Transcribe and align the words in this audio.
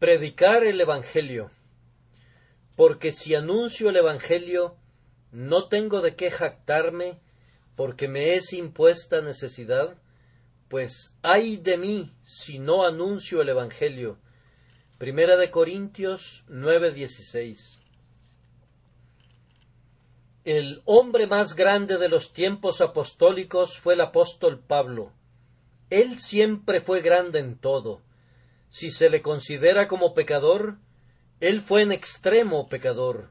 Predicar 0.00 0.64
el 0.64 0.80
Evangelio. 0.80 1.50
Porque 2.74 3.12
si 3.12 3.34
anuncio 3.34 3.90
el 3.90 3.96
Evangelio, 3.96 4.78
no 5.30 5.68
tengo 5.68 6.00
de 6.00 6.16
qué 6.16 6.30
jactarme, 6.30 7.20
porque 7.76 8.08
me 8.08 8.32
es 8.32 8.54
impuesta 8.54 9.20
necesidad, 9.20 9.98
pues 10.68 11.12
ay 11.20 11.58
de 11.58 11.76
mí 11.76 12.14
si 12.24 12.58
no 12.58 12.86
anuncio 12.86 13.42
el 13.42 13.50
Evangelio. 13.50 14.16
Primera 14.96 15.36
de 15.36 15.50
Corintios 15.50 16.44
9:16. 16.48 17.78
El 20.44 20.80
hombre 20.86 21.26
más 21.26 21.54
grande 21.54 21.98
de 21.98 22.08
los 22.08 22.32
tiempos 22.32 22.80
apostólicos 22.80 23.76
fue 23.78 23.92
el 23.92 24.00
apóstol 24.00 24.60
Pablo. 24.60 25.12
Él 25.90 26.18
siempre 26.18 26.80
fue 26.80 27.02
grande 27.02 27.38
en 27.40 27.58
todo. 27.58 28.00
Si 28.70 28.90
se 28.90 29.10
le 29.10 29.20
considera 29.20 29.88
como 29.88 30.14
pecador, 30.14 30.78
él 31.40 31.60
fue 31.60 31.82
en 31.82 31.92
extremo 31.92 32.68
pecador. 32.68 33.30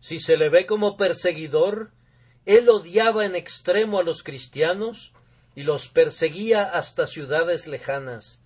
Si 0.00 0.18
se 0.18 0.36
le 0.36 0.48
ve 0.48 0.66
como 0.66 0.96
perseguidor, 0.96 1.92
él 2.44 2.68
odiaba 2.68 3.24
en 3.24 3.36
extremo 3.36 4.00
a 4.00 4.02
los 4.02 4.22
cristianos 4.22 5.12
y 5.54 5.62
los 5.62 5.88
perseguía 5.88 6.64
hasta 6.64 7.06
ciudades 7.06 7.68
lejanas. 7.68 8.40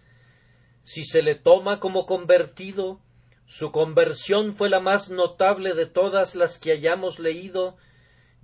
Si 0.82 1.04
se 1.04 1.22
le 1.22 1.34
toma 1.34 1.80
como 1.80 2.04
convertido, 2.04 3.00
su 3.46 3.72
conversión 3.72 4.54
fue 4.54 4.68
la 4.68 4.80
más 4.80 5.08
notable 5.08 5.72
de 5.72 5.86
todas 5.86 6.34
las 6.34 6.58
que 6.58 6.72
hayamos 6.72 7.18
leído 7.18 7.76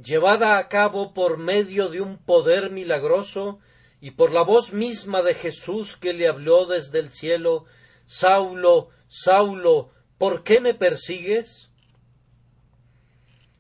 llevada 0.03 0.59
a 0.59 0.69
cabo 0.69 1.13
por 1.13 1.37
medio 1.37 1.89
de 1.89 2.01
un 2.01 2.17
poder 2.17 2.71
milagroso 2.71 3.59
y 4.01 4.13
por 4.13 4.33
la 4.33 4.43
voz 4.43 4.73
misma 4.73 5.23
de 5.23 5.35
Jesús 5.35 5.97
que 5.97 6.13
le 6.13 6.27
habló 6.27 6.67
desde 6.67 6.99
el 6.99 7.11
cielo 7.11 7.67
Saulo, 8.13 8.91
Saulo, 9.09 9.91
¿por 10.19 10.43
qué 10.43 10.61
me 10.61 10.75
persigues? 10.75 11.71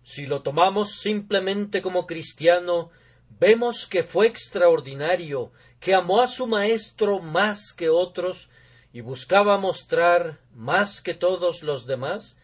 Si 0.04 0.26
lo 0.26 0.42
tomamos 0.42 0.96
simplemente 1.00 1.80
como 1.80 2.06
cristiano, 2.06 2.90
vemos 3.40 3.86
que 3.86 4.02
fue 4.02 4.26
extraordinario, 4.26 5.52
que 5.80 5.94
amó 5.94 6.20
a 6.20 6.28
su 6.28 6.46
maestro 6.46 7.20
más 7.20 7.72
que 7.72 7.88
otros 7.88 8.50
y 8.92 9.00
buscaba 9.00 9.56
mostrar, 9.56 10.38
más 10.52 11.00
que 11.00 11.14
todos 11.14 11.62
los 11.62 11.86
demás, 11.86 12.36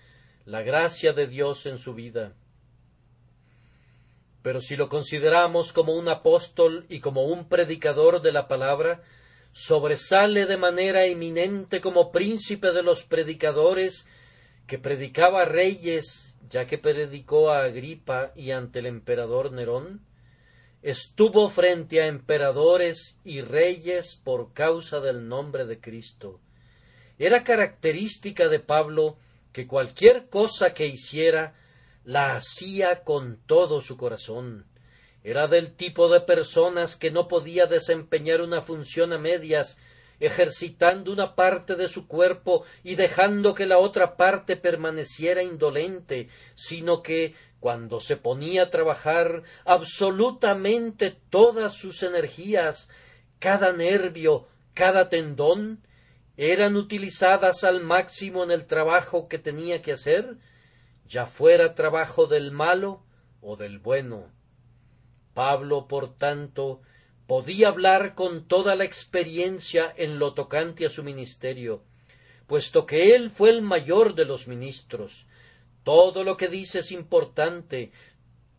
la 0.47 0.63
gracia 0.63 1.13
de 1.13 1.27
Dios 1.27 1.67
en 1.67 1.77
su 1.77 1.93
vida. 1.93 2.33
Pero 4.41 4.63
si 4.63 4.77
lo 4.77 4.89
consideramos 4.89 5.75
como 5.75 5.95
un 5.95 6.09
apóstol 6.09 6.87
y 6.89 7.01
como 7.01 7.25
un 7.25 7.51
predicador 7.51 8.23
de 8.23 8.33
la 8.33 8.49
palabra, 8.49 9.03
sobresale 9.59 10.47
de 10.47 10.57
manera 10.57 11.07
eminente 11.07 11.81
como 11.81 12.13
príncipe 12.13 12.71
de 12.71 12.85
los 12.85 13.03
predicadores, 13.03 14.07
que 14.69 14.79
predicaba 14.79 15.43
a 15.43 15.47
reyes, 15.47 16.33
ya 16.49 16.69
que 16.69 16.79
predicó 16.79 17.51
a 17.51 17.65
Agripa 17.65 18.31
y 18.37 18.53
ante 18.53 18.79
el 18.79 18.87
emperador 18.87 19.51
Nerón, 19.51 20.01
estuvo 20.83 21.51
frente 21.51 22.01
a 22.01 22.07
emperadores 22.07 23.19
y 23.25 23.41
reyes 23.41 24.21
por 24.23 24.53
causa 24.53 25.01
del 25.01 25.27
nombre 25.27 25.67
de 25.67 25.81
Cristo. 25.81 26.39
Era 27.19 27.43
característica 27.43 28.49
de 28.49 28.61
Pablo 28.61 29.17
que 29.53 29.67
cualquier 29.67 30.29
cosa 30.29 30.73
que 30.73 30.87
hiciera 30.87 31.55
la 32.05 32.37
hacía 32.37 33.03
con 33.03 33.39
todo 33.45 33.81
su 33.81 33.97
corazón. 33.97 34.67
Era 35.25 35.49
del 35.49 35.75
tipo 35.75 36.09
de 36.09 36.21
personas 36.21 36.97
que 36.97 37.11
no 37.11 37.29
podía 37.29 37.67
desempeñar 37.67 38.41
una 38.41 38.63
función 38.63 39.13
a 39.13 39.19
medias, 39.19 39.77
ejercitando 40.21 41.13
una 41.13 41.35
parte 41.35 41.77
de 41.77 41.89
su 41.89 42.07
cuerpo 42.07 42.65
y 42.83 42.95
dejando 42.95 43.55
que 43.55 43.67
la 43.67 43.79
otra 43.79 44.17
parte 44.17 44.57
permaneciera 44.57 45.43
indolente, 45.43 46.29
sino 46.55 47.03
que, 47.03 47.35
cuando 47.61 48.01
se 48.01 48.17
ponía 48.17 48.65
a 48.65 48.71
trabajar, 48.71 49.43
absolutamente 49.65 51.17
todas 51.31 51.75
sus 51.75 52.03
energías, 52.03 52.89
cada 53.39 53.73
nervio, 53.73 54.47
cada 54.75 55.09
tendón, 55.09 55.83
eran 56.37 56.77
utilizadas 56.77 57.65
al 57.65 57.81
máximo 57.81 58.45
en 58.45 58.53
el 58.53 58.65
trabajo 58.67 59.27
que 59.27 59.39
tenía 59.39 59.83
que 59.83 59.93
hacer, 59.93 60.37
ya 61.05 61.27
fuera 61.27 61.75
trabajo 61.75 62.27
del 62.27 62.53
malo 62.53 63.03
o 63.41 63.57
del 63.57 63.81
bueno. 63.81 64.38
Pablo, 65.39 65.87
por 65.87 66.17
tanto, 66.17 66.81
podía 67.29 67.69
hablar 67.69 68.17
con 68.17 68.49
toda 68.49 68.75
la 68.75 68.83
experiencia 68.83 69.95
en 69.97 70.19
lo 70.19 70.35
tocante 70.35 70.85
a 70.85 70.89
su 70.89 71.05
ministerio, 71.05 71.85
puesto 72.49 72.87
que 72.87 73.15
él 73.15 73.31
fue 73.31 73.51
el 73.51 73.63
mayor 73.63 74.17
de 74.17 74.25
los 74.25 74.49
ministros. 74.49 75.27
Todo 75.85 76.25
lo 76.25 76.37
que 76.37 76.49
dice 76.49 76.81
es 76.81 76.91
importante, 76.91 77.93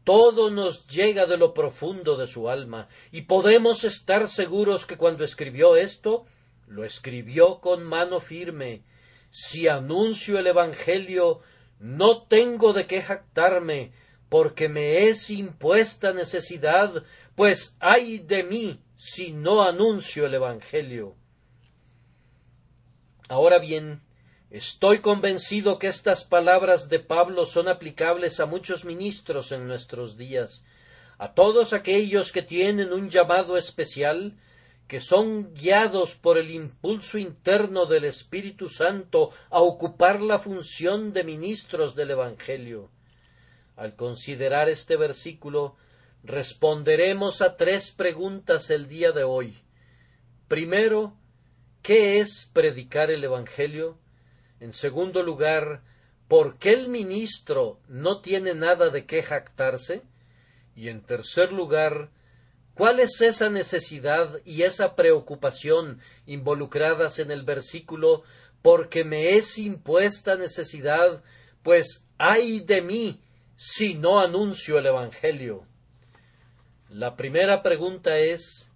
todo 0.05 0.51
nos 0.51 0.87
llega 0.87 1.25
de 1.25 1.35
lo 1.35 1.53
profundo 1.53 2.15
de 2.15 2.27
su 2.27 2.47
alma, 2.47 2.87
y 3.11 3.23
podemos 3.23 3.83
estar 3.83 4.29
seguros 4.29 4.85
que 4.85 4.95
cuando 4.95 5.25
escribió 5.25 5.75
esto, 5.75 6.27
lo 6.65 6.85
escribió 6.85 7.59
con 7.59 7.83
mano 7.83 8.21
firme. 8.21 8.83
Si 9.31 9.67
anuncio 9.67 10.39
el 10.39 10.47
Evangelio, 10.47 11.41
no 11.77 12.21
tengo 12.21 12.71
de 12.71 12.87
qué 12.87 13.01
jactarme, 13.01 13.91
porque 14.29 14.69
me 14.69 15.07
es 15.07 15.29
impuesta 15.29 16.13
necesidad, 16.13 17.03
pues 17.35 17.75
ay 17.79 18.19
de 18.19 18.43
mí 18.43 18.79
si 18.95 19.31
no 19.31 19.63
anuncio 19.63 20.25
el 20.25 20.35
Evangelio. 20.35 21.15
Ahora 23.27 23.59
bien, 23.59 24.01
estoy 24.49 24.99
convencido 24.99 25.79
que 25.79 25.87
estas 25.87 26.23
palabras 26.23 26.89
de 26.89 26.99
Pablo 26.99 27.45
son 27.45 27.67
aplicables 27.67 28.39
a 28.39 28.45
muchos 28.45 28.85
ministros 28.85 29.51
en 29.51 29.67
nuestros 29.67 30.17
días, 30.17 30.63
a 31.17 31.33
todos 31.33 31.73
aquellos 31.73 32.31
que 32.31 32.41
tienen 32.41 32.93
un 32.93 33.09
llamado 33.09 33.57
especial, 33.57 34.37
que 34.87 34.99
son 34.99 35.53
guiados 35.53 36.15
por 36.15 36.37
el 36.37 36.49
impulso 36.49 37.19
interno 37.19 37.85
del 37.85 38.05
Espíritu 38.05 38.69
Santo 38.69 39.29
a 39.51 39.61
ocupar 39.61 40.21
la 40.21 40.39
función 40.39 41.13
de 41.13 41.23
ministros 41.23 41.93
del 41.95 42.11
Evangelio. 42.11 42.89
Al 43.79 43.95
considerar 43.95 44.67
este 44.67 44.97
versículo, 44.97 45.77
responderemos 46.21 47.41
a 47.41 47.55
tres 47.55 47.91
preguntas 47.91 48.69
el 48.71 48.89
día 48.89 49.13
de 49.13 49.23
hoy. 49.23 49.57
Primero, 50.49 51.13
¿qué 51.81 52.19
es 52.19 52.49
predicar 52.51 53.09
el 53.09 53.23
Evangelio? 53.23 53.97
En 54.59 54.73
segundo 54.73 55.23
lugar, 55.23 55.81
¿por 56.27 56.57
qué 56.57 56.73
el 56.73 56.89
ministro 56.89 57.79
no 57.87 58.19
tiene 58.19 58.53
nada 58.53 58.89
de 58.89 59.05
qué 59.05 59.23
jactarse? 59.23 60.01
Y 60.75 60.89
en 60.89 60.99
tercer 61.01 61.53
lugar, 61.53 62.11
¿Cuál 62.73 62.99
es 63.01 63.19
esa 63.19 63.49
necesidad 63.49 64.39
y 64.45 64.63
esa 64.63 64.95
preocupación 64.95 65.99
involucradas 66.25 67.19
en 67.19 67.29
el 67.29 67.43
versículo 67.43 68.23
porque 68.61 69.03
me 69.03 69.35
es 69.35 69.57
impuesta 69.57 70.37
necesidad, 70.37 71.21
pues 71.61 72.05
ay 72.17 72.61
de 72.61 72.81
mí 72.81 73.21
si 73.61 73.93
no 73.93 74.21
anuncio 74.21 74.79
el 74.79 74.85
Evangelio? 74.85 75.65
La 76.87 77.17
primera 77.17 77.61
pregunta 77.61 78.17
es 78.17 78.71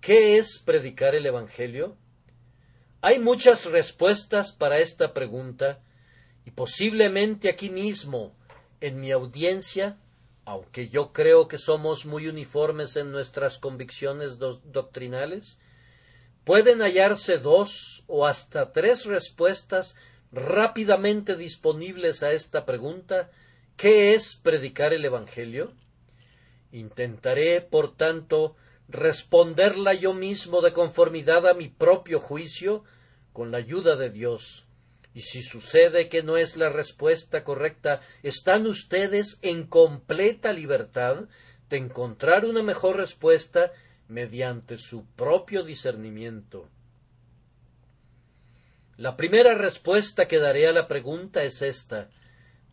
¿qué 0.00 0.38
es 0.38 0.58
predicar 0.58 1.14
el 1.14 1.26
Evangelio? 1.26 1.98
Hay 3.02 3.18
muchas 3.18 3.66
respuestas 3.66 4.50
para 4.50 4.78
esta 4.78 5.12
pregunta 5.12 5.82
y 6.46 6.50
posiblemente 6.52 7.50
aquí 7.50 7.68
mismo, 7.68 8.34
en 8.80 9.00
mi 9.00 9.12
audiencia, 9.12 9.98
aunque 10.46 10.88
yo 10.88 11.12
creo 11.12 11.46
que 11.46 11.58
somos 11.58 12.06
muy 12.06 12.26
uniformes 12.26 12.96
en 12.96 13.12
nuestras 13.12 13.58
convicciones 13.58 14.38
doctrinales, 14.38 15.58
pueden 16.44 16.80
hallarse 16.80 17.36
dos 17.36 18.02
o 18.06 18.26
hasta 18.26 18.72
tres 18.72 19.04
respuestas 19.04 19.94
rápidamente 20.32 21.36
disponibles 21.36 22.22
a 22.22 22.32
esta 22.32 22.64
pregunta 22.64 23.30
¿qué 23.76 24.14
es 24.14 24.36
predicar 24.36 24.92
el 24.92 25.04
Evangelio? 25.04 25.72
Intentaré, 26.70 27.60
por 27.60 27.96
tanto, 27.96 28.56
responderla 28.88 29.94
yo 29.94 30.14
mismo 30.14 30.60
de 30.60 30.72
conformidad 30.72 31.46
a 31.46 31.54
mi 31.54 31.68
propio 31.68 32.20
juicio, 32.20 32.84
con 33.32 33.50
la 33.50 33.58
ayuda 33.58 33.96
de 33.96 34.10
Dios. 34.10 34.66
Y 35.14 35.22
si 35.22 35.42
sucede 35.42 36.08
que 36.08 36.22
no 36.22 36.36
es 36.36 36.56
la 36.56 36.70
respuesta 36.70 37.44
correcta, 37.44 38.00
están 38.22 38.66
ustedes 38.66 39.38
en 39.42 39.66
completa 39.66 40.52
libertad 40.52 41.24
de 41.68 41.76
encontrar 41.76 42.44
una 42.44 42.62
mejor 42.62 42.96
respuesta 42.96 43.72
mediante 44.08 44.78
su 44.78 45.06
propio 45.06 45.62
discernimiento. 45.62 46.68
La 48.96 49.16
primera 49.16 49.54
respuesta 49.54 50.28
que 50.28 50.38
daré 50.38 50.68
a 50.68 50.72
la 50.72 50.86
pregunta 50.86 51.42
es 51.42 51.62
esta. 51.62 52.10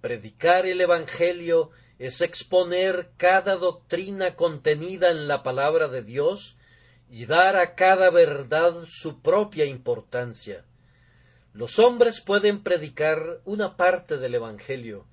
Predicar 0.01 0.65
el 0.65 0.79
Evangelio 0.79 1.71
es 1.97 2.21
exponer 2.21 3.11
cada 3.17 3.57
doctrina 3.57 4.35
contenida 4.35 5.11
en 5.11 5.27
la 5.27 5.43
palabra 5.43 5.89
de 5.89 6.01
Dios 6.01 6.55
y 7.09 7.25
dar 7.25 7.57
a 7.57 7.75
cada 7.75 8.09
verdad 8.09 8.85
su 8.87 9.21
propia 9.21 9.65
importancia. 9.65 10.63
Los 11.53 11.79
hombres 11.79 12.21
pueden 12.21 12.63
predicar 12.63 13.41
una 13.43 13.75
parte 13.75 14.17
del 14.17 14.35
Evangelio, 14.35 15.05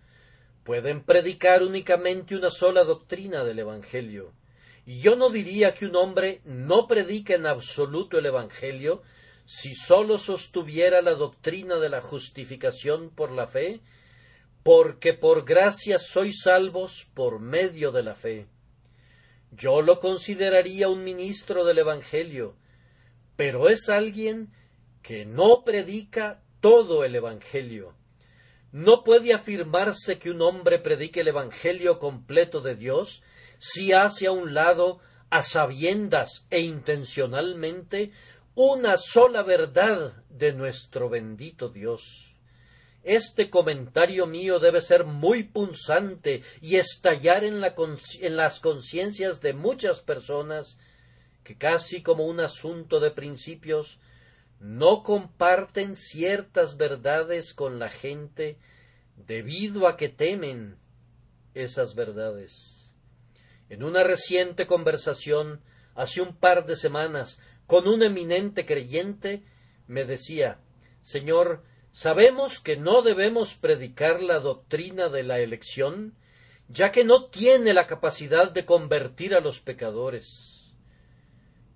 pueden 0.63 1.03
predicar 1.03 1.65
únicamente 1.65 2.37
una 2.37 2.51
sola 2.51 2.85
doctrina 2.85 3.43
del 3.43 3.59
Evangelio. 3.59 4.33
Y 4.85 5.01
yo 5.01 5.17
no 5.17 5.31
diría 5.31 5.75
que 5.75 5.87
un 5.87 5.97
hombre 5.97 6.43
no 6.45 6.87
predique 6.87 7.35
en 7.35 7.47
absoluto 7.47 8.19
el 8.19 8.27
Evangelio 8.27 9.03
si 9.47 9.75
sólo 9.75 10.19
sostuviera 10.19 11.03
la 11.03 11.15
doctrina 11.15 11.77
de 11.77 11.89
la 11.89 12.01
justificación 12.01 13.11
por 13.11 13.33
la 13.33 13.49
fe, 13.49 13.81
porque 14.67 15.15
por 15.15 15.45
gracia 15.45 16.01
sois 16.01 16.41
salvos 16.43 17.07
por 17.15 17.39
medio 17.39 17.93
de 17.93 18.03
la 18.03 18.17
fe. 18.17 18.49
Yo 19.53 19.81
lo 19.81 20.01
consideraría 20.01 20.89
un 20.89 21.05
ministro 21.05 21.65
del 21.65 21.79
Evangelio, 21.79 22.57
pero 23.37 23.69
es 23.69 23.89
alguien 23.89 24.53
que 25.03 25.25
no 25.25 25.63
predica 25.63 26.43
todo 26.59 27.05
el 27.05 27.15
Evangelio. 27.15 27.95
No 28.73 29.05
puede 29.05 29.33
afirmarse 29.33 30.19
que 30.19 30.31
un 30.31 30.43
hombre 30.43 30.81
predique 30.81 31.21
el 31.21 31.29
Evangelio 31.29 32.01
completo 32.01 32.61
de 32.61 32.75
Dios 32.75 33.23
si 33.59 33.93
hace 33.93 34.27
a 34.27 34.33
un 34.33 34.53
lado, 34.53 34.99
a 35.31 35.43
sabiendas 35.43 36.45
e 36.51 36.59
intencionalmente, 36.59 38.11
una 38.57 38.97
sola 38.97 39.45
verdad 39.45 40.25
de 40.29 40.53
nuestro 40.55 41.09
bendito 41.09 41.69
Dios. 41.69 42.26
Este 43.07 43.51
comentario 43.51 44.27
mío 44.27 44.59
debe 44.59 44.81
ser 44.81 45.05
muy 45.05 45.45
punzante 45.45 46.43
y 46.61 46.75
estallar 46.75 47.45
en, 47.45 47.61
las 47.61 48.59
conciencias 48.59 49.41
de 49.41 49.53
muchas 49.53 50.01
personas 50.01 50.77
que 51.45 51.57
casi 51.57 52.03
como 52.03 52.27
un 52.27 52.41
asunto 52.41 52.99
de 52.99 53.13
principios 53.13 54.01
no 54.59 55.05
comparten 55.05 55.95
ciertas 55.95 56.79
verdades 56.79 57.55
con 57.55 57.79
la 57.79 57.91
gente 57.91 58.59
debido 59.15 59.87
a 59.87 59.97
que 59.97 60.09
temen 60.09 60.77
esas 61.55 61.95
verdades. 61.95 62.91
En 63.69 63.85
una 63.85 64.03
reciente 64.03 64.67
conversación 64.67 65.63
hace 65.95 66.23
un 66.23 66.35
par 66.35 66.67
de 66.67 66.75
semanas 66.75 67.39
con 67.69 67.87
un 67.87 68.03
eminente 68.03 68.67
creyente, 68.67 69.45
me 69.87 70.05
decía 70.05 70.59
Señor, 71.03 71.63
sabemos 71.97 72.61
que 72.61 72.77
no 72.77 73.01
debemos 73.01 73.55
predicar 73.55 74.23
la 74.23 74.39
doctrina 74.39 75.09
de 75.09 75.23
la 75.23 75.39
elección, 75.39 76.15
ya 76.69 76.93
que 76.93 77.05
no 77.05 77.31
tiene 77.31 77.73
la 77.73 77.87
capacidad 77.87 78.51
de 78.51 78.67
convertir 78.67 79.35
a 79.35 79.41
los 79.41 79.61
pecadores. 79.61 80.75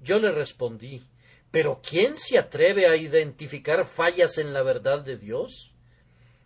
Yo 0.03 0.19
le 0.19 0.31
respondí 0.31 1.03
¿Pero 1.51 1.81
quién 1.83 2.19
se 2.19 2.39
atreve 2.39 2.87
a 2.87 2.97
identificar 2.97 3.87
fallas 3.87 4.37
en 4.37 4.53
la 4.53 4.63
verdad 4.63 5.01
de 5.01 5.17
Dios? 5.17 5.73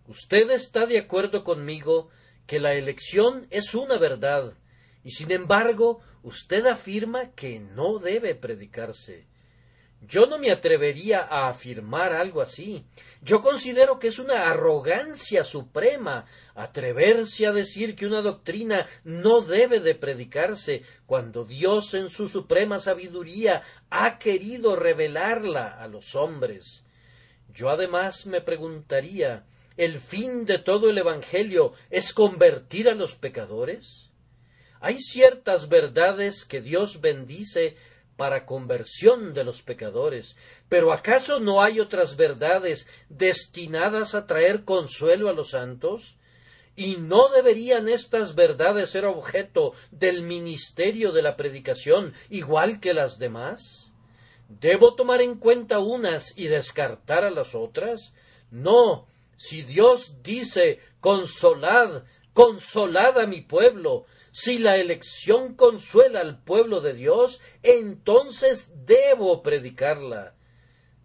Usted 0.07 0.53
está 0.53 0.87
de 0.87 0.99
acuerdo 0.99 1.43
conmigo 1.43 2.11
que 2.47 2.61
la 2.61 2.75
elección 2.75 3.49
es 3.51 3.75
una 3.75 3.99
verdad, 3.99 4.57
y 5.03 5.11
sin 5.11 5.33
embargo 5.33 6.01
usted 6.23 6.65
afirma 6.67 7.33
que 7.33 7.59
no 7.59 7.99
debe 7.99 8.37
predicarse. 8.37 9.27
Yo 10.07 10.27
no 10.27 10.39
me 10.39 10.51
atrevería 10.51 11.21
a 11.21 11.49
afirmar 11.49 12.13
algo 12.13 12.41
así. 12.41 12.85
Yo 13.23 13.41
considero 13.41 13.99
que 13.99 14.09
es 14.09 14.19
una 14.19 14.51
arrogancia 14.51 15.45
suprema 15.45 16.27
atreverse 16.55 17.47
a 17.47 17.53
decir 17.53 17.97
que 17.97 18.07
una 18.07 18.21
doctrina 18.21 18.87
no 19.03 19.41
debe 19.41 19.81
de 19.81 19.95
predicarse 19.95 20.83
cuando 21.07 21.45
Dios 21.45 21.95
en 21.95 22.11
su 22.11 22.29
suprema 22.29 22.79
sabiduría 22.81 23.63
ha 23.89 24.19
querido 24.19 24.77
revelarla 24.77 25.69
a 25.69 25.89
los 25.89 26.15
hombres. 26.15 26.85
Yo 27.53 27.71
además 27.71 28.27
me 28.27 28.41
preguntaría 28.41 29.45
¿el 29.77 30.01
fin 30.01 30.45
de 30.45 30.59
todo 30.59 30.91
el 30.91 30.99
Evangelio 30.99 31.73
es 31.91 32.13
convertir 32.13 32.89
a 32.89 32.95
los 32.95 33.15
pecadores? 33.15 34.11
Hay 34.81 35.01
ciertas 35.01 35.69
verdades 35.69 36.45
que 36.45 36.61
Dios 36.61 37.01
bendice 37.01 37.77
para 38.17 38.47
conversión 38.47 39.35
de 39.35 39.45
los 39.45 39.63
pecadores. 39.63 40.37
Pero 40.69 40.93
¿acaso 40.93 41.41
no 41.41 41.63
hay 41.63 41.81
otras 41.81 42.17
verdades 42.17 42.87
destinadas 43.09 44.15
a 44.15 44.27
traer 44.27 44.65
consuelo 44.65 45.29
a 45.29 45.33
los 45.33 45.51
santos? 45.51 46.17
¿Y 46.77 46.97
no 46.97 47.29
deberían 47.29 47.89
estas 47.89 48.35
verdades 48.35 48.91
ser 48.91 49.05
objeto 49.05 49.75
del 49.93 50.23
ministerio 50.23 51.13
de 51.13 51.23
la 51.23 51.37
predicación 51.37 52.15
igual 52.31 52.81
que 52.81 52.95
las 52.95 53.19
demás? 53.19 53.93
¿Debo 54.49 54.95
tomar 54.95 55.23
en 55.23 55.37
cuenta 55.37 55.79
unas 55.79 56.33
y 56.37 56.49
descartar 56.49 57.25
a 57.25 57.31
las 57.31 57.55
otras? 57.55 58.13
No, 58.51 59.07
si 59.37 59.63
Dios 59.63 60.23
dice 60.23 60.81
consolad, 61.01 62.05
consolad 62.33 63.19
a 63.19 63.27
mi 63.27 63.41
pueblo, 63.41 64.07
si 64.35 64.59
la 64.59 64.79
elección 64.79 65.55
consuela 65.55 66.21
al 66.21 66.43
pueblo 66.43 66.81
de 66.81 66.93
Dios, 66.93 67.41
entonces 67.63 68.73
debo 68.85 69.45
predicarla. 69.45 70.35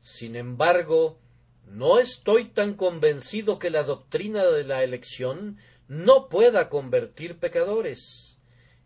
Sin 0.01 0.35
embargo, 0.35 1.19
no 1.67 1.99
estoy 1.99 2.45
tan 2.45 2.73
convencido 2.73 3.59
que 3.59 3.69
la 3.69 3.83
doctrina 3.83 4.47
de 4.47 4.63
la 4.63 4.83
elección 4.83 5.59
no 5.87 6.27
pueda 6.27 6.69
convertir 6.69 7.37
pecadores. 7.37 8.35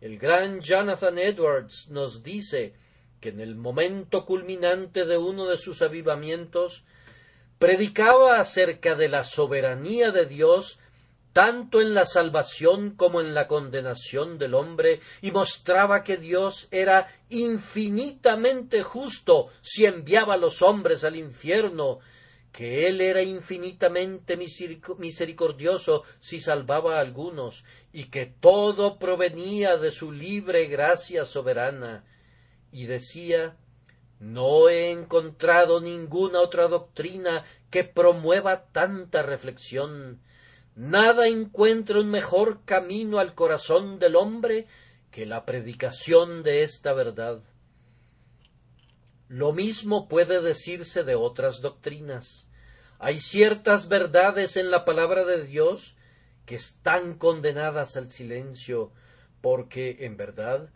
El 0.02 0.18
gran 0.18 0.60
Jonathan 0.60 1.16
Edwards 1.16 1.88
nos 1.88 2.22
dice 2.22 2.74
que 3.22 3.30
en 3.30 3.40
el 3.40 3.56
momento 3.56 4.26
culminante 4.26 5.06
de 5.06 5.16
uno 5.16 5.46
de 5.46 5.56
sus 5.56 5.80
avivamientos 5.80 6.84
predicaba 7.58 8.38
acerca 8.38 8.94
de 8.94 9.08
la 9.08 9.24
soberanía 9.24 10.10
de 10.10 10.26
Dios 10.26 10.78
tanto 11.34 11.80
en 11.80 11.94
la 11.94 12.06
salvación 12.06 12.92
como 12.92 13.20
en 13.20 13.34
la 13.34 13.48
condenación 13.48 14.38
del 14.38 14.54
hombre, 14.54 15.00
y 15.20 15.32
mostraba 15.32 16.04
que 16.04 16.16
Dios 16.16 16.68
era 16.70 17.08
infinitamente 17.28 18.84
justo 18.84 19.48
si 19.60 19.84
enviaba 19.84 20.34
a 20.34 20.38
los 20.38 20.62
hombres 20.62 21.02
al 21.02 21.16
infierno, 21.16 21.98
que 22.52 22.86
Él 22.86 23.00
era 23.00 23.20
infinitamente 23.20 24.36
misericordioso 24.36 26.04
si 26.20 26.38
salvaba 26.38 26.98
a 26.98 27.00
algunos, 27.00 27.64
y 27.92 28.10
que 28.10 28.26
todo 28.26 29.00
provenía 29.00 29.76
de 29.76 29.90
su 29.90 30.12
libre 30.12 30.66
gracia 30.66 31.24
soberana. 31.24 32.04
Y 32.70 32.86
decía 32.86 33.56
No 34.20 34.68
he 34.68 34.92
encontrado 34.92 35.80
ninguna 35.80 36.40
otra 36.40 36.68
doctrina 36.68 37.44
que 37.70 37.82
promueva 37.82 38.66
tanta 38.66 39.22
reflexión 39.24 40.20
Nada 40.76 41.28
encuentra 41.28 42.00
un 42.00 42.10
mejor 42.10 42.64
camino 42.64 43.18
al 43.20 43.34
corazón 43.34 43.98
del 44.00 44.16
hombre 44.16 44.66
que 45.12 45.24
la 45.24 45.44
predicación 45.44 46.42
de 46.42 46.64
esta 46.64 46.92
verdad. 46.92 47.40
Lo 49.28 49.52
mismo 49.52 50.08
puede 50.08 50.42
decirse 50.42 51.04
de 51.04 51.14
otras 51.14 51.60
doctrinas. 51.60 52.48
Hay 52.98 53.20
ciertas 53.20 53.88
verdades 53.88 54.56
en 54.56 54.72
la 54.72 54.84
palabra 54.84 55.24
de 55.24 55.44
Dios 55.44 55.94
que 56.46 56.56
están 56.56 57.14
condenadas 57.14 57.96
al 57.96 58.10
silencio, 58.10 58.92
porque, 59.40 59.98
en 60.00 60.16
verdad, 60.16 60.70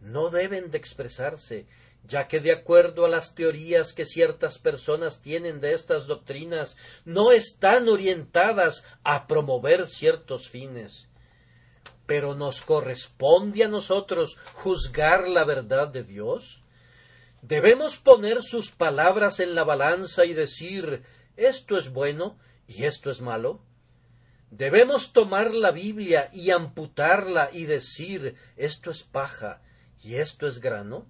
no 0.00 0.30
deben 0.30 0.70
de 0.70 0.78
expresarse, 0.78 1.66
ya 2.04 2.28
que 2.28 2.40
de 2.40 2.52
acuerdo 2.52 3.04
a 3.04 3.08
las 3.08 3.34
teorías 3.34 3.92
que 3.92 4.04
ciertas 4.04 4.58
personas 4.58 5.20
tienen 5.20 5.60
de 5.60 5.72
estas 5.72 6.06
doctrinas, 6.06 6.76
no 7.04 7.32
están 7.32 7.88
orientadas 7.88 8.84
a 9.04 9.26
promover 9.26 9.86
ciertos 9.86 10.48
fines. 10.48 11.08
Pero 12.06 12.34
nos 12.34 12.62
corresponde 12.62 13.64
a 13.64 13.68
nosotros 13.68 14.36
juzgar 14.54 15.28
la 15.28 15.44
verdad 15.44 15.88
de 15.88 16.02
Dios. 16.02 16.62
Debemos 17.42 17.98
poner 17.98 18.42
sus 18.42 18.70
palabras 18.70 19.40
en 19.40 19.54
la 19.54 19.64
balanza 19.64 20.24
y 20.24 20.32
decir 20.32 21.04
esto 21.36 21.78
es 21.78 21.90
bueno 21.90 22.38
y 22.66 22.84
esto 22.84 23.10
es 23.10 23.20
malo. 23.20 23.62
Debemos 24.50 25.12
tomar 25.12 25.54
la 25.54 25.70
Biblia 25.70 26.28
y 26.32 26.50
amputarla 26.50 27.50
y 27.52 27.66
decir 27.66 28.34
esto 28.56 28.90
es 28.90 29.04
paja 29.04 29.62
y 30.02 30.16
esto 30.16 30.48
es 30.48 30.58
grano. 30.60 31.06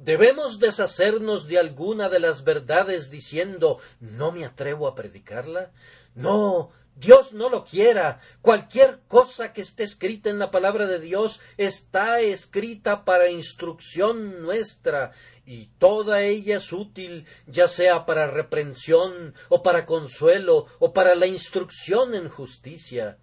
¿Debemos 0.00 0.58
deshacernos 0.58 1.46
de 1.46 1.58
alguna 1.58 2.08
de 2.08 2.20
las 2.20 2.42
verdades 2.42 3.10
diciendo 3.10 3.76
no 4.00 4.32
me 4.32 4.46
atrevo 4.46 4.88
a 4.88 4.94
predicarla? 4.94 5.72
No, 6.14 6.70
Dios 6.96 7.34
no 7.34 7.50
lo 7.50 7.66
quiera. 7.66 8.22
Cualquier 8.40 9.00
cosa 9.08 9.52
que 9.52 9.60
esté 9.60 9.82
escrita 9.82 10.30
en 10.30 10.38
la 10.38 10.50
palabra 10.50 10.86
de 10.86 11.00
Dios 11.00 11.38
está 11.58 12.20
escrita 12.20 13.04
para 13.04 13.28
instrucción 13.28 14.40
nuestra 14.40 15.12
y 15.44 15.66
toda 15.78 16.22
ella 16.22 16.56
es 16.56 16.72
útil, 16.72 17.26
ya 17.46 17.68
sea 17.68 18.06
para 18.06 18.26
reprensión 18.26 19.34
o 19.50 19.62
para 19.62 19.84
consuelo 19.84 20.64
o 20.78 20.94
para 20.94 21.14
la 21.14 21.26
instrucción 21.26 22.14
en 22.14 22.30
justicia. 22.30 23.18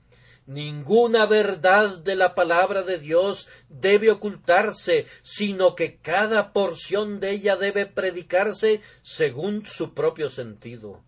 Ninguna 0.47 1.25
verdad 1.25 1.97
de 1.97 2.15
la 2.15 2.33
palabra 2.33 2.83
de 2.83 2.97
Dios 2.99 3.49
debe 3.67 4.09
ocultarse, 4.11 5.05
sino 5.21 5.75
que 5.75 5.97
cada 5.97 6.53
porción 6.53 7.19
de 7.19 7.31
ella 7.31 7.57
debe 7.57 7.85
predicarse 7.85 8.79
según 9.03 9.65
su 9.65 9.93
propio 9.93 10.29
sentido. 10.29 11.03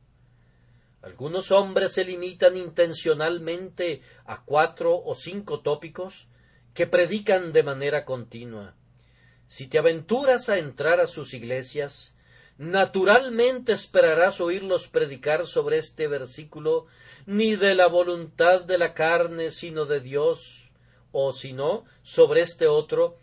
Algunos 1.02 1.52
hombres 1.52 1.94
se 1.94 2.04
limitan 2.04 2.58
intencionalmente 2.58 4.02
a 4.26 4.44
cuatro 4.44 5.02
o 5.02 5.16
cinco 5.16 5.62
tópicos 5.62 6.28
que 6.74 6.86
predican 6.86 7.54
de 7.54 7.64
manera 7.64 8.04
continua. 8.04 8.76
Si 9.48 9.68
te 9.68 9.78
aventuras 9.78 10.50
a 10.50 10.58
entrar 10.58 11.00
a 11.00 11.08
sus 11.08 11.34
iglesias, 11.34 12.14
naturalmente 12.58 13.72
esperarás 13.72 14.42
oírlos 14.42 14.90
predicar 14.90 15.48
sobre 15.48 15.78
este 15.78 16.10
versículo 16.10 16.88
ni 17.26 17.56
de 17.56 17.76
la 17.76 17.88
voluntad 17.88 18.62
de 18.62 18.78
la 18.78 18.94
carne, 18.94 19.52
sino 19.52 19.86
de 19.86 20.00
Dios, 20.00 20.70
o 21.12 21.34
si 21.34 21.54
no, 21.54 21.86
sobre 22.04 22.42
este 22.42 22.68
otro, 22.68 23.18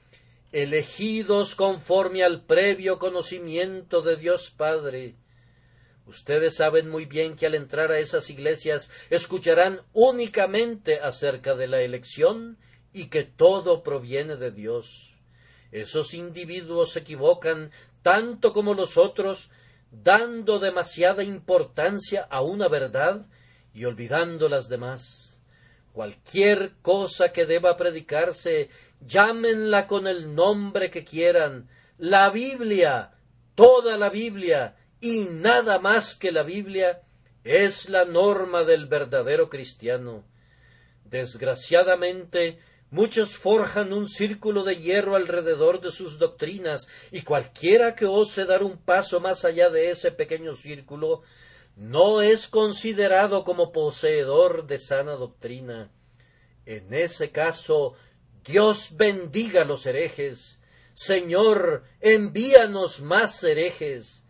elegidos 0.53 1.55
conforme 1.55 2.25
al 2.25 2.43
previo 2.43 2.99
conocimiento 2.99 4.03
de 4.03 4.17
Dios 4.17 4.53
Padre. 4.57 5.15
Ustedes 6.07 6.57
saben 6.57 6.89
muy 6.89 7.05
bien 7.05 7.35
que 7.37 7.47
al 7.47 7.55
entrar 7.55 7.91
a 7.91 7.99
esas 7.99 8.31
iglesias 8.31 8.91
escucharán 9.11 9.81
únicamente 9.93 11.01
acerca 11.01 11.57
de 11.57 11.67
la 11.67 11.83
elección 11.83 12.59
y 12.93 13.09
que 13.09 13.25
todo 13.25 13.83
proviene 13.83 14.37
de 14.37 14.53
Dios. 14.53 15.15
Esos 15.73 16.15
individuos 16.15 16.93
se 16.93 17.01
equivocan 17.01 17.73
tanto 18.03 18.53
como 18.53 18.73
los 18.73 18.97
otros, 18.97 19.51
dando 19.91 20.61
demasiada 20.61 21.25
importancia 21.25 22.27
a 22.31 22.41
una 22.41 22.69
verdad 22.69 23.27
y 23.77 23.85
olvidando 23.85 24.49
las 24.49 24.71
demás. 24.71 25.39
Cualquier 25.93 26.73
cosa 26.81 27.31
que 27.33 27.45
deba 27.45 27.77
predicarse, 27.77 28.71
llámenla 29.07 29.87
con 29.87 30.07
el 30.07 30.35
nombre 30.35 30.91
que 30.91 31.05
quieran, 31.05 31.69
la 31.99 32.31
Biblia, 32.31 33.13
toda 33.55 33.99
la 33.99 34.09
Biblia, 34.09 34.77
y 34.99 35.27
nada 35.31 35.79
más 35.79 36.15
que 36.15 36.33
la 36.33 36.43
Biblia, 36.43 37.03
es 37.45 37.91
la 37.91 38.07
norma 38.07 38.65
del 38.65 38.87
verdadero 38.87 39.51
cristiano. 39.51 40.25
Desgraciadamente, 41.05 42.59
Muchos 42.89 43.37
forjan 43.37 43.93
un 43.93 44.07
círculo 44.07 44.63
de 44.63 44.77
hierro 44.77 45.17
alrededor 45.17 45.81
de 45.81 45.91
sus 45.91 46.19
doctrinas, 46.19 46.87
y 47.11 47.23
cualquiera 47.23 47.97
que 47.97 48.07
ose 48.07 48.45
dar 48.45 48.63
un 48.63 48.79
paso 48.79 49.19
más 49.19 49.45
allá 49.45 49.71
de 49.71 49.91
ese 49.91 50.13
pequeño 50.13 50.55
círculo 50.55 51.23
no 51.77 52.23
es 52.23 52.49
considerado 52.49 53.45
como 53.45 53.71
poseedor 53.71 54.67
de 54.67 54.79
sana 54.79 55.13
doctrina. 55.13 55.93
En 56.65 56.93
ese 56.95 57.31
caso, 57.31 57.95
Dios 58.45 58.97
bendiga 58.97 59.63
a 59.63 59.65
los 59.67 59.85
herejes. 59.85 60.59
Señor, 60.95 61.85
envíanos 62.01 63.01
más 63.03 63.45
herejes. 63.45 64.23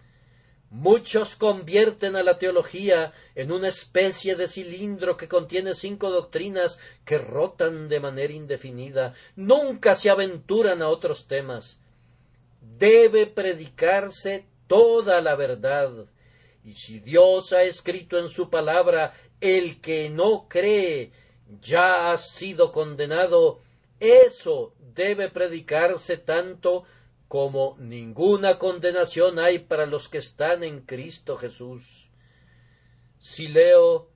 Muchos 0.71 1.37
convierten 1.37 2.17
a 2.17 2.25
la 2.25 2.41
teología 2.41 3.13
en 3.37 3.53
una 3.53 3.69
especie 3.69 4.35
de 4.35 4.49
cilindro 4.49 5.17
que 5.17 5.29
contiene 5.29 5.75
cinco 5.75 6.11
doctrinas 6.11 6.81
que 7.05 7.19
rotan 7.19 7.89
de 7.89 8.01
manera 8.01 8.33
indefinida. 8.33 9.15
Nunca 9.37 9.95
se 9.95 10.11
aventuran 10.11 10.83
a 10.83 10.89
otros 10.89 11.29
temas. 11.29 11.79
Debe 12.61 13.27
predicarse 13.27 14.47
toda 14.67 15.21
la 15.21 15.37
verdad. 15.37 16.09
Y 16.67 16.75
si 16.75 16.99
Dios 16.99 17.53
ha 17.53 17.63
escrito 17.63 18.19
en 18.19 18.29
su 18.29 18.51
palabra 18.51 19.15
el 19.41 19.81
que 19.81 20.11
no 20.11 20.49
cree 20.49 21.13
ya 21.63 22.11
ha 22.11 22.19
sido 22.19 22.73
condenado, 22.73 23.61
eso 24.01 24.75
debe 24.81 25.31
predicarse 25.31 26.17
tanto 26.17 26.83
como 27.29 27.77
ninguna 27.79 28.59
condenación 28.59 29.39
hay 29.39 29.61
para 29.61 29.87
los 29.87 30.09
que 30.09 30.19
están 30.19 30.65
en 30.65 30.81
Cristo 30.81 31.37
Jesús. 31.37 32.11
Si 33.21 33.47
leo, 33.47 34.11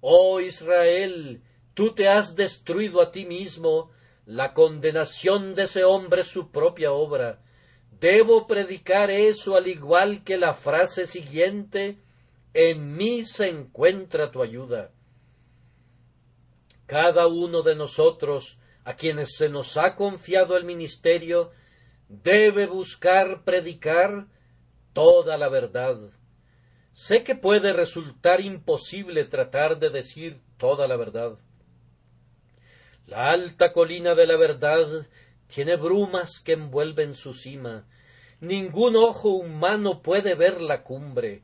oh 0.00 0.40
Israel, 0.40 1.42
tú 1.74 1.94
te 1.94 2.08
has 2.08 2.34
destruido 2.34 3.02
a 3.02 3.12
ti 3.12 3.26
mismo, 3.26 3.90
la 4.24 4.54
condenación 4.54 5.54
de 5.54 5.64
ese 5.64 5.84
hombre 5.84 6.22
es 6.22 6.28
su 6.28 6.50
propia 6.50 6.92
obra. 6.92 7.42
Debo 8.00 8.46
predicar 8.46 9.10
eso 9.10 9.56
al 9.56 9.68
igual 9.68 10.24
que 10.24 10.38
la 10.38 10.54
frase 10.54 11.06
siguiente, 11.06 11.98
en 12.54 12.96
mí 12.96 13.26
se 13.26 13.48
encuentra 13.48 14.30
tu 14.30 14.42
ayuda. 14.42 14.90
Cada 16.86 17.26
uno 17.26 17.62
de 17.62 17.76
nosotros, 17.76 18.58
a 18.84 18.94
quienes 18.94 19.36
se 19.36 19.50
nos 19.50 19.76
ha 19.76 19.96
confiado 19.96 20.56
el 20.56 20.64
ministerio, 20.64 21.50
debe 22.08 22.66
buscar 22.66 23.44
predicar 23.44 24.26
toda 24.94 25.36
la 25.36 25.50
verdad. 25.50 25.98
Sé 26.94 27.22
que 27.22 27.34
puede 27.34 27.74
resultar 27.74 28.40
imposible 28.40 29.24
tratar 29.24 29.78
de 29.78 29.90
decir 29.90 30.40
toda 30.56 30.88
la 30.88 30.96
verdad. 30.96 31.38
La 33.06 33.30
alta 33.30 33.72
colina 33.72 34.14
de 34.14 34.26
la 34.26 34.36
verdad 34.36 35.06
tiene 35.52 35.76
brumas 35.76 36.40
que 36.44 36.52
envuelven 36.52 37.14
su 37.14 37.34
cima. 37.34 37.86
Ningún 38.40 38.96
ojo 38.96 39.30
humano 39.30 40.00
puede 40.00 40.34
ver 40.34 40.62
la 40.62 40.82
cumbre. 40.82 41.42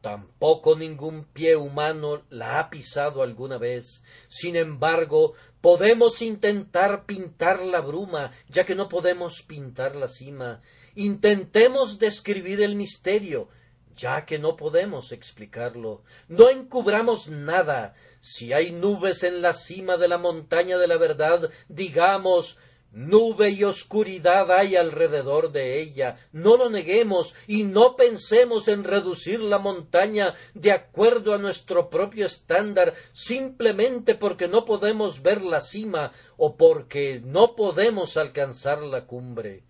Tampoco 0.00 0.76
ningún 0.76 1.24
pie 1.24 1.56
humano 1.56 2.22
la 2.30 2.60
ha 2.60 2.70
pisado 2.70 3.22
alguna 3.22 3.58
vez. 3.58 4.02
Sin 4.28 4.54
embargo, 4.54 5.34
podemos 5.60 6.22
intentar 6.22 7.04
pintar 7.04 7.62
la 7.62 7.80
bruma, 7.80 8.32
ya 8.48 8.64
que 8.64 8.76
no 8.76 8.88
podemos 8.88 9.42
pintar 9.42 9.96
la 9.96 10.08
cima. 10.08 10.62
Intentemos 10.94 11.98
describir 11.98 12.62
el 12.62 12.76
misterio, 12.76 13.48
ya 13.96 14.24
que 14.24 14.38
no 14.38 14.56
podemos 14.56 15.10
explicarlo. 15.10 16.04
No 16.28 16.48
encubramos 16.48 17.28
nada. 17.28 17.94
Si 18.20 18.52
hay 18.52 18.70
nubes 18.70 19.24
en 19.24 19.42
la 19.42 19.52
cima 19.52 19.96
de 19.96 20.06
la 20.06 20.18
montaña 20.18 20.78
de 20.78 20.86
la 20.86 20.96
verdad, 20.96 21.50
digamos 21.68 22.56
Nube 22.90 23.50
y 23.50 23.64
oscuridad 23.64 24.50
hay 24.50 24.74
alrededor 24.74 25.52
de 25.52 25.80
ella. 25.80 26.16
No 26.32 26.56
lo 26.56 26.70
neguemos 26.70 27.34
y 27.46 27.64
no 27.64 27.96
pensemos 27.96 28.66
en 28.66 28.82
reducir 28.82 29.40
la 29.40 29.58
montaña 29.58 30.34
de 30.54 30.72
acuerdo 30.72 31.34
a 31.34 31.38
nuestro 31.38 31.90
propio 31.90 32.24
estándar 32.24 32.94
simplemente 33.12 34.14
porque 34.14 34.48
no 34.48 34.64
podemos 34.64 35.22
ver 35.22 35.42
la 35.42 35.60
cima 35.60 36.12
o 36.38 36.56
porque 36.56 37.20
no 37.22 37.56
podemos 37.56 38.16
alcanzar 38.16 38.82
la 38.82 39.06
cumbre. 39.06 39.64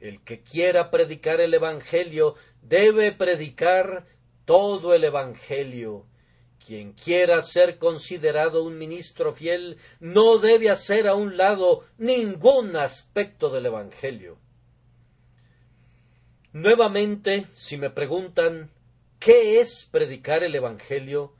El 0.00 0.22
que 0.22 0.42
quiera 0.42 0.90
predicar 0.90 1.40
el 1.40 1.54
Evangelio 1.54 2.34
debe 2.62 3.12
predicar 3.12 4.06
todo 4.44 4.94
el 4.94 5.04
Evangelio. 5.04 6.06
Quien 6.68 6.92
quiera 6.92 7.40
ser 7.40 7.78
considerado 7.78 8.62
un 8.62 8.76
ministro 8.76 9.32
fiel 9.32 9.78
no 10.00 10.36
debe 10.36 10.68
hacer 10.68 11.08
a 11.08 11.14
un 11.14 11.38
lado 11.38 11.86
ningún 11.96 12.76
aspecto 12.76 13.48
del 13.48 13.64
Evangelio. 13.64 14.36
Nuevamente, 16.52 17.46
si 17.54 17.78
me 17.78 17.88
preguntan 17.88 18.70
¿qué 19.18 19.60
es 19.60 19.88
predicar 19.90 20.44
el 20.44 20.54
Evangelio? 20.54 21.32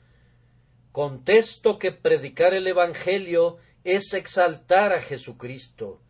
Contesto 0.93 1.79
que 1.79 1.93
predicar 1.93 2.55
el 2.55 2.67
Evangelio 2.67 3.59
es 3.85 4.15
exaltar 4.15 4.95
a 4.95 5.03
Jesucristo. 5.03 6.01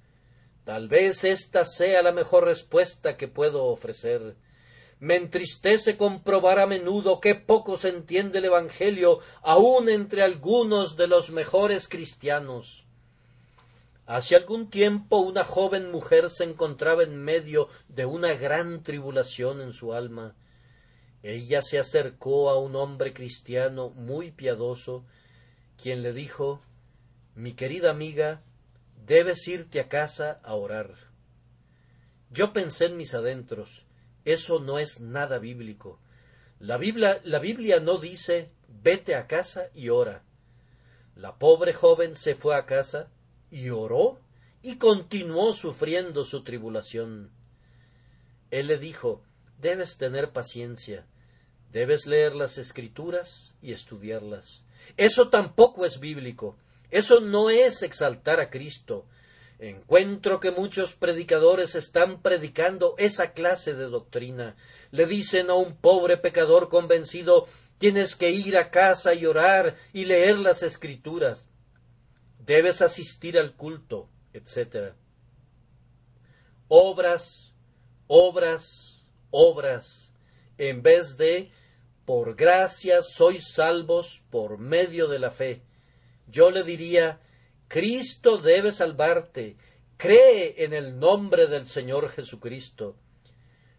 Tal 0.63 0.87
vez 0.87 1.25
esta 1.25 1.65
sea 1.65 2.03
la 2.03 2.13
mejor 2.13 2.45
respuesta 2.45 3.17
que 3.17 3.27
puedo 3.27 3.65
ofrecer. 3.65 4.37
Me 5.01 5.15
entristece 5.15 5.97
comprobar 5.97 6.59
a 6.59 6.67
menudo 6.67 7.21
que 7.21 7.37
poco 7.37 7.77
se 7.77 7.89
entiende 7.89 8.39
el 8.39 8.47
Evangelio 8.47 9.21
aun 9.43 9.89
entre 9.89 10.23
algunos 10.23 10.97
de 10.97 11.07
los 11.07 11.31
mejores 11.31 11.87
cristianos. 11.87 12.85
Hace 14.07 14.35
algún 14.35 14.71
tiempo 14.71 15.19
una 15.19 15.45
joven 15.45 15.93
mujer 15.93 16.31
se 16.31 16.45
encontraba 16.45 17.05
en 17.05 17.17
medio 17.17 17.69
de 17.89 18.07
una 18.07 18.35
gran 18.35 18.83
tribulación 18.83 19.61
en 19.61 19.73
su 19.73 19.93
alma. 19.93 20.35
Ella 21.23 21.63
se 21.63 21.79
acercó 21.79 22.51
a 22.51 22.59
un 22.59 22.75
hombre 22.75 23.13
cristiano 23.13 23.91
muy 23.91 24.33
piadoso, 24.33 25.05
quien 25.81 26.03
le 26.03 26.13
dijo 26.13 26.61
Mi 27.37 27.53
querida 27.53 27.91
amiga, 27.91 28.43
debes 29.07 29.47
irte 29.47 29.79
a 29.79 29.89
casa 29.89 30.41
a 30.43 30.55
orar. 30.55 30.95
Yo 32.31 32.53
pensé 32.53 32.87
en 32.87 32.97
mis 32.97 33.15
adentros 33.15 33.88
eso 34.33 34.61
no 34.61 34.79
es 34.79 35.01
nada 35.01 35.39
bíblico. 35.39 35.99
La 36.59 36.77
Biblia, 36.77 37.21
la 37.25 37.39
Biblia 37.39 37.81
no 37.81 37.99
dice 37.99 38.51
vete 38.69 39.15
a 39.15 39.27
casa 39.27 39.69
y 39.75 39.89
ora. 39.89 40.23
La 41.15 41.39
pobre 41.39 41.73
joven 41.73 42.15
se 42.15 42.35
fue 42.35 42.57
a 42.57 42.67
casa 42.67 43.11
y 43.51 43.71
oró 43.71 44.21
y 44.63 44.77
continuó 44.77 45.53
sufriendo 45.53 46.25
su 46.25 46.45
tribulación. 46.45 47.31
Él 48.51 48.69
le 48.69 48.79
dijo 48.79 49.23
debes 49.59 49.99
tener 49.99 50.31
paciencia, 50.31 51.07
debes 51.73 52.07
leer 52.07 52.35
las 52.35 52.59
escrituras 52.59 53.55
y 53.61 53.73
estudiarlas. 53.73 54.63
Eso 54.97 55.29
tampoco 55.29 55.85
es 55.85 56.01
bíblico. 56.01 56.57
Eso 56.91 57.21
no 57.21 57.51
es 57.51 57.83
exaltar 57.83 58.41
a 58.41 58.51
Cristo. 58.51 59.07
Encuentro 59.59 60.39
que 60.39 60.53
muchos 60.53 60.95
predicadores 60.95 61.75
están 61.75 62.23
predicando 62.23 62.95
esa 62.97 63.33
clase 63.33 63.75
de 63.75 63.87
doctrina. 63.87 64.57
Le 64.93 65.07
dicen 65.07 65.51
a 65.51 65.55
un 65.55 65.77
pobre 65.77 66.17
pecador 66.17 66.69
convencido 66.69 67.47
tienes 67.79 68.15
que 68.15 68.31
ir 68.31 68.57
a 68.57 68.71
casa 68.71 69.15
y 69.15 69.25
orar 69.25 69.77
y 69.93 70.05
leer 70.05 70.39
las 70.39 70.63
escrituras, 70.63 71.47
debes 72.45 72.83
asistir 72.83 73.39
al 73.39 73.55
culto, 73.55 74.09
etc. 74.33 74.95
Obras, 76.67 77.53
obras, 78.07 79.03
obras, 79.31 80.11
en 80.59 80.83
vez 80.83 81.17
de 81.17 81.51
por 82.05 82.35
gracia 82.35 83.03
sois 83.03 83.53
salvos 83.53 84.23
por 84.31 84.59
medio 84.59 85.09
de 85.09 85.19
la 85.19 85.31
fe. 85.31 85.63
Yo 86.27 86.51
le 86.51 86.65
diría, 86.65 87.21
Cristo 87.69 88.39
debe 88.39 88.73
salvarte, 88.73 89.57
cree 89.99 90.65
en 90.65 90.73
el 90.73 90.99
nombre 90.99 91.47
del 91.47 91.67
Señor 91.67 92.09
Jesucristo. 92.09 92.97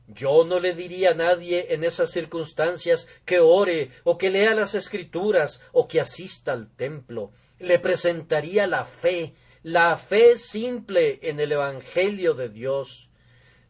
Yo 0.08 0.44
no 0.44 0.60
le 0.60 0.74
diría 0.74 1.12
a 1.12 1.16
nadie 1.16 1.74
en 1.74 1.84
esas 1.84 2.12
circunstancias 2.12 3.08
que 3.26 3.40
ore 3.40 3.92
o 4.04 4.18
que 4.18 4.30
lea 4.30 4.54
las 4.54 4.76
escrituras 4.76 5.62
o 5.72 5.88
que 5.88 6.00
asista 6.00 6.52
al 6.52 6.76
templo. 6.76 7.32
Le 7.58 7.80
presentaría 7.80 8.68
la 8.68 8.86
fe, 8.86 9.34
la 9.64 9.98
fe 9.98 10.38
simple 10.38 11.20
en 11.24 11.40
el 11.40 11.52
Evangelio 11.52 12.36
de 12.36 12.50
Dios. 12.50 13.10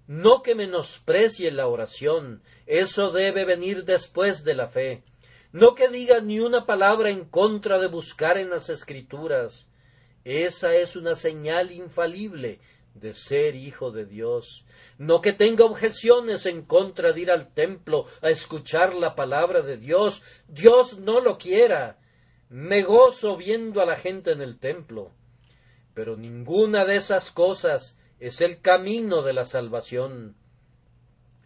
No 0.05 0.41
que 0.43 0.55
menosprecie 0.55 1.51
la 1.51 1.67
oración, 1.67 2.41
eso 2.67 3.11
debe 3.11 3.45
venir 3.45 3.85
después 3.85 4.43
de 4.43 4.55
la 4.55 4.67
fe. 4.67 5.03
No 5.51 5.75
que 5.75 5.87
diga 5.87 6.19
ni 6.19 6.39
una 6.39 6.65
palabra 6.65 7.09
en 7.09 7.25
contra 7.25 7.79
de 7.79 7.87
buscar 7.87 8.37
en 8.37 8.49
las 8.49 8.69
escrituras. 8.69 9.68
Esa 10.23 10.75
es 10.75 10.95
una 10.95 11.15
señal 11.15 11.71
infalible 11.71 12.59
de 12.93 13.13
ser 13.13 13.55
hijo 13.55 13.91
de 13.91 14.05
Dios 14.05 14.65
no 14.99 15.21
que 15.21 15.31
tenga 15.31 15.63
objeciones 15.63 16.45
en 16.45 16.61
contra 16.61 17.13
de 17.13 17.21
ir 17.21 17.31
al 17.31 17.53
templo 17.53 18.05
a 18.21 18.29
escuchar 18.29 18.93
la 18.93 19.15
palabra 19.15 19.61
de 19.61 19.77
Dios. 19.77 20.21
Dios 20.49 20.99
no 20.99 21.21
lo 21.21 21.37
quiera. 21.37 21.97
Me 22.49 22.83
gozo 22.83 23.37
viendo 23.37 23.81
a 23.81 23.85
la 23.85 23.95
gente 23.95 24.33
en 24.33 24.41
el 24.41 24.59
templo. 24.59 25.13
Pero 25.93 26.17
ninguna 26.17 26.83
de 26.83 26.97
esas 26.97 27.31
cosas 27.31 27.97
es 28.19 28.41
el 28.41 28.59
camino 28.59 29.21
de 29.21 29.31
la 29.31 29.45
salvación. 29.45 30.35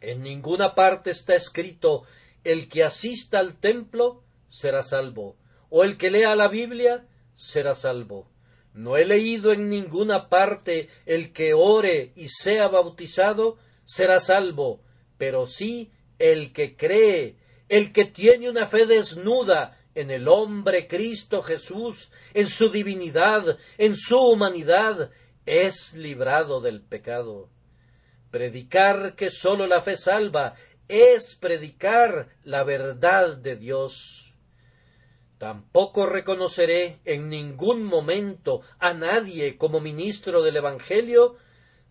En 0.01 0.23
ninguna 0.23 0.73
parte 0.73 1.11
está 1.11 1.35
escrito 1.35 2.05
el 2.43 2.67
que 2.67 2.83
asista 2.83 3.37
al 3.37 3.59
templo 3.59 4.23
será 4.49 4.81
salvo, 4.81 5.37
o 5.69 5.83
el 5.83 5.97
que 5.97 6.09
lea 6.09 6.35
la 6.35 6.47
Biblia 6.47 7.07
será 7.35 7.75
salvo. 7.75 8.32
No 8.73 8.97
he 8.97 9.05
leído 9.05 9.53
en 9.53 9.69
ninguna 9.69 10.29
parte 10.29 10.89
el 11.05 11.31
que 11.31 11.53
ore 11.53 12.11
y 12.15 12.27
sea 12.27 12.67
bautizado 12.67 13.57
será 13.85 14.19
salvo, 14.19 14.81
pero 15.17 15.45
sí 15.45 15.91
el 16.17 16.53
que 16.53 16.75
cree, 16.75 17.35
el 17.69 17.91
que 17.91 18.05
tiene 18.05 18.49
una 18.49 18.65
fe 18.65 18.85
desnuda 18.85 19.79
en 19.95 20.09
el 20.09 20.27
hombre 20.27 20.87
Cristo 20.87 21.43
Jesús, 21.43 22.11
en 22.33 22.47
su 22.47 22.69
divinidad, 22.69 23.57
en 23.77 23.95
su 23.95 24.17
humanidad, 24.19 25.11
es 25.45 25.93
librado 25.93 26.61
del 26.61 26.81
pecado. 26.81 27.49
Predicar 28.31 29.15
que 29.15 29.29
sólo 29.29 29.67
la 29.67 29.81
fe 29.81 29.97
salva 29.97 30.55
es 30.87 31.35
predicar 31.39 32.29
la 32.43 32.63
verdad 32.63 33.37
de 33.37 33.55
Dios. 33.55 34.22
Tampoco 35.43 36.05
reconoceré 36.05 37.01
en 37.03 37.27
ningún 37.27 37.83
momento 37.83 38.61
a 38.79 38.93
nadie 38.93 39.57
como 39.57 39.81
ministro 39.81 40.41
del 40.41 40.55
Evangelio 40.55 41.35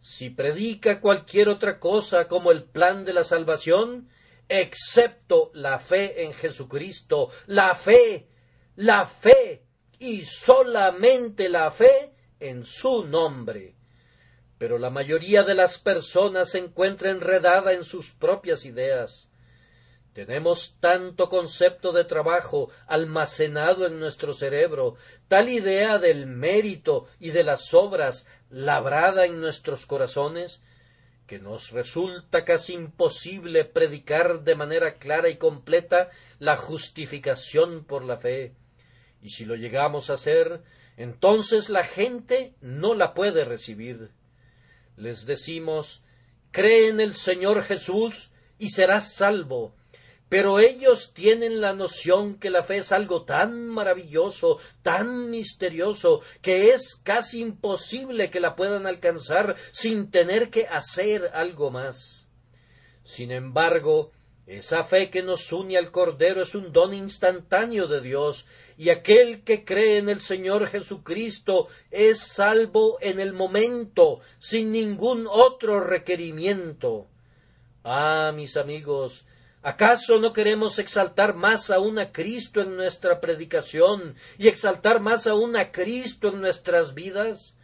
si 0.01 0.31
predica 0.31 1.03
cualquier 1.03 1.51
otra 1.51 1.79
cosa 1.79 2.29
como 2.29 2.51
el 2.51 2.65
plan 2.65 3.05
de 3.05 3.13
la 3.13 3.25
salvación, 3.25 4.09
excepto 4.49 5.51
la 5.53 5.79
fe 5.81 6.25
en 6.25 6.33
Jesucristo, 6.33 7.29
la 7.47 7.75
fe, 7.75 8.27
la 8.75 9.05
fe 9.05 9.67
y 9.99 10.25
solamente 10.25 11.51
la 11.51 11.71
fe 11.71 12.15
en 12.41 12.65
su 12.65 13.05
nombre. 13.05 13.77
Pero 14.57 14.79
la 14.79 14.89
mayoría 14.89 15.43
de 15.43 15.55
las 15.55 15.77
personas 15.77 16.53
se 16.53 16.59
encuentra 16.59 17.11
enredada 17.11 17.75
en 17.75 17.85
sus 17.85 18.13
propias 18.13 18.65
ideas. 18.65 19.29
Tenemos 20.13 20.77
tanto 20.79 21.31
concepto 21.31 21.93
de 21.93 22.05
trabajo 22.05 22.69
almacenado 22.87 23.87
en 23.87 23.99
nuestro 23.99 24.35
cerebro, 24.35 24.97
tal 25.27 25.49
idea 25.49 25.99
del 25.99 26.27
mérito 26.27 27.07
y 27.19 27.31
de 27.31 27.45
las 27.45 27.73
obras 27.73 28.27
labrada 28.51 29.25
en 29.25 29.41
nuestros 29.41 29.87
corazones, 29.87 30.61
que 31.27 31.39
nos 31.39 31.71
resulta 31.71 32.45
casi 32.45 32.75
imposible 32.75 33.65
predicar 33.65 34.45
de 34.45 34.55
manera 34.55 34.99
clara 34.99 35.31
y 35.31 35.37
completa 35.37 36.11
la 36.39 36.59
justificación 36.59 37.85
por 37.85 38.05
la 38.05 38.19
fe. 38.19 38.53
Y 39.23 39.31
si 39.31 39.47
lo 39.47 39.55
llegamos 39.55 40.11
a 40.11 40.15
hacer, 40.15 40.63
entonces 40.99 41.71
la 41.71 41.85
gente 41.85 42.53
no 42.61 42.95
la 42.95 43.15
puede 43.15 43.47
recibir. 43.47 44.11
Les 44.97 45.25
decimos, 45.25 46.03
cree 46.51 46.89
en 46.89 47.01
el 47.01 47.15
Señor 47.15 47.63
Jesús 47.63 48.31
y 48.59 48.71
serás 48.71 49.15
salvo 49.15 49.75
pero 50.33 50.61
ellos 50.61 51.13
tienen 51.13 51.61
la 51.61 51.75
noción 51.75 52.39
que 52.39 52.49
la 52.49 52.63
fe 52.63 52.79
es 52.79 52.91
algo 52.91 53.25
tan 53.25 53.69
maravilloso, 53.69 54.61
tan 54.81 55.31
misterioso, 55.31 56.23
que 56.41 56.71
es 56.71 56.99
casi 57.03 57.43
imposible 57.43 58.31
que 58.31 58.41
la 58.41 58.57
puedan 58.57 58.87
alcanzar 58.87 59.57
sin 59.73 60.11
tener 60.11 60.49
que 60.49 60.67
hacer 60.69 61.33
algo 61.35 61.71
más. 61.71 62.27
Sin 63.05 63.31
embargo, 63.31 64.11
esa 64.47 64.85
fe 64.85 65.11
que 65.11 65.23
nos 65.23 65.53
une 65.53 65.77
al 65.77 65.91
Cordero 65.91 66.41
es 66.41 66.55
un 66.55 66.73
don 66.73 66.95
instantáneo 66.95 67.87
de 67.87 68.01
Dios, 68.01 68.47
y 68.79 68.89
aquel 68.89 69.45
que 69.45 69.67
cree 69.67 69.99
en 69.99 70.09
el 70.09 70.23
Señor 70.23 70.67
Jesucristo 70.67 71.69
es 71.91 72.21
salvo 72.21 72.97
en 73.03 73.21
el 73.21 73.35
momento, 73.35 74.21
sin 74.39 74.73
ningún 74.73 75.27
otro 75.29 75.81
requerimiento. 75.81 77.07
Ah, 77.85 78.33
mis 78.35 78.57
amigos, 78.57 79.27
¿Acaso 79.65 80.19
no 80.19 80.33
queremos 80.33 80.81
exaltar 80.81 81.37
más 81.37 81.71
aún 81.71 82.01
a 82.01 82.11
Cristo 82.11 82.61
en 82.61 82.75
nuestra 82.75 83.21
predicación 83.21 84.17
y 84.37 84.49
exaltar 84.49 85.01
más 85.01 85.29
aún 85.29 85.55
a 85.55 85.71
Cristo 85.71 86.31
en 86.31 86.41
nuestras 86.41 86.95
vidas? 86.95 87.55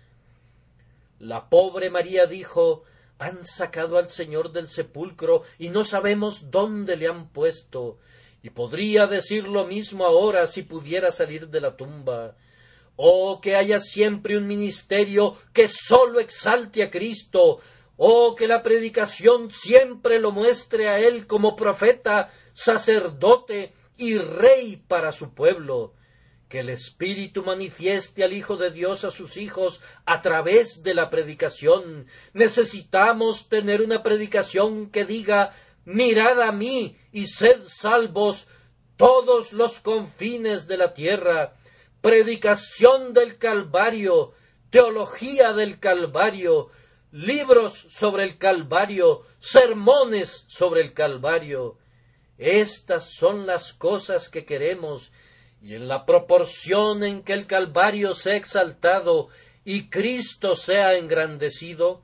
La 1.19 1.49
pobre 1.49 1.91
María 1.91 2.27
dijo 2.27 2.85
Han 3.19 3.45
sacado 3.45 3.99
al 3.99 4.11
Señor 4.11 4.53
del 4.53 4.69
sepulcro 4.69 5.43
y 5.59 5.71
no 5.71 5.85
sabemos 5.85 6.53
dónde 6.53 6.97
le 6.97 7.09
han 7.09 7.31
puesto. 7.31 7.99
Y 8.45 8.51
podría 8.51 9.09
decir 9.09 9.49
lo 9.49 9.67
mismo 9.67 10.07
ahora 10.07 10.47
si 10.47 10.63
pudiera 10.63 11.11
salir 11.11 11.49
de 11.49 11.61
la 11.61 11.77
tumba. 11.77 12.37
Oh, 12.95 13.41
que 13.41 13.57
haya 13.57 13.81
siempre 13.81 14.37
un 14.37 14.47
ministerio 14.47 15.37
que 15.53 15.69
sólo 15.69 16.21
exalte 16.21 16.85
a 16.85 16.91
Cristo, 16.91 17.61
Oh, 18.01 18.37
que 18.37 18.47
la 18.47 18.63
predicación 18.63 19.51
siempre 19.51 20.21
lo 20.21 20.31
muestre 20.31 20.89
a 20.89 21.01
él 21.01 21.27
como 21.27 21.57
profeta, 21.57 22.33
sacerdote 22.55 23.75
y 23.97 24.17
rey 24.19 24.77
para 24.87 25.11
su 25.11 25.35
pueblo. 25.35 25.95
Que 26.49 26.61
el 26.61 26.69
Espíritu 26.69 27.43
manifieste 27.43 28.23
al 28.23 28.33
Hijo 28.33 28.57
de 28.57 28.71
Dios 28.71 29.03
a 29.03 29.11
sus 29.11 29.37
hijos 29.37 29.81
a 30.07 30.23
través 30.23 30.85
de 30.85 30.95
la 30.95 31.11
predicación. 31.11 32.07
Necesitamos 32.35 33.49
tener 33.49 33.83
una 33.83 34.05
predicación 34.05 34.91
que 34.91 35.05
diga 35.05 35.53
Mirad 35.85 36.41
a 36.41 36.53
mí 36.53 36.97
y 37.11 37.27
sed 37.27 37.63
salvos 37.67 38.47
todos 38.97 39.53
los 39.53 39.81
confines 39.81 40.69
de 40.69 40.77
la 40.77 40.95
tierra. 40.95 41.57
Predicación 42.01 43.13
del 43.13 43.39
Calvario, 43.39 44.35
teología 44.71 45.53
del 45.53 45.81
Calvario, 45.81 46.71
libros 47.13 47.87
sobre 47.89 48.25
el 48.25 48.39
Calvario, 48.39 49.23
sermones 49.39 50.45
sobre 50.47 50.81
el 50.83 50.93
Calvario. 50.93 51.79
Estas 52.37 53.11
son 53.11 53.47
las 53.47 53.73
cosas 53.73 54.29
que 54.29 54.45
queremos, 54.45 55.11
y 55.63 55.75
en 55.75 55.89
la 55.89 56.07
proporción 56.07 57.03
en 57.03 57.23
que 57.23 57.33
el 57.33 57.47
Calvario 57.47 58.15
sea 58.15 58.37
exaltado 58.37 59.29
y 59.65 59.89
Cristo 59.89 60.55
sea 60.55 60.97
engrandecido, 60.97 62.03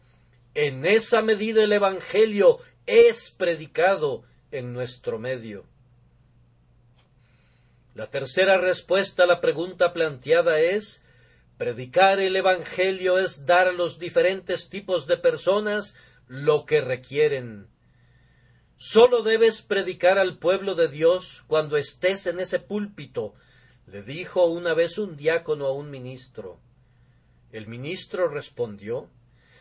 en 0.54 0.86
esa 0.86 1.22
medida 1.22 1.62
el 1.62 1.72
Evangelio 1.72 2.58
es 2.86 3.30
predicado 3.30 4.24
en 4.50 4.72
nuestro 4.72 5.18
medio. 5.18 5.64
La 7.94 8.08
tercera 8.08 8.58
respuesta 8.58 9.22
a 9.22 9.26
la 9.26 9.40
pregunta 9.40 9.92
planteada 9.92 10.60
es 10.60 11.00
Predicar 11.56 12.18
el 12.18 12.34
Evangelio 12.34 13.18
es 13.18 13.46
dar 13.46 13.68
a 13.68 13.72
los 13.72 13.98
diferentes 13.98 14.68
tipos 14.68 15.06
de 15.06 15.16
personas 15.16 15.94
lo 16.26 16.66
que 16.66 16.80
requieren. 16.80 17.68
Solo 18.76 19.22
debes 19.22 19.62
predicar 19.62 20.18
al 20.18 20.38
pueblo 20.38 20.74
de 20.74 20.88
Dios 20.88 21.44
cuando 21.46 21.76
estés 21.76 22.26
en 22.26 22.40
ese 22.40 22.58
púlpito, 22.58 23.34
le 23.86 24.02
dijo 24.02 24.46
una 24.46 24.74
vez 24.74 24.98
un 24.98 25.16
diácono 25.16 25.66
a 25.66 25.72
un 25.72 25.90
ministro. 25.90 26.58
El 27.52 27.68
ministro 27.68 28.28
respondió 28.28 29.08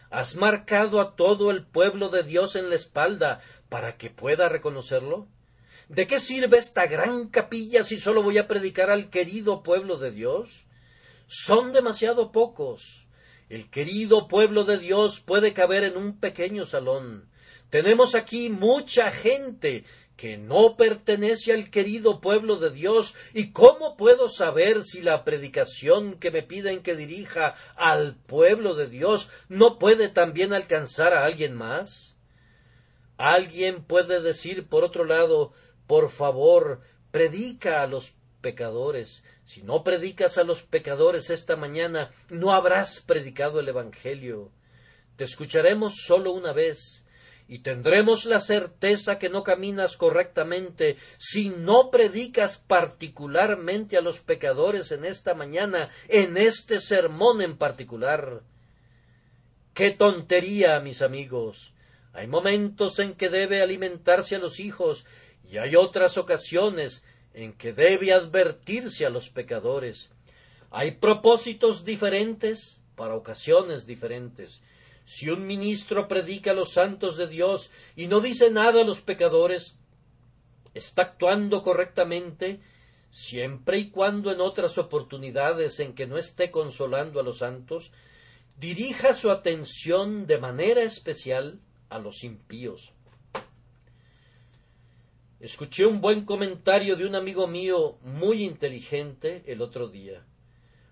¿Has 0.10 0.36
marcado 0.36 1.00
a 1.00 1.16
todo 1.16 1.52
el 1.52 1.66
pueblo 1.66 2.10
de 2.10 2.24
Dios 2.24 2.56
en 2.56 2.70
la 2.70 2.76
espalda 2.76 3.40
para 3.70 3.98
que 3.98 4.10
pueda 4.10 4.50
reconocerlo? 4.50 5.28
¿De 5.90 6.08
qué 6.08 6.20
sirve 6.20 6.58
esta 6.58 6.88
gran 6.88 7.28
capilla 7.30 7.84
si 7.84 8.00
solo 8.00 8.24
voy 8.24 8.38
a 8.38 8.48
predicar 8.48 8.90
al 8.90 9.10
querido 9.10 9.62
pueblo 9.62 9.98
de 9.98 10.12
Dios? 10.12 10.63
Son 11.36 11.74
demasiado 11.74 12.32
pocos. 12.32 13.08
El 13.50 13.72
querido 13.72 14.28
pueblo 14.28 14.66
de 14.66 14.78
Dios 14.78 15.20
puede 15.20 15.52
caber 15.52 15.84
en 15.84 15.98
un 15.98 16.20
pequeño 16.20 16.68
salón. 16.68 17.28
Tenemos 17.72 18.14
aquí 18.14 18.52
mucha 18.52 19.10
gente 19.10 19.84
que 20.16 20.38
no 20.38 20.78
pertenece 20.78 21.52
al 21.52 21.72
querido 21.72 22.22
pueblo 22.22 22.58
de 22.58 22.70
Dios, 22.70 23.16
¿y 23.34 23.52
cómo 23.52 23.98
puedo 23.98 24.30
saber 24.30 24.84
si 24.84 25.02
la 25.02 25.24
predicación 25.24 26.20
que 26.20 26.30
me 26.30 26.44
piden 26.44 26.84
que 26.84 26.96
dirija 26.96 27.56
al 27.76 28.16
pueblo 28.16 28.76
de 28.76 28.88
Dios 28.88 29.32
no 29.50 29.80
puede 29.80 30.10
también 30.10 30.54
alcanzar 30.54 31.16
a 31.16 31.26
alguien 31.26 31.56
más? 31.56 32.16
Alguien 33.18 33.84
puede 33.84 34.22
decir, 34.22 34.68
por 34.68 34.84
otro 34.84 35.04
lado, 35.04 35.52
por 35.88 36.12
favor, 36.12 36.82
predica 37.10 37.82
a 37.82 37.88
los 37.88 38.14
pecadores. 38.44 39.24
Si 39.54 39.62
no 39.62 39.84
predicas 39.84 40.40
a 40.40 40.44
los 40.44 40.64
pecadores 40.64 41.30
esta 41.30 41.56
mañana, 41.56 42.10
no 42.32 42.54
habrás 42.54 43.02
predicado 43.02 43.60
el 43.60 43.70
Evangelio. 43.70 44.50
Te 45.16 45.26
escucharemos 45.26 45.98
solo 46.08 46.32
una 46.32 46.54
vez, 46.54 47.06
y 47.48 47.60
tendremos 47.60 48.26
la 48.26 48.40
certeza 48.40 49.20
que 49.20 49.30
no 49.30 49.44
caminas 49.44 49.96
correctamente 49.96 50.98
si 51.20 51.50
no 51.50 51.92
predicas 51.92 52.58
particularmente 52.58 53.96
a 53.96 54.02
los 54.02 54.22
pecadores 54.22 54.92
en 54.92 55.06
esta 55.06 55.36
mañana, 55.36 55.90
en 56.08 56.36
este 56.36 56.80
sermón 56.80 57.44
en 57.44 57.56
particular. 57.56 58.42
¡Qué 59.76 59.92
tontería, 59.92 60.80
mis 60.80 61.04
amigos! 61.04 61.74
Hay 62.12 62.26
momentos 62.26 62.98
en 62.98 63.14
que 63.14 63.30
debe 63.30 63.62
alimentarse 63.62 64.36
a 64.36 64.40
los 64.40 64.60
hijos 64.60 65.06
y 65.48 65.60
hay 65.60 65.76
otras 65.76 66.18
ocasiones 66.18 67.04
en 67.34 67.54
que 67.54 67.74
debe 67.74 68.14
advertirse 68.14 69.06
a 69.06 69.10
los 69.10 69.30
pecadores. 69.30 70.10
Hay 70.72 70.92
propósitos 70.92 71.86
diferentes 71.86 72.80
para 72.96 73.16
ocasiones 73.16 73.86
diferentes. 73.86 74.60
Si 75.06 75.30
un 75.30 75.46
ministro 75.46 76.08
predica 76.08 76.52
a 76.52 76.56
los 76.56 76.74
santos 76.74 77.18
de 77.18 77.28
Dios 77.28 77.72
y 77.96 78.08
no 78.08 78.22
dice 78.22 78.52
nada 78.52 78.82
a 78.82 78.86
los 78.86 79.02
pecadores, 79.02 79.76
está 80.74 81.04
actuando 81.04 81.62
correctamente 81.62 82.60
siempre 83.12 83.78
y 83.78 83.90
cuando 83.90 84.32
en 84.32 84.42
otras 84.42 84.78
oportunidades 84.78 85.80
en 85.80 85.94
que 85.94 86.08
no 86.08 86.18
esté 86.18 86.52
consolando 86.52 87.20
a 87.20 87.24
los 87.24 87.40
santos, 87.40 87.92
dirija 88.58 89.14
su 89.14 89.30
atención 89.30 90.26
de 90.26 90.38
manera 90.40 90.84
especial 90.84 91.60
a 91.90 92.00
los 92.00 92.24
impíos. 92.24 92.92
Escuché 95.44 95.86
un 95.86 96.00
buen 96.00 96.24
comentario 96.24 96.96
de 96.96 97.06
un 97.06 97.16
amigo 97.16 97.48
mío 97.48 97.98
muy 98.02 98.46
inteligente 98.46 99.44
el 99.46 99.62
otro 99.62 99.90
día. 99.90 100.26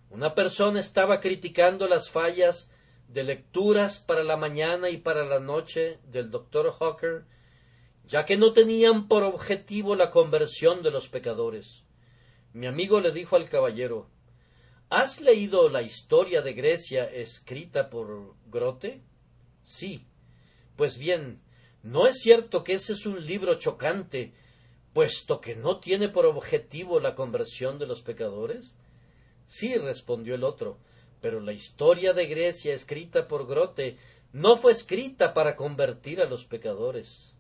Una 0.10 0.36
persona 0.36 0.82
estaba 0.82 1.22
criticando 1.22 1.88
las 1.88 2.10
fallas 2.10 2.70
de 3.08 3.24
lecturas 3.24 4.00
para 4.00 4.26
la 4.26 4.36
mañana 4.36 4.90
y 4.90 4.98
para 4.98 5.24
la 5.24 5.40
noche 5.40 6.00
del 6.04 6.32
doctor 6.32 6.70
Hawker, 6.78 7.24
ya 8.06 8.26
que 8.26 8.36
no 8.36 8.52
tenían 8.52 9.08
por 9.08 9.24
objetivo 9.24 9.96
la 9.96 10.12
conversión 10.12 10.84
de 10.84 10.92
los 10.92 11.08
pecadores. 11.08 11.86
Mi 12.52 12.68
amigo 12.68 13.00
le 13.00 13.14
dijo 13.14 13.38
al 13.38 13.48
caballero 13.48 14.10
¿Has 14.90 15.22
leído 15.22 15.70
la 15.70 15.82
historia 15.82 16.42
de 16.42 16.52
Grecia 16.52 17.06
escrita 17.06 17.90
por 17.90 18.36
Grote? 18.48 19.02
Sí. 19.64 20.08
Pues 20.76 20.98
bien, 20.98 21.42
¿no 21.84 22.06
es 22.06 22.20
cierto 22.20 22.66
que 22.66 22.74
ese 22.74 22.92
es 22.92 23.06
un 23.06 23.26
libro 23.26 23.56
chocante, 23.56 24.34
puesto 24.94 25.42
que 25.42 25.56
no 25.56 25.80
tiene 25.80 26.10
por 26.10 26.26
objetivo 26.26 27.00
la 27.00 27.16
conversión 27.16 27.80
de 27.80 27.88
los 27.88 28.02
pecadores? 28.02 28.76
Sí, 29.46 29.76
respondió 29.76 30.36
el 30.36 30.44
otro, 30.44 30.78
pero 31.22 31.40
la 31.40 31.54
historia 31.54 32.14
de 32.14 32.26
Grecia 32.26 32.74
escrita 32.74 33.28
por 33.28 33.48
Grote 33.48 33.98
no 34.34 34.58
fue 34.58 34.72
escrita 34.72 35.34
para 35.34 35.56
convertir 35.56 36.22
a 36.22 36.26
los 36.26 36.46
pecadores. 36.46 37.34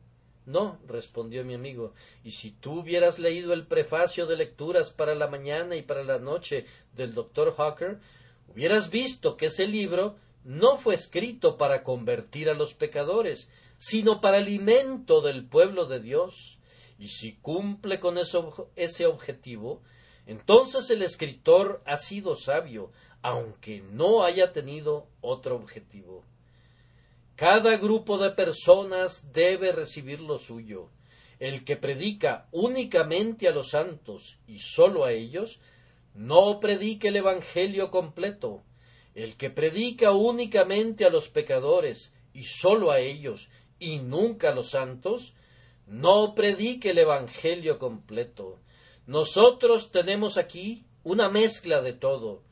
No, 0.46 0.80
respondió 0.88 1.46
mi 1.46 1.54
amigo, 1.54 1.94
y 2.24 2.32
si 2.32 2.52
tú 2.52 2.80
hubieras 2.80 3.20
leído 3.20 3.54
el 3.54 3.68
prefacio 3.68 4.26
de 4.26 4.38
lecturas 4.38 4.90
para 4.92 5.14
la 5.14 5.28
mañana 5.28 5.76
y 5.76 5.84
para 5.84 6.04
la 6.04 6.18
noche 6.18 6.66
del 6.96 7.14
doctor 7.14 7.56
Hawker, 7.56 8.00
hubieras 8.48 8.90
visto 8.90 9.38
que 9.38 9.46
ese 9.48 9.68
libro 9.68 10.16
no 10.44 10.78
fue 10.78 10.96
escrito 10.96 11.58
para 11.58 11.84
convertir 11.84 12.50
a 12.50 12.56
los 12.56 12.74
pecadores, 12.74 13.50
sino 13.78 14.20
para 14.20 14.38
alimento 14.38 15.22
del 15.22 15.46
pueblo 15.46 15.86
de 15.86 16.00
Dios. 16.00 16.58
Y 17.02 17.08
si 17.08 17.34
cumple 17.42 18.00
con 18.00 18.20
ese 18.20 19.08
objetivo, 19.08 19.82
entonces 20.28 20.88
el 20.92 21.02
escritor 21.02 21.82
ha 21.84 21.98
sido 21.98 22.36
sabio, 22.36 22.92
aunque 23.24 23.82
no 23.82 24.24
haya 24.24 24.54
tenido 24.54 25.08
otro 25.20 25.56
objetivo. 25.56 26.24
Cada 27.36 27.78
grupo 27.78 28.20
de 28.20 28.30
personas 28.30 29.34
debe 29.34 29.72
recibir 29.72 30.22
lo 30.22 30.38
suyo. 30.38 30.90
El 31.40 31.66
que 31.66 31.76
predica 31.76 32.48
únicamente 32.52 33.48
a 33.48 33.52
los 33.52 33.72
santos 33.72 34.38
y 34.46 34.60
sólo 34.60 35.04
a 35.04 35.12
ellos, 35.12 35.60
no 36.14 36.60
predique 36.60 37.08
el 37.08 37.16
Evangelio 37.16 37.90
completo. 37.90 38.62
El 39.16 39.38
que 39.38 39.50
predica 39.50 40.12
únicamente 40.12 41.04
a 41.04 41.10
los 41.10 41.30
pecadores 41.30 42.14
y 42.32 42.44
sólo 42.44 42.92
a 42.92 43.00
ellos 43.00 43.50
y 43.80 43.98
nunca 43.98 44.50
a 44.50 44.54
los 44.54 44.70
santos, 44.70 45.34
no 45.91 46.36
predique 46.36 46.91
el 46.91 46.99
Evangelio 46.99 47.77
completo. 47.77 48.62
Nosotros 49.08 49.91
tenemos 49.91 50.38
aquí 50.38 50.86
una 51.04 51.27
mezcla 51.27 51.82
de 51.82 51.91
todo. 51.91 52.43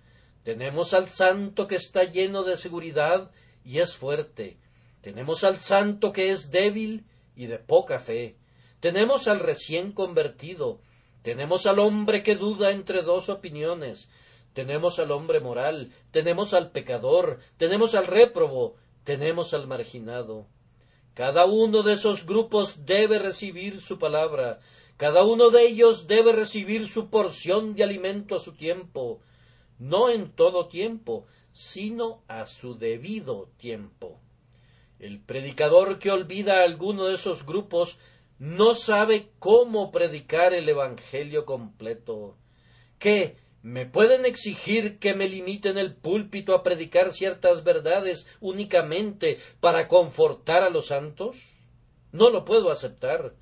Tenemos 0.43 0.93
al 0.93 1.07
santo 1.07 1.65
que 1.65 1.75
está 1.75 2.03
lleno 2.03 2.43
de 2.43 2.57
seguridad 2.57 3.31
y 3.63 3.79
es 3.79 3.95
fuerte. 3.95 4.57
Tenemos 4.99 5.45
al 5.45 5.57
santo 5.57 6.11
que 6.11 6.31
es 6.31 6.51
débil 6.51 7.05
y 7.33 7.45
de 7.45 7.59
poca 7.59 7.99
fe. 7.99 8.35
Tenemos 8.81 9.29
al 9.29 9.39
recién 9.39 9.93
convertido. 9.93 10.81
Tenemos 11.21 11.65
al 11.65 11.79
hombre 11.79 12.23
que 12.23 12.35
duda 12.35 12.71
entre 12.71 13.03
dos 13.03 13.29
opiniones. 13.29 14.09
Tenemos 14.53 14.99
al 14.99 15.11
hombre 15.11 15.39
moral. 15.39 15.93
Tenemos 16.11 16.53
al 16.53 16.71
pecador. 16.71 17.39
Tenemos 17.57 17.95
al 17.95 18.05
réprobo. 18.05 18.75
Tenemos 19.05 19.53
al 19.53 19.65
marginado. 19.65 20.45
Cada 21.19 21.45
uno 21.45 21.83
de 21.83 21.95
esos 21.95 22.25
grupos 22.25 22.85
debe 22.85 23.19
recibir 23.19 23.81
su 23.81 23.99
palabra. 23.99 24.61
Cada 24.95 25.25
uno 25.25 25.49
de 25.49 25.67
ellos 25.67 26.07
debe 26.07 26.31
recibir 26.31 26.87
su 26.87 27.09
porción 27.09 27.75
de 27.75 27.83
alimento 27.83 28.37
a 28.37 28.39
su 28.39 28.53
tiempo 28.53 29.19
no 29.79 30.09
en 30.09 30.31
todo 30.31 30.69
tiempo, 30.69 31.25
sino 31.51 32.23
a 32.29 32.45
su 32.45 32.77
debido 32.77 33.49
tiempo. 33.57 34.21
El 34.97 35.19
predicador 35.19 35.99
que 35.99 36.09
olvida 36.09 36.61
a 36.61 36.63
alguno 36.63 37.07
de 37.07 37.15
esos 37.15 37.45
grupos 37.45 37.97
no 38.37 38.73
sabe 38.73 39.27
cómo 39.39 39.91
predicar 39.91 40.53
el 40.53 40.69
Evangelio 40.69 41.43
completo. 41.43 42.37
¿Qué? 42.97 43.35
¿Me 43.61 43.85
pueden 43.85 44.25
exigir 44.25 44.99
que 44.99 45.13
me 45.13 45.27
limite 45.27 45.69
en 45.69 45.77
el 45.77 45.93
púlpito 45.93 46.53
a 46.53 46.63
predicar 46.63 47.11
ciertas 47.11 47.63
verdades 47.65 48.27
únicamente 48.39 49.39
para 49.59 49.89
confortar 49.89 50.63
a 50.63 50.69
los 50.69 50.87
santos? 50.87 51.37
No 52.13 52.29
lo 52.29 52.45
puedo 52.45 52.71
aceptar. 52.71 53.33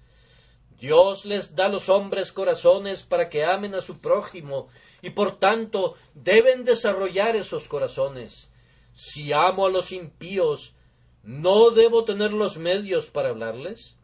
Dios 0.80 1.26
les 1.26 1.56
da 1.56 1.66
a 1.66 1.70
los 1.70 1.90
hombres 1.90 2.32
corazones 2.32 3.04
para 3.04 3.30
que 3.30 3.44
amen 3.44 3.76
a 3.76 3.82
su 3.82 4.00
prójimo 4.00 4.70
y 5.02 5.12
por 5.12 5.38
tanto 5.40 5.96
deben 6.16 6.66
desarrollar 6.66 7.36
esos 7.36 7.68
corazones. 7.68 8.52
Si 8.94 9.34
amo 9.34 9.68
a 9.68 9.70
los 9.70 9.92
impíos, 9.92 10.74
¿no 11.22 11.70
debo 11.72 12.06
tener 12.06 12.34
los 12.34 12.58
medios 12.58 13.08
para 13.08 13.30
hablarles? 13.30 13.97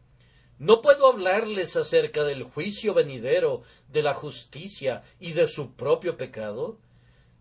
¿No 0.58 0.82
puedo 0.82 1.08
hablarles 1.08 1.76
acerca 1.76 2.24
del 2.24 2.44
juicio 2.44 2.94
venidero, 2.94 3.62
de 3.88 4.02
la 4.02 4.14
justicia 4.14 5.02
y 5.18 5.32
de 5.32 5.48
su 5.48 5.74
propio 5.74 6.16
pecado? 6.16 6.78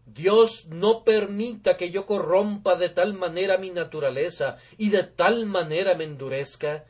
Dios 0.06 0.65
no 0.67 1.04
permita 1.04 1.78
que 1.78 1.91
yo 1.91 2.06
corrompa 2.06 2.76
de 2.76 2.89
tal 2.89 3.13
manera 3.13 3.58
mi 3.58 3.69
naturaleza 3.69 4.58
y 4.78 4.89
de 4.89 5.04
tal 5.04 5.45
manera 5.45 5.95
me 5.95 6.04
endurezca 6.04 6.86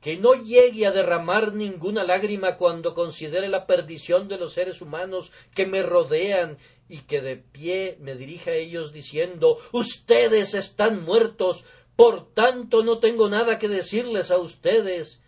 que 0.00 0.16
no 0.16 0.34
llegue 0.34 0.86
a 0.86 0.92
derramar 0.92 1.54
ninguna 1.54 2.04
lágrima 2.04 2.56
cuando 2.56 2.94
considere 2.94 3.48
la 3.48 3.66
perdición 3.66 4.28
de 4.28 4.38
los 4.38 4.54
seres 4.54 4.80
humanos 4.80 5.32
que 5.54 5.66
me 5.66 5.82
rodean 5.82 6.58
y 6.88 7.02
que 7.02 7.20
de 7.20 7.36
pie 7.36 7.96
me 8.00 8.16
dirija 8.16 8.50
a 8.50 8.54
ellos 8.54 8.92
diciendo 8.92 9.58
Ustedes 9.72 10.54
están 10.54 11.02
muertos, 11.04 11.64
por 11.96 12.32
tanto 12.32 12.82
no 12.82 12.98
tengo 12.98 13.28
nada 13.28 13.58
que 13.58 13.68
decirles 13.68 14.30
a 14.30 14.38
ustedes, 14.38 15.19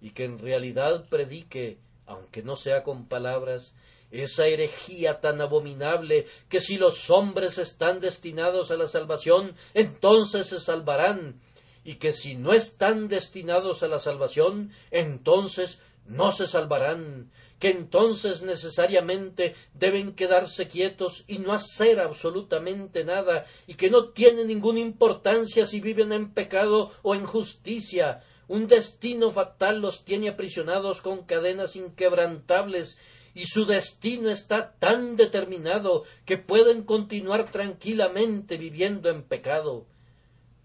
y 0.00 0.10
que 0.10 0.24
en 0.24 0.38
realidad 0.38 1.06
predique, 1.08 1.78
aunque 2.06 2.42
no 2.42 2.56
sea 2.56 2.82
con 2.82 3.06
palabras, 3.06 3.74
esa 4.10 4.46
herejía 4.46 5.20
tan 5.20 5.40
abominable 5.40 6.26
que 6.48 6.60
si 6.60 6.76
los 6.76 7.10
hombres 7.10 7.58
están 7.58 8.00
destinados 8.00 8.70
a 8.70 8.76
la 8.76 8.88
salvación, 8.88 9.54
entonces 9.74 10.48
se 10.48 10.58
salvarán, 10.58 11.40
y 11.84 11.94
que 11.94 12.12
si 12.12 12.34
no 12.34 12.52
están 12.52 13.08
destinados 13.08 13.82
a 13.82 13.88
la 13.88 14.00
salvación, 14.00 14.72
entonces 14.90 15.80
no 16.06 16.32
se 16.32 16.46
salvarán, 16.46 17.30
que 17.58 17.70
entonces 17.70 18.42
necesariamente 18.42 19.54
deben 19.74 20.14
quedarse 20.14 20.66
quietos 20.66 21.24
y 21.28 21.38
no 21.38 21.52
hacer 21.52 22.00
absolutamente 22.00 23.04
nada, 23.04 23.46
y 23.66 23.74
que 23.74 23.90
no 23.90 24.08
tiene 24.08 24.44
ninguna 24.44 24.80
importancia 24.80 25.66
si 25.66 25.80
viven 25.80 26.12
en 26.12 26.32
pecado 26.32 26.90
o 27.02 27.14
en 27.14 27.24
justicia. 27.24 28.24
Un 28.50 28.66
destino 28.66 29.30
fatal 29.30 29.80
los 29.80 30.04
tiene 30.04 30.28
aprisionados 30.28 31.02
con 31.02 31.22
cadenas 31.22 31.76
inquebrantables, 31.76 32.98
y 33.32 33.46
su 33.46 33.64
destino 33.64 34.28
está 34.28 34.72
tan 34.72 35.14
determinado 35.14 36.02
que 36.24 36.36
pueden 36.36 36.82
continuar 36.82 37.52
tranquilamente 37.52 38.56
viviendo 38.56 39.08
en 39.08 39.22
pecado. 39.22 39.86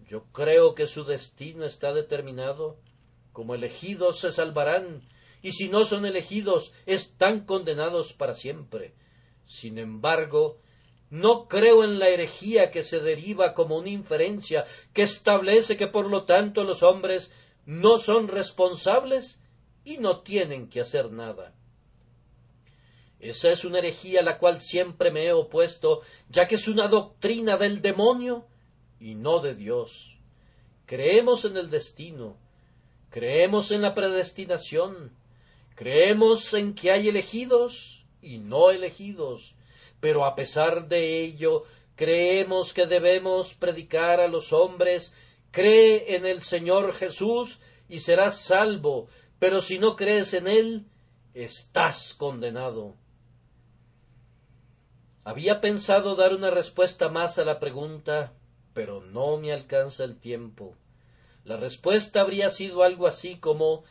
Yo 0.04 0.24
creo 0.32 0.74
que 0.74 0.88
su 0.88 1.04
destino 1.04 1.64
está 1.64 1.94
determinado. 1.94 2.76
Como 3.32 3.54
elegidos 3.54 4.18
se 4.18 4.32
salvarán, 4.32 5.02
y 5.40 5.52
si 5.52 5.68
no 5.68 5.84
son 5.84 6.06
elegidos 6.06 6.72
están 6.86 7.46
condenados 7.46 8.14
para 8.14 8.34
siempre. 8.34 8.94
Sin 9.44 9.78
embargo, 9.78 10.58
no 11.08 11.46
creo 11.46 11.84
en 11.84 12.00
la 12.00 12.08
herejía 12.08 12.72
que 12.72 12.82
se 12.82 12.98
deriva 12.98 13.54
como 13.54 13.76
una 13.76 13.90
inferencia 13.90 14.64
que 14.92 15.02
establece 15.02 15.76
que 15.76 15.86
por 15.86 16.10
lo 16.10 16.24
tanto 16.24 16.64
los 16.64 16.82
hombres 16.82 17.30
no 17.66 17.98
son 17.98 18.28
responsables 18.28 19.40
y 19.84 19.98
no 19.98 20.20
tienen 20.20 20.70
que 20.70 20.80
hacer 20.80 21.12
nada. 21.12 21.54
Esa 23.20 23.50
es 23.50 23.64
una 23.64 23.78
herejía 23.78 24.20
a 24.20 24.22
la 24.24 24.38
cual 24.38 24.60
siempre 24.60 25.10
me 25.10 25.24
he 25.24 25.32
opuesto, 25.32 26.00
ya 26.30 26.48
que 26.48 26.54
es 26.54 26.68
una 26.68 26.88
doctrina 26.88 27.58
del 27.58 27.82
demonio 27.82 28.46
y 28.98 29.14
no 29.14 29.40
de 29.40 29.54
Dios. 29.54 30.16
Creemos 30.86 31.44
en 31.44 31.58
el 31.58 31.68
destino, 31.68 32.38
creemos 33.10 33.70
en 33.70 33.82
la 33.82 33.94
predestinación, 33.94 35.12
Creemos 35.76 36.54
en 36.54 36.74
que 36.74 36.90
hay 36.90 37.06
elegidos 37.06 38.02
y 38.22 38.38
no 38.38 38.70
elegidos, 38.70 39.54
pero 40.00 40.24
a 40.24 40.34
pesar 40.34 40.88
de 40.88 41.22
ello 41.22 41.64
creemos 41.96 42.72
que 42.72 42.86
debemos 42.86 43.52
predicar 43.52 44.18
a 44.18 44.26
los 44.26 44.54
hombres 44.54 45.12
cree 45.50 46.16
en 46.16 46.26
el 46.26 46.42
Señor 46.42 46.92
Jesús 46.94 47.60
y 47.88 48.00
serás 48.00 48.40
salvo, 48.40 49.08
pero 49.38 49.60
si 49.60 49.78
no 49.78 49.96
crees 49.96 50.34
en 50.34 50.48
Él, 50.48 50.86
estás 51.34 52.14
condenado. 52.14 52.96
Había 55.24 55.60
pensado 55.60 56.14
dar 56.14 56.34
una 56.34 56.50
respuesta 56.50 57.08
más 57.08 57.38
a 57.38 57.44
la 57.44 57.58
pregunta, 57.58 58.32
pero 58.72 59.00
no 59.00 59.38
me 59.38 59.52
alcanza 59.52 60.04
el 60.04 60.18
tiempo. 60.18 60.76
La 61.44 61.56
respuesta 61.56 62.20
habría 62.20 62.50
sido 62.50 62.82
algo 62.82 63.06
así 63.06 63.36
como 63.36 63.84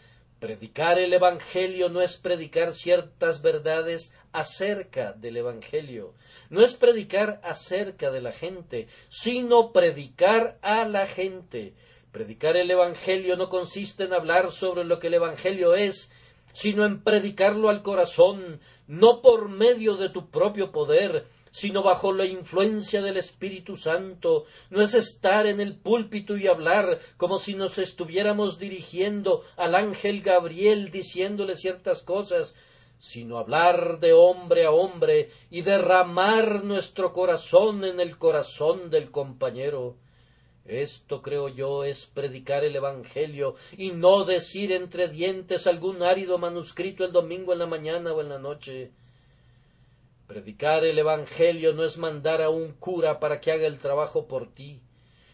Predicar 0.46 1.00
el 1.00 1.12
Evangelio 1.12 1.90
no 1.90 2.04
es 2.04 2.18
predicar 2.18 2.76
ciertas 2.76 3.42
verdades 3.42 4.14
acerca 4.32 5.14
del 5.14 5.38
Evangelio, 5.38 6.14
no 6.52 6.62
es 6.62 6.76
predicar 6.76 7.42
acerca 7.44 8.12
de 8.12 8.22
la 8.22 8.32
gente, 8.32 8.88
sino 9.10 9.72
predicar 9.72 10.60
a 10.62 10.88
la 10.88 11.08
gente. 11.08 11.74
Predicar 12.12 12.58
el 12.58 12.70
Evangelio 12.70 13.38
no 13.38 13.50
consiste 13.50 14.04
en 14.04 14.14
hablar 14.14 14.52
sobre 14.52 14.84
lo 14.84 15.00
que 15.00 15.08
el 15.08 15.16
Evangelio 15.16 15.74
es, 15.74 16.12
sino 16.54 16.86
en 16.86 17.02
predicarlo 17.02 17.70
al 17.70 17.82
corazón, 17.82 18.62
no 18.86 19.24
por 19.24 19.50
medio 19.50 19.96
de 19.98 20.10
tu 20.10 20.30
propio 20.30 20.72
poder, 20.72 21.26
sino 21.56 21.84
bajo 21.84 22.12
la 22.12 22.26
influencia 22.26 23.02
del 23.02 23.16
Espíritu 23.16 23.78
Santo. 23.78 24.44
No 24.70 24.82
es 24.82 24.94
estar 24.94 25.48
en 25.48 25.62
el 25.62 25.78
púlpito 25.78 26.36
y 26.36 26.48
hablar 26.48 27.00
como 27.16 27.40
si 27.40 27.54
nos 27.54 27.78
estuviéramos 27.78 28.60
dirigiendo 28.60 29.42
al 29.56 29.74
ángel 29.74 30.22
Gabriel 30.22 30.92
diciéndole 30.92 31.56
ciertas 31.56 32.02
cosas, 32.02 32.56
sino 33.00 33.38
hablar 33.38 34.02
de 34.02 34.12
hombre 34.12 34.66
a 34.66 34.72
hombre 34.72 35.32
y 35.50 35.62
derramar 35.62 36.66
nuestro 36.66 37.14
corazón 37.14 37.86
en 37.86 38.02
el 38.02 38.18
corazón 38.18 38.90
del 38.90 39.10
compañero. 39.10 39.96
Esto, 40.66 41.22
creo 41.22 41.48
yo, 41.48 41.86
es 41.86 42.06
predicar 42.06 42.66
el 42.66 42.76
Evangelio 42.76 43.56
y 43.78 43.92
no 43.92 44.26
decir 44.26 44.74
entre 44.74 45.08
dientes 45.08 45.68
algún 45.68 46.04
árido 46.04 46.38
manuscrito 46.38 47.06
el 47.06 47.14
domingo 47.14 47.54
en 47.54 47.60
la 47.60 47.66
mañana 47.66 48.12
o 48.12 48.20
en 48.20 48.28
la 48.28 48.40
noche. 48.40 48.92
Predicar 50.28 50.84
el 50.84 50.98
Evangelio 50.98 51.74
no 51.74 51.84
es 51.84 51.98
mandar 51.98 52.42
a 52.42 52.50
un 52.50 52.72
cura 52.74 53.20
para 53.20 53.40
que 53.40 53.52
haga 53.52 53.68
el 53.68 53.78
trabajo 53.78 54.28
por 54.28 54.52
ti, 54.54 54.82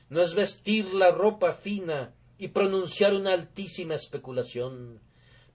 no 0.09 0.21
es 0.21 0.35
vestir 0.35 0.93
la 0.93 1.11
ropa 1.11 1.53
fina 1.53 2.13
y 2.37 2.49
pronunciar 2.49 3.13
una 3.13 3.31
altísima 3.31 3.95
especulación. 3.95 4.99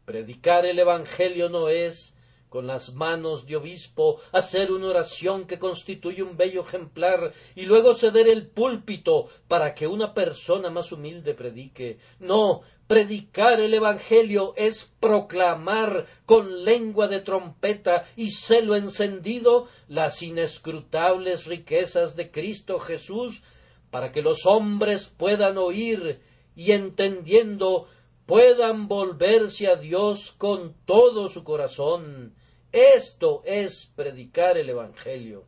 Predicar 0.07 0.65
el 0.65 0.79
Evangelio 0.79 1.51
no 1.51 1.69
es 1.69 2.16
con 2.57 2.67
las 2.67 2.95
manos 2.95 3.45
de 3.45 3.57
obispo, 3.57 4.19
hacer 4.33 4.73
una 4.73 4.87
oración 4.87 5.47
que 5.47 5.59
constituye 5.59 6.23
un 6.23 6.39
bello 6.39 6.63
ejemplar 6.63 7.35
y 7.55 7.67
luego 7.67 7.93
ceder 7.93 8.29
el 8.29 8.47
púlpito 8.47 9.29
para 9.47 9.75
que 9.75 9.87
una 9.87 10.15
persona 10.15 10.71
más 10.71 10.91
humilde 10.91 11.35
predique. 11.35 11.99
No, 12.19 12.63
predicar 12.87 13.61
el 13.61 13.75
Evangelio 13.75 14.55
es 14.57 14.91
proclamar 15.01 16.07
con 16.25 16.65
lengua 16.65 17.09
de 17.09 17.21
trompeta 17.21 18.07
y 18.17 18.31
celo 18.31 18.75
encendido 18.75 19.69
las 19.87 20.23
inescrutables 20.23 21.45
riquezas 21.45 22.17
de 22.17 22.31
Cristo 22.31 22.79
Jesús 22.79 23.43
para 23.91 24.13
que 24.13 24.23
los 24.23 24.47
hombres 24.47 25.13
puedan 25.15 25.59
oír 25.59 26.23
y 26.55 26.73
entendiendo 26.73 27.87
puedan 28.25 28.89
volverse 28.89 29.69
a 29.69 29.77
Dios 29.77 30.33
con 30.39 30.75
todo 30.87 31.29
su 31.29 31.45
corazón. 31.45 32.35
Esto 32.73 33.43
es 33.45 33.87
predicar 33.95 34.59
el 34.59 34.69
Evangelio. 34.69 35.45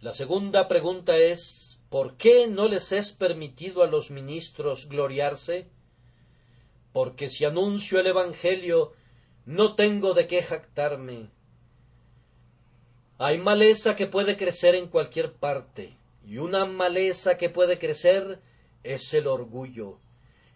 La 0.00 0.14
segunda 0.14 0.68
pregunta 0.68 1.16
es 1.16 1.78
¿por 1.88 2.16
qué 2.16 2.46
no 2.46 2.68
les 2.68 2.92
es 2.92 3.12
permitido 3.12 3.82
a 3.82 3.86
los 3.86 4.10
ministros 4.10 4.88
gloriarse? 4.88 5.68
Porque 6.92 7.28
si 7.28 7.44
anuncio 7.44 7.98
el 8.00 8.06
Evangelio, 8.06 8.92
no 9.44 9.74
tengo 9.74 10.14
de 10.14 10.26
qué 10.26 10.42
jactarme. 10.42 11.30
Hay 13.18 13.38
maleza 13.38 13.96
que 13.96 14.06
puede 14.06 14.36
crecer 14.36 14.74
en 14.74 14.88
cualquier 14.88 15.32
parte, 15.32 15.96
y 16.24 16.38
una 16.38 16.66
maleza 16.66 17.38
que 17.38 17.48
puede 17.48 17.78
crecer 17.78 18.40
es 18.82 19.12
el 19.14 19.26
orgullo. 19.26 19.98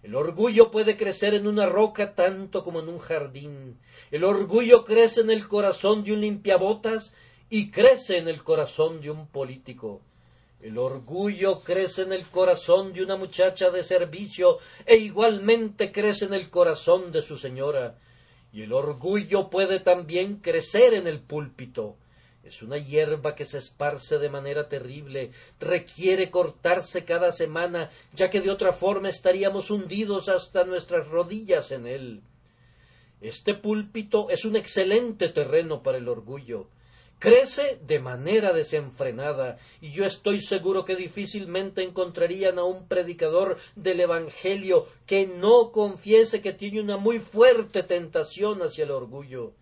El 0.03 0.15
orgullo 0.15 0.71
puede 0.71 0.97
crecer 0.97 1.35
en 1.35 1.47
una 1.47 1.67
roca 1.67 2.15
tanto 2.15 2.65
como 2.65 2.81
en 2.81 2.89
un 2.89 2.99
jardín. 2.99 3.79
El 4.11 4.25
orgullo 4.25 4.85
crece 4.85 5.21
en 5.21 5.31
el 5.31 5.47
corazón 5.47 6.05
de 6.05 6.13
un 6.13 6.23
limpiabotas 6.23 7.15
y 7.51 7.71
crece 7.71 8.17
en 8.17 8.29
el 8.29 8.43
corazón 8.43 9.03
de 9.03 9.11
un 9.11 9.27
político. 9.27 10.01
El 10.63 10.79
orgullo 10.79 11.61
crece 11.61 12.03
en 12.03 12.13
el 12.13 12.27
corazón 12.27 12.93
de 12.93 13.03
una 13.03 13.17
muchacha 13.17 13.71
de 13.71 13.83
servicio 13.83 14.59
e 14.87 14.97
igualmente 14.97 15.93
crece 15.93 16.27
en 16.27 16.35
el 16.35 16.51
corazón 16.51 17.13
de 17.13 17.23
su 17.23 17.37
señora. 17.37 17.99
Y 18.53 18.63
el 18.63 18.73
orgullo 18.73 19.51
puede 19.51 19.81
también 19.81 20.37
crecer 20.37 20.95
en 20.95 21.07
el 21.07 21.21
púlpito. 21.21 21.97
Es 22.51 22.63
una 22.63 22.79
hierba 22.79 23.37
que 23.37 23.45
se 23.45 23.59
esparce 23.59 24.19
de 24.19 24.29
manera 24.29 24.69
terrible, 24.69 25.31
requiere 25.61 26.33
cortarse 26.33 27.05
cada 27.05 27.31
semana, 27.31 27.91
ya 28.13 28.29
que 28.29 28.41
de 28.41 28.51
otra 28.51 28.73
forma 28.73 29.09
estaríamos 29.09 29.71
hundidos 29.71 30.29
hasta 30.29 30.65
nuestras 30.65 31.07
rodillas 31.07 31.71
en 31.71 31.87
él. 31.87 32.23
Este 33.21 33.55
púlpito 33.55 34.31
es 34.31 34.45
un 34.45 34.57
excelente 34.57 35.29
terreno 35.29 35.85
para 35.85 35.99
el 35.99 36.09
orgullo. 36.09 36.67
Crece 37.21 37.79
de 37.87 38.01
manera 38.01 38.53
desenfrenada, 38.53 39.59
y 39.81 39.93
yo 39.93 40.05
estoy 40.05 40.41
seguro 40.41 40.85
que 40.85 40.97
difícilmente 40.97 41.85
encontrarían 41.85 42.59
a 42.59 42.65
un 42.65 42.89
predicador 42.89 43.59
del 43.77 44.01
Evangelio 44.01 44.89
que 45.07 45.25
no 45.25 45.71
confiese 45.71 46.41
que 46.41 46.53
tiene 46.53 46.81
una 46.81 46.97
muy 46.97 47.21
fuerte 47.21 47.85
tentación 47.85 48.61
hacia 48.63 48.83
el 48.83 48.91
orgullo. 48.91 49.53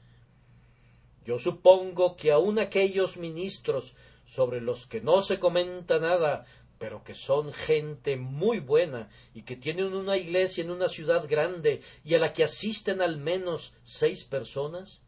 Yo 1.29 1.39
supongo 1.39 2.17
que 2.17 2.33
aun 2.33 2.59
aquellos 2.59 3.19
ministros 3.19 3.95
sobre 4.25 4.63
los 4.63 4.87
que 4.87 5.03
no 5.03 5.21
se 5.21 5.39
comenta 5.39 5.99
nada, 5.99 6.47
pero 6.79 7.05
que 7.05 7.15
son 7.15 7.53
gente 7.53 8.17
muy 8.17 8.61
buena 8.61 9.11
y 9.35 9.43
que 9.43 9.55
tienen 9.55 9.93
una 9.93 10.17
iglesia 10.17 10.65
en 10.65 10.71
una 10.71 10.89
ciudad 10.89 11.29
grande 11.29 11.83
y 12.03 12.15
a 12.15 12.19
la 12.19 12.33
que 12.33 12.45
asisten 12.45 13.03
al 13.03 13.19
menos 13.19 13.75
seis 13.85 14.25
personas, 14.25 15.03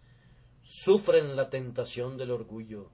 sufren 0.63 1.37
la 1.37 1.49
tentación 1.49 2.19
del 2.19 2.33
orgullo. 2.33 2.91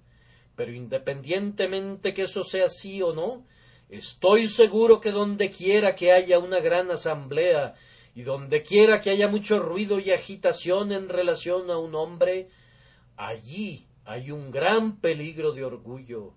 Pero 0.55 0.73
independientemente 0.73 2.15
que 2.15 2.23
eso 2.23 2.45
sea 2.45 2.67
así 2.67 3.03
o 3.03 3.13
no, 3.13 3.45
estoy 3.89 4.47
seguro 4.47 5.01
que 5.01 5.11
donde 5.11 5.51
quiera 5.51 5.97
que 5.97 6.13
haya 6.13 6.39
una 6.39 6.61
gran 6.61 6.93
asamblea 6.93 7.75
y 8.15 8.23
donde 8.23 8.63
quiera 8.63 9.01
que 9.01 9.11
haya 9.11 9.27
mucho 9.27 9.59
ruido 9.59 9.99
y 9.99 10.13
agitación 10.13 10.93
en 10.93 11.09
relación 11.09 11.73
a 11.73 11.79
un 11.79 11.97
hombre, 11.97 12.51
allí 13.17 13.87
hay 14.05 14.31
un 14.31 14.51
gran 14.51 14.97
peligro 14.97 15.53
de 15.53 15.65
orgullo. 15.65 16.33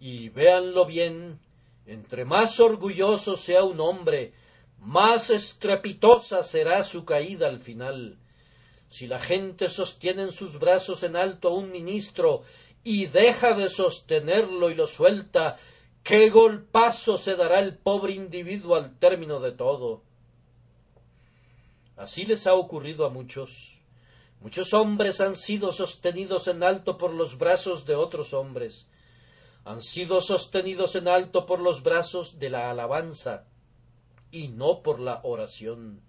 Y 0.00 0.28
véanlo 0.28 0.84
bien, 0.84 1.38
entre 1.86 2.24
más 2.24 2.58
orgulloso 2.60 3.36
sea 3.36 3.62
un 3.62 3.80
hombre, 3.80 4.32
más 4.78 5.30
estrepitosa 5.30 6.42
será 6.42 6.84
su 6.84 7.04
caída 7.04 7.48
al 7.48 7.60
final. 7.60 8.18
Si 8.90 9.06
la 9.06 9.20
gente 9.20 9.68
sostiene 9.68 10.22
en 10.22 10.32
sus 10.32 10.58
brazos 10.58 11.02
en 11.02 11.16
alto 11.16 11.48
a 11.48 11.54
un 11.54 11.70
ministro 11.70 12.42
y 12.84 13.06
deja 13.06 13.54
de 13.54 13.68
sostenerlo 13.68 14.70
y 14.70 14.74
lo 14.74 14.86
suelta, 14.86 15.58
qué 16.02 16.30
golpazo 16.30 17.18
se 17.18 17.36
dará 17.36 17.58
el 17.58 17.76
pobre 17.76 18.12
individuo 18.12 18.76
al 18.76 18.98
término 18.98 19.40
de 19.40 19.52
todo. 19.52 20.02
Así 21.96 22.26
les 22.26 22.46
ha 22.46 22.54
ocurrido 22.54 23.06
a 23.06 23.10
muchos. 23.10 23.75
Muchos 24.40 24.74
hombres 24.74 25.20
han 25.20 25.36
sido 25.36 25.72
sostenidos 25.72 26.46
en 26.48 26.62
alto 26.62 26.98
por 26.98 27.12
los 27.12 27.38
brazos 27.38 27.86
de 27.86 27.94
otros 27.94 28.32
hombres. 28.32 28.86
Han 29.64 29.82
sido 29.82 30.20
sostenidos 30.20 30.94
en 30.94 31.08
alto 31.08 31.46
por 31.46 31.60
los 31.60 31.82
brazos 31.82 32.38
de 32.38 32.50
la 32.50 32.70
alabanza 32.70 33.46
y 34.30 34.48
no 34.48 34.82
por 34.82 35.00
la 35.00 35.20
oración. 35.24 36.00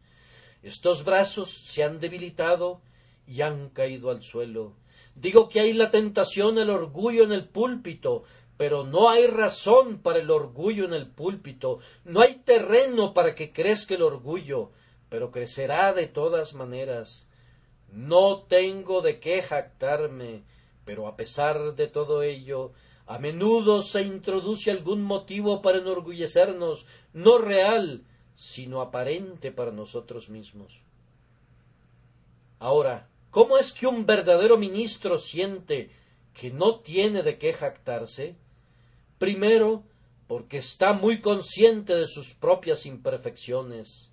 Estos 0.61 1.03
brazos 1.03 1.65
se 1.65 1.83
han 1.83 1.99
debilitado 1.99 2.81
y 3.25 3.41
han 3.41 3.69
caído 3.69 4.09
al 4.09 4.21
suelo. 4.21 4.73
Digo 5.15 5.49
que 5.49 5.59
hay 5.59 5.73
la 5.73 5.89
tentación, 5.89 6.57
el 6.57 6.69
orgullo 6.69 7.23
en 7.23 7.31
el 7.31 7.47
púlpito, 7.47 8.23
pero 8.57 8.83
no 8.83 9.09
hay 9.09 9.27
razón 9.27 9.99
para 9.99 10.19
el 10.19 10.29
orgullo 10.31 10.85
en 10.85 10.93
el 10.93 11.07
púlpito, 11.07 11.79
no 12.03 12.21
hay 12.21 12.35
terreno 12.35 13.13
para 13.13 13.35
que 13.35 13.51
crezca 13.51 13.95
el 13.95 14.01
orgullo, 14.01 14.71
pero 15.09 15.31
crecerá 15.31 15.93
de 15.93 16.07
todas 16.07 16.53
maneras. 16.53 17.26
No 17.91 18.43
tengo 18.43 19.01
de 19.01 19.19
qué 19.19 19.41
jactarme, 19.41 20.43
pero 20.85 21.07
a 21.07 21.15
pesar 21.15 21.75
de 21.75 21.87
todo 21.87 22.21
ello, 22.23 22.71
a 23.05 23.19
menudo 23.19 23.81
se 23.81 24.01
introduce 24.01 24.69
algún 24.69 25.01
motivo 25.01 25.61
para 25.61 25.79
enorgullecernos, 25.79 26.85
no 27.13 27.37
real, 27.37 28.03
sino 28.35 28.81
aparente 28.81 29.51
para 29.51 29.71
nosotros 29.71 30.29
mismos. 30.29 30.81
Ahora, 32.59 33.07
¿cómo 33.31 33.57
es 33.57 33.71
que 33.71 33.87
un 33.87 34.05
verdadero 34.05 34.57
ministro 34.57 35.17
siente 35.17 35.89
que 36.33 36.51
no 36.51 36.79
tiene 36.79 37.23
de 37.23 37.37
qué 37.37 37.53
jactarse? 37.53 38.35
Primero, 39.17 39.83
porque 40.27 40.57
está 40.57 40.93
muy 40.93 41.21
consciente 41.21 41.95
de 41.95 42.07
sus 42.07 42.33
propias 42.33 42.85
imperfecciones. 42.85 44.06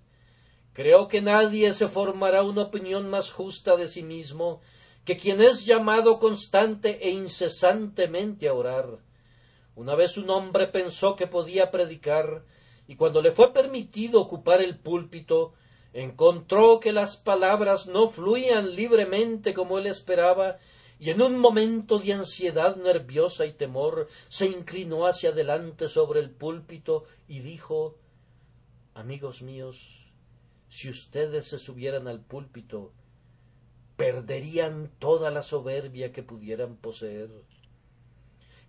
Creo 0.75 1.07
que 1.07 1.21
nadie 1.21 1.71
se 1.71 1.87
formará 1.87 2.43
una 2.43 2.63
opinión 2.63 3.09
más 3.09 3.31
justa 3.31 3.77
de 3.77 3.87
sí 3.87 4.03
mismo 4.03 4.59
que 5.05 5.15
quien 5.15 5.39
es 5.39 5.65
llamado 5.65 6.19
constante 6.19 7.07
e 7.07 7.11
incesantemente 7.11 8.49
a 8.49 8.53
orar. 8.53 8.99
Una 9.75 9.95
vez 9.95 10.17
un 10.17 10.29
hombre 10.29 10.67
pensó 10.67 11.15
que 11.15 11.27
podía 11.27 11.71
predicar 11.71 12.43
y 12.89 12.97
cuando 12.97 13.21
le 13.21 13.31
fue 13.31 13.53
permitido 13.53 14.19
ocupar 14.19 14.61
el 14.61 14.77
púlpito, 14.77 15.53
encontró 15.93 16.81
que 16.81 16.91
las 16.91 17.15
palabras 17.15 17.87
no 17.87 18.09
fluían 18.09 18.75
libremente 18.75 19.53
como 19.53 19.79
él 19.79 19.87
esperaba, 19.87 20.57
y 20.99 21.09
en 21.09 21.21
un 21.21 21.39
momento 21.39 21.99
de 21.99 22.11
ansiedad 22.11 22.75
nerviosa 22.75 23.45
y 23.45 23.53
temor 23.53 24.09
se 24.27 24.47
inclinó 24.47 25.07
hacia 25.07 25.29
adelante 25.29 25.87
sobre 25.87 26.19
el 26.19 26.31
púlpito 26.31 27.05
y 27.29 27.39
dijo 27.39 27.95
Amigos 28.93 29.41
míos, 29.41 30.04
si 30.75 30.89
ustedes 30.89 31.47
se 31.47 31.57
subieran 31.57 32.09
al 32.09 32.19
púlpito, 32.19 32.91
perderían 33.95 34.91
toda 34.99 35.31
la 35.31 35.41
soberbia 35.41 36.11
que 36.11 36.21
pudieran 36.21 36.75
poseer. 36.75 37.29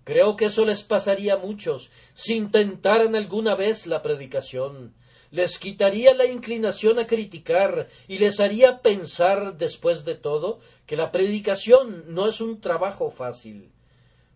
Creo 0.05 0.37
que 0.37 0.45
eso 0.45 0.65
les 0.65 0.85
pasaría 0.85 1.35
a 1.35 1.39
muchos 1.39 1.91
si 2.15 2.37
intentaran 2.37 3.17
alguna 3.17 3.57
vez 3.57 3.89
la 3.89 4.03
predicación. 4.03 4.95
Les 5.33 5.59
quitaría 5.59 6.15
la 6.15 6.27
inclinación 6.27 7.01
a 7.01 7.09
criticar 7.09 7.89
y 8.07 8.19
les 8.19 8.39
haría 8.39 8.83
pensar, 8.83 9.57
después 9.57 10.05
de 10.05 10.15
todo, 10.15 10.61
que 10.87 10.95
la 10.95 11.11
predicación 11.11 12.05
no 12.15 12.29
es 12.29 12.41
un 12.41 12.61
trabajo 12.61 13.11
fácil. 13.11 13.73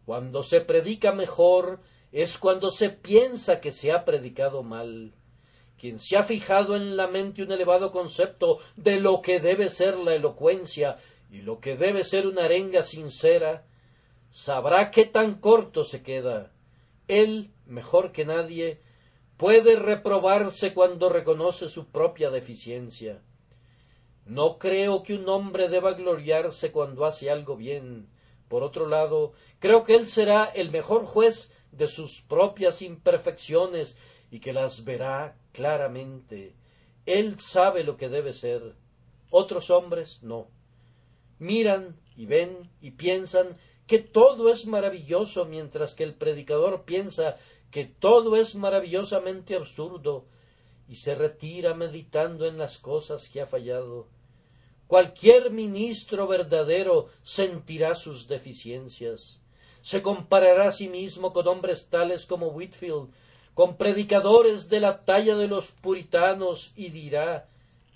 Cuando 0.07 0.43
se 0.43 0.61
predica 0.61 1.13
mejor 1.13 1.79
es 2.11 2.37
cuando 2.37 2.73
se 2.73 2.91
piensa 2.91 3.61
que 3.61 3.71
se 3.71 3.93
ha 3.93 4.05
predicado 4.05 4.65
mal. 4.65 5.15
Quien 5.81 5.99
se 5.99 6.19
ha 6.19 6.25
fijado 6.25 6.77
en 6.77 6.95
la 6.99 7.07
mente 7.07 7.43
un 7.43 7.53
elevado 7.53 7.90
concepto 7.90 8.59
de 8.77 9.01
lo 9.01 9.23
que 9.23 9.40
debe 9.40 9.71
ser 9.71 9.97
la 9.97 10.14
elocuencia 10.14 10.99
y 11.31 11.40
lo 11.40 11.59
que 11.59 11.79
debe 11.79 12.05
ser 12.05 12.27
una 12.27 12.45
arenga 12.45 12.83
sincera, 12.83 13.64
sabrá 14.31 14.90
qué 14.90 15.07
tan 15.07 15.40
corto 15.40 15.85
se 15.85 16.03
queda. 16.03 16.53
Él, 17.09 17.53
mejor 17.64 18.12
que 18.12 18.27
nadie, 18.27 18.83
puede 19.38 19.77
reprobarse 19.77 20.75
cuando 20.75 21.09
reconoce 21.09 21.71
su 21.71 21.88
propia 21.88 22.29
deficiencia. 22.29 23.23
No 24.27 24.59
creo 24.59 25.03
que 25.03 25.14
un 25.14 25.27
hombre 25.31 25.71
deba 25.71 25.95
gloriarse 25.95 26.73
cuando 26.73 27.07
hace 27.07 27.31
algo 27.31 27.57
bien. 27.57 28.11
Por 28.49 28.64
otro 28.64 28.87
lado, 28.87 29.33
creo 29.61 29.83
que 29.85 29.95
él 29.95 30.09
será 30.09 30.45
el 30.45 30.71
mejor 30.71 31.07
juez 31.07 31.55
de 31.73 31.88
sus 31.88 32.21
propias 32.21 32.83
imperfecciones 32.83 33.97
y 34.31 34.40
que 34.40 34.53
las 34.53 34.85
verá 34.85 35.39
claramente. 35.53 36.55
Él 37.07 37.39
sabe 37.41 37.85
lo 37.85 37.97
que 37.97 38.09
debe 38.09 38.35
ser. 38.35 38.75
Otros 39.31 39.71
hombres 39.71 40.23
no. 40.23 40.49
Miran 41.39 41.97
y 42.17 42.27
ven 42.27 42.71
y 42.81 42.93
piensan 42.93 43.57
que 43.87 43.99
todo 43.99 44.53
es 44.53 44.67
maravilloso 44.67 45.45
mientras 45.47 45.95
que 45.95 46.05
el 46.05 46.15
predicador 46.15 46.85
piensa 46.85 47.37
que 47.71 47.85
todo 47.85 48.37
es 48.37 48.55
maravillosamente 48.55 49.55
absurdo 49.55 50.27
y 50.89 50.97
se 50.97 51.15
retira 51.15 51.75
meditando 51.75 52.47
en 52.47 52.59
las 52.59 52.79
cosas 52.79 53.29
que 53.29 53.41
ha 53.41 53.47
fallado. 53.47 54.09
Cualquier 54.87 55.53
ministro 55.53 56.27
verdadero 56.27 57.11
sentirá 57.23 57.95
sus 57.95 58.27
deficiencias. 58.27 59.39
Se 59.83 60.03
comparará 60.03 60.69
a 60.69 60.73
sí 60.73 60.89
mismo 60.89 61.33
con 61.33 61.47
hombres 61.47 61.89
tales 61.89 62.27
como 62.27 62.49
Whitfield, 62.49 63.11
con 63.55 63.77
predicadores 63.77 64.69
de 64.69 64.81
la 64.81 65.05
talla 65.05 65.37
de 65.37 65.49
los 65.49 65.73
puritanos, 65.73 66.73
y 66.77 66.91
dirá 66.91 67.49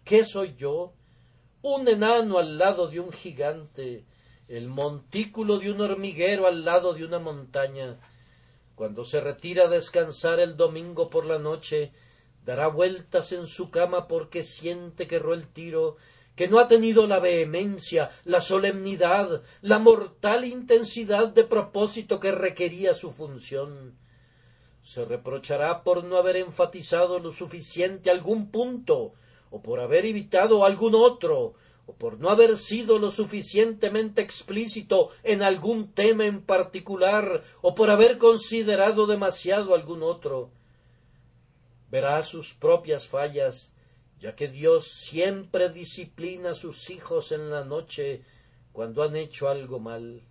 ¿Qué 0.05 0.25
soy 0.25 0.55
yo? 0.59 0.93
Un 1.63 1.89
enano 1.89 2.39
al 2.39 2.59
lado 2.59 2.89
de 2.89 3.01
un 3.01 3.11
gigante, 3.11 4.05
el 4.49 4.69
montículo 4.69 5.59
de 5.59 5.71
un 5.71 5.81
hormiguero 5.81 6.47
al 6.47 6.65
lado 6.65 6.93
de 6.93 7.05
una 7.05 7.19
montaña. 7.19 7.99
Cuando 8.75 9.05
se 9.07 9.21
retira 9.21 9.65
a 9.65 9.69
descansar 9.69 10.41
el 10.41 10.59
domingo 10.59 11.09
por 11.09 11.25
la 11.25 11.39
noche, 11.39 11.93
dará 12.45 12.69
vueltas 12.69 13.33
en 13.33 13.47
su 13.47 13.71
cama 13.71 14.07
porque 14.09 14.43
siente 14.43 15.07
que 15.07 15.17
erró 15.17 15.33
el 15.33 15.49
tiro, 15.49 15.97
que 16.37 16.49
no 16.49 16.59
ha 16.59 16.69
tenido 16.69 17.07
la 17.07 17.21
vehemencia, 17.21 18.11
la 18.25 18.43
solemnidad, 18.43 19.43
la 19.63 19.79
mortal 19.79 20.45
intensidad 20.45 21.29
de 21.29 21.45
propósito 21.45 22.21
que 22.21 22.33
requería 22.33 22.93
su 22.93 23.13
función. 23.13 23.97
Se 24.85 25.03
reprochará 25.07 25.83
por 25.83 26.05
no 26.05 26.19
haber 26.19 26.37
enfatizado 26.37 27.19
lo 27.19 27.33
suficiente 27.33 28.11
algún 28.11 28.51
punto, 28.51 29.15
o 29.51 29.63
por 29.63 29.81
haber 29.81 30.05
evitado 30.05 30.65
algún 30.67 30.95
otro, 30.95 31.55
o 31.87 31.95
por 31.95 32.21
no 32.21 32.29
haber 32.29 32.59
sido 32.59 32.99
lo 32.99 33.11
suficientemente 33.11 34.21
explícito 34.21 35.09
en 35.23 35.43
algún 35.43 35.93
tema 35.93 36.27
en 36.27 36.43
particular, 36.43 37.43
o 37.63 37.75
por 37.75 37.89
haber 37.89 38.19
considerado 38.19 39.07
demasiado 39.07 39.75
algún 39.75 40.03
otro. 40.03 40.51
Verá 41.91 42.23
sus 42.23 42.53
propias 42.53 43.07
fallas, 43.07 43.73
ya 44.21 44.37
que 44.37 44.49
Dios 44.49 44.87
siempre 44.87 45.71
disciplina 45.71 46.51
a 46.51 46.55
sus 46.55 46.91
hijos 46.91 47.33
en 47.33 47.51
la 47.51 47.65
noche 47.65 48.23
cuando 48.73 49.03
han 49.03 49.17
hecho 49.17 49.49
algo 49.49 49.79
mal. 49.79 50.23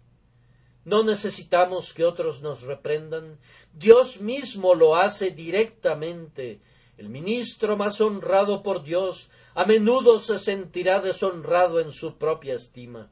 No 0.85 1.03
necesitamos 1.03 1.93
que 1.93 2.03
otros 2.03 2.41
nos 2.41 2.63
reprendan. 2.63 3.39
Dios 3.73 4.19
mismo 4.19 4.75
lo 4.75 4.95
hace 4.95 5.31
directamente. 5.31 6.59
El 6.97 7.09
ministro 7.09 7.77
más 7.77 8.01
honrado 8.01 8.63
por 8.63 8.83
Dios 8.83 9.29
a 9.55 9.65
menudo 9.65 10.19
se 10.19 10.39
sentirá 10.39 10.99
deshonrado 10.99 11.79
en 11.79 11.91
su 11.91 12.17
propia 12.17 12.55
estima. 12.55 13.09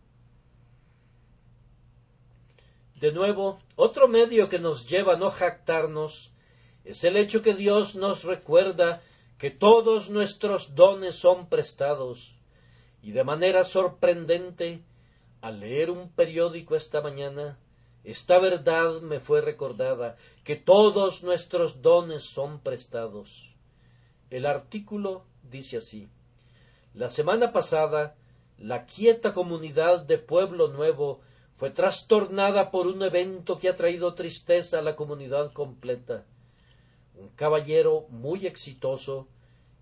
De 2.99 3.11
nuevo, 3.11 3.59
otro 3.75 4.07
medio 4.07 4.47
que 4.47 4.59
nos 4.59 4.87
lleva 4.87 5.13
a 5.13 5.17
no 5.17 5.31
jactarnos 5.31 6.31
es 6.83 7.03
el 7.03 7.17
hecho 7.17 7.41
que 7.41 7.53
Dios 7.53 7.95
nos 7.95 8.23
recuerda 8.23 9.01
que 9.37 9.49
todos 9.49 10.11
nuestros 10.11 10.75
dones 10.75 11.15
son 11.15 11.49
prestados, 11.49 12.35
y 13.01 13.11
de 13.11 13.23
manera 13.23 13.63
sorprendente, 13.63 14.83
al 15.41 15.61
leer 15.61 15.89
un 15.89 16.09
periódico 16.09 16.75
esta 16.75 17.01
mañana, 17.01 17.57
esta 18.03 18.39
verdad 18.39 19.01
me 19.01 19.19
fue 19.19 19.41
recordada, 19.41 20.17
que 20.43 20.55
todos 20.55 21.23
nuestros 21.23 21.81
dones 21.81 22.23
son 22.23 22.59
prestados. 22.59 23.53
El 24.29 24.45
artículo 24.45 25.25
dice 25.43 25.77
así 25.77 26.09
la 26.93 27.09
semana 27.09 27.53
pasada, 27.53 28.15
la 28.57 28.85
quieta 28.85 29.31
comunidad 29.31 30.01
de 30.01 30.17
Pueblo 30.17 30.67
Nuevo 30.67 31.21
fue 31.55 31.69
trastornada 31.69 32.69
por 32.69 32.87
un 32.87 33.01
evento 33.01 33.59
que 33.59 33.69
ha 33.69 33.77
traído 33.77 34.13
tristeza 34.13 34.79
a 34.79 34.81
la 34.81 34.97
comunidad 34.97 35.53
completa. 35.53 36.25
Un 37.15 37.29
caballero 37.29 38.07
muy 38.09 38.45
exitoso, 38.45 39.29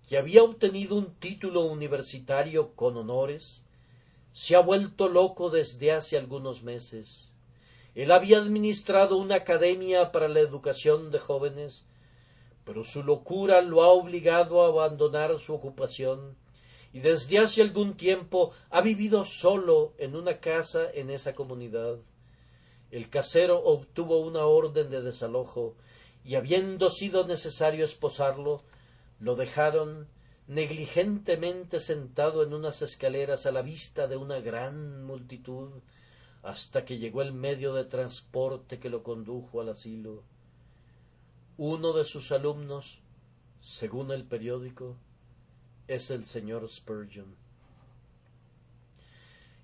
que 0.08 0.18
había 0.18 0.44
obtenido 0.44 0.94
un 0.94 1.14
título 1.14 1.62
universitario 1.62 2.74
con 2.74 2.96
honores, 2.96 3.64
se 4.32 4.54
ha 4.54 4.60
vuelto 4.60 5.08
loco 5.08 5.50
desde 5.50 5.90
hace 5.90 6.16
algunos 6.16 6.62
meses. 6.62 7.28
Él 7.94 8.12
había 8.12 8.38
administrado 8.38 9.16
una 9.16 9.36
academia 9.36 10.12
para 10.12 10.28
la 10.28 10.40
educación 10.40 11.10
de 11.10 11.18
jóvenes, 11.18 11.84
pero 12.64 12.84
su 12.84 13.02
locura 13.02 13.62
lo 13.62 13.82
ha 13.82 13.88
obligado 13.88 14.62
a 14.62 14.68
abandonar 14.68 15.38
su 15.40 15.54
ocupación 15.54 16.36
y 16.92 17.00
desde 17.00 17.38
hace 17.38 17.62
algún 17.62 17.96
tiempo 17.96 18.52
ha 18.70 18.80
vivido 18.80 19.24
solo 19.24 19.94
en 19.98 20.16
una 20.16 20.38
casa 20.38 20.90
en 20.92 21.10
esa 21.10 21.34
comunidad. 21.34 21.98
El 22.90 23.08
casero 23.08 23.62
obtuvo 23.62 24.18
una 24.18 24.46
orden 24.46 24.90
de 24.90 25.02
desalojo 25.02 25.76
y 26.24 26.34
habiendo 26.34 26.90
sido 26.90 27.26
necesario 27.26 27.84
esposarlo, 27.84 28.62
lo 29.20 29.36
dejaron 29.36 30.08
negligentemente 30.48 31.78
sentado 31.78 32.42
en 32.42 32.52
unas 32.52 32.82
escaleras 32.82 33.46
a 33.46 33.52
la 33.52 33.62
vista 33.62 34.08
de 34.08 34.16
una 34.16 34.40
gran 34.40 35.04
multitud 35.04 35.70
hasta 36.42 36.84
que 36.84 36.98
llegó 36.98 37.22
el 37.22 37.32
medio 37.32 37.74
de 37.74 37.84
transporte 37.84 38.78
que 38.78 38.88
lo 38.88 39.02
condujo 39.02 39.60
al 39.60 39.70
asilo. 39.70 40.22
Uno 41.56 41.92
de 41.92 42.04
sus 42.04 42.32
alumnos, 42.32 42.98
según 43.60 44.10
el 44.10 44.24
periódico, 44.24 44.96
es 45.86 46.10
el 46.10 46.24
señor 46.24 46.68
Spurgeon. 46.70 47.34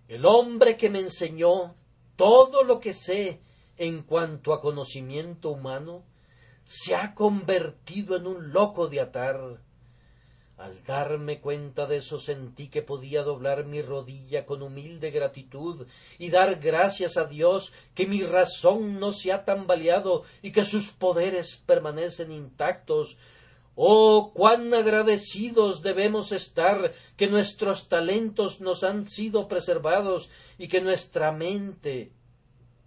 El 0.09 0.27
hombre 0.27 0.77
que 0.77 0.91
me 0.91 1.01
enseñó 1.01 1.75
todo 2.17 2.63
lo 2.63 2.81
que 2.81 2.93
sé 2.93 3.41
en 3.77 4.03
cuanto 4.03 4.53
a 4.53 4.61
conocimiento 4.61 5.51
humano 5.51 6.05
se 6.65 6.95
ha 6.95 7.15
convertido 7.15 8.17
en 8.17 8.27
un 8.27 8.53
loco 8.53 8.89
de 8.89 9.01
atar 9.01 9.61
al 10.57 10.83
darme 10.85 11.41
cuenta 11.41 11.87
de 11.87 11.99
eso 11.99 12.19
sentí 12.19 12.69
que 12.69 12.81
podía 12.81 13.23
doblar 13.23 13.67
mi 13.67 13.83
rodilla 13.83 14.47
con 14.47 14.63
humilde 14.63 15.11
gratitud 15.11 15.87
y 16.19 16.31
dar 16.31 16.57
gracias 16.57 17.19
a 17.19 17.27
Dios 17.27 17.75
que 17.95 18.07
mi 18.07 18.23
razón 18.23 18.99
no 18.99 19.13
se 19.13 19.33
ha 19.33 19.45
tambaleado 19.45 20.25
y 20.41 20.53
que 20.53 20.65
sus 20.65 20.93
poderes 20.93 21.59
permanecen 21.67 22.33
intactos. 22.33 23.19
Oh, 23.75 24.33
cuán 24.33 24.73
agradecidos 24.73 25.83
debemos 25.83 26.33
estar 26.33 26.95
que 27.19 27.27
nuestros 27.27 27.91
talentos 27.91 28.63
nos 28.63 28.83
han 28.83 29.05
sido 29.05 29.49
preservados 29.49 30.31
y 30.57 30.69
que 30.69 30.81
nuestra 30.81 31.33
mente 31.33 32.13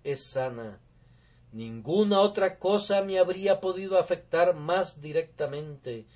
es 0.03 0.31
sana. 0.31 0.81
Ninguna 1.51 2.21
otra 2.21 2.57
cosa 2.57 3.03
me 3.03 3.19
habría 3.19 3.59
podido 3.59 3.99
afectar 3.99 4.55
más 4.55 5.01
directamente 5.01 6.07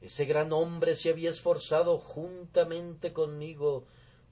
ese 0.00 0.24
gran 0.24 0.52
hombre 0.52 0.94
se 0.94 1.10
había 1.10 1.30
esforzado 1.30 1.98
juntamente 1.98 3.12
conmigo, 3.12 3.86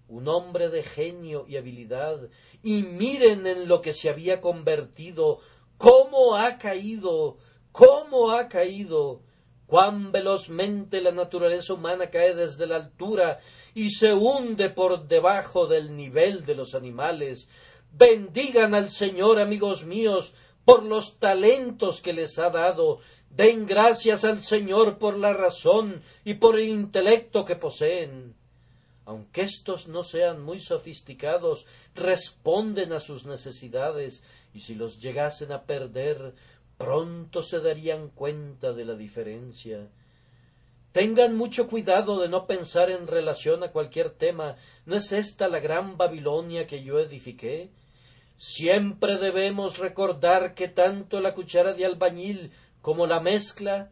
un 0.09 0.29
hombre 0.29 0.69
de 0.69 0.83
genio 0.83 1.47
y 1.49 1.57
habilidad, 1.57 2.29
y 2.63 2.83
miren 2.83 3.47
en 3.47 3.69
lo 3.69 3.81
que 3.81 3.93
se 3.93 4.11
había 4.11 4.41
convertido, 4.41 5.41
cómo 5.79 6.37
ha 6.37 6.59
caído, 6.59 7.39
cómo 7.73 8.31
ha 8.31 8.49
caído, 8.49 9.23
cuán 9.67 10.13
velozmente 10.13 11.01
la 11.01 11.13
naturaleza 11.13 11.75
humana 11.75 12.11
cae 12.11 12.35
desde 12.35 12.67
la 12.67 12.77
altura 12.77 13.41
y 13.75 13.91
se 13.91 14.13
hunde 14.13 14.71
por 14.71 15.09
debajo 15.09 15.67
del 15.67 15.97
nivel 15.97 16.45
de 16.45 16.55
los 16.55 16.75
animales. 16.75 17.49
Bendigan 17.91 18.75
al 18.75 18.91
Señor, 18.91 19.41
amigos 19.41 19.85
míos, 19.85 20.35
por 20.65 20.83
los 20.83 21.19
talentos 21.19 22.01
que 22.01 22.13
les 22.13 22.39
ha 22.39 22.51
dado, 22.51 23.01
Den 23.37 23.67
gracias 23.67 24.25
al 24.25 24.43
Señor 24.43 24.99
por 24.99 25.19
la 25.19 25.33
razón 25.33 26.03
y 26.25 26.35
por 26.35 26.57
el 26.57 26.69
intelecto 26.69 27.45
que 27.45 27.57
poseen. 27.57 28.35
Aunque 29.07 29.43
éstos 29.43 29.89
no 29.89 30.05
sean 30.05 30.41
muy 30.41 30.61
sofisticados, 30.61 31.67
responden 31.97 32.93
a 32.93 33.01
sus 33.01 33.27
necesidades, 33.27 34.23
y 34.55 34.61
si 34.61 34.77
los 34.77 35.01
llegasen 35.01 35.51
a 35.51 35.65
perder, 35.65 36.35
pronto 36.79 37.43
se 37.43 37.59
darían 37.61 38.09
cuenta 38.09 38.73
de 38.73 38.85
la 38.85 38.95
diferencia. 38.95 39.89
Tengan 40.93 41.37
mucho 41.37 41.67
cuidado 41.67 42.21
de 42.21 42.29
no 42.29 42.47
pensar 42.47 42.89
en 42.89 43.09
relación 43.09 43.65
a 43.65 43.73
cualquier 43.73 44.11
tema. 44.11 44.55
¿No 44.87 44.95
es 44.95 45.11
esta 45.11 45.49
la 45.49 45.59
gran 45.59 45.97
Babilonia 45.97 46.69
que 46.69 46.85
yo 46.85 47.01
edifiqué? 47.01 47.71
Siempre 48.37 49.17
debemos 49.17 49.79
recordar 49.79 50.55
que 50.55 50.69
tanto 50.69 51.21
la 51.21 51.35
cuchara 51.35 51.73
de 51.73 51.85
albañil 51.85 52.53
como 52.85 53.07
la 53.07 53.19
mezcla, 53.19 53.91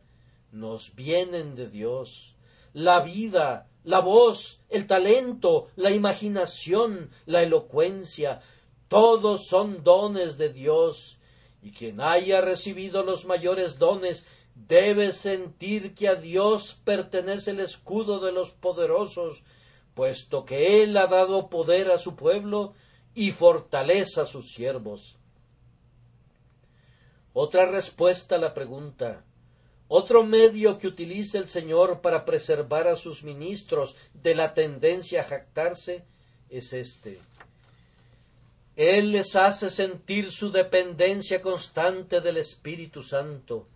nos 0.51 0.95
vienen 0.95 1.55
de 1.55 1.71
Dios. 1.71 2.35
La 2.75 3.01
vida, 3.01 3.71
la 3.85 4.01
voz, 4.01 4.61
el 4.69 4.87
talento, 4.87 5.69
la 5.77 5.93
imaginación, 5.93 7.11
la 7.25 7.43
elocuencia, 7.43 8.43
todos 8.89 9.47
son 9.47 9.83
dones 9.83 10.37
de 10.37 10.53
Dios, 10.53 11.17
y 11.63 11.71
quien 11.71 12.03
haya 12.03 12.43
recibido 12.43 13.03
los 13.03 13.25
mayores 13.25 13.79
dones 13.79 14.27
debe 14.55 15.13
sentir 15.13 15.95
que 15.95 16.09
a 16.09 16.17
Dios 16.17 16.79
pertenece 16.85 17.53
el 17.53 17.61
escudo 17.61 18.21
de 18.21 18.33
los 18.33 18.51
poderosos, 18.51 19.43
puesto 19.95 20.45
que 20.45 20.83
Él 20.83 20.99
ha 20.99 21.07
dado 21.07 21.49
poder 21.49 21.91
a 21.91 21.97
su 21.97 22.15
pueblo 22.15 22.75
y 23.15 23.31
fortaleza 23.31 24.23
a 24.23 24.27
sus 24.27 24.53
siervos. 24.53 25.17
Otra 27.33 27.67
respuesta 27.67 28.37
a 28.37 28.39
la 28.39 28.55
pregunta 28.55 29.25
otro 29.95 30.25
medio 30.25 30.79
que 30.79 30.87
utiliza 30.87 31.37
el 31.37 31.51
Señor 31.51 32.01
para 32.01 32.25
preservar 32.25 32.89
a 32.89 32.97
sus 32.97 33.25
ministros 33.25 33.95
de 34.15 34.35
la 34.35 34.55
tendencia 34.55 35.21
a 35.21 35.25
jactarse 35.25 36.07
es 36.49 36.73
este. 36.73 37.21
Él 38.75 39.13
les 39.13 39.37
hace 39.37 39.69
sentir 39.69 40.31
su 40.31 40.51
dependencia 40.51 41.43
constante 41.43 42.23
del 42.23 42.39
Espíritu 42.39 43.03
Santo. 43.03 43.69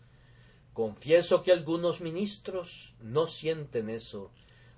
Confieso 0.73 1.43
que 1.43 1.53
algunos 1.53 2.01
ministros 2.01 2.95
no 3.03 3.27
sienten 3.27 3.91
eso. 3.91 4.31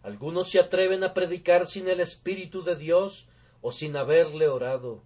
Algunos 0.02 0.48
se 0.48 0.58
atreven 0.58 1.04
a 1.04 1.14
predicar 1.14 1.68
sin 1.68 1.86
el 1.86 2.00
Espíritu 2.00 2.64
de 2.64 2.74
Dios 2.74 3.28
o 3.60 3.70
sin 3.70 3.96
haberle 3.96 4.48
orado 4.48 5.04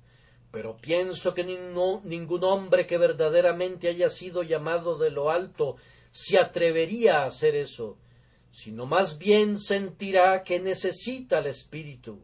pero 0.53 0.77
pienso 0.77 1.33
que 1.33 1.45
ningún 1.45 2.45
hombre 2.45 2.87
que 2.87 2.99
verdaderamente 2.99 3.89
haya 3.89 4.11
sido 4.11 4.43
llamado 4.43 4.99
de 4.99 5.11
lo 5.11 5.31
alto 5.31 5.77
se 6.11 6.39
atrevería 6.39 7.23
a 7.23 7.27
hacer 7.27 7.57
eso, 7.57 7.97
sino 8.53 8.85
más 8.85 9.17
bien 9.17 9.59
sentirá 9.59 10.45
que 10.45 10.61
necesita 10.61 11.39
el 11.39 11.47
Espíritu. 11.47 12.23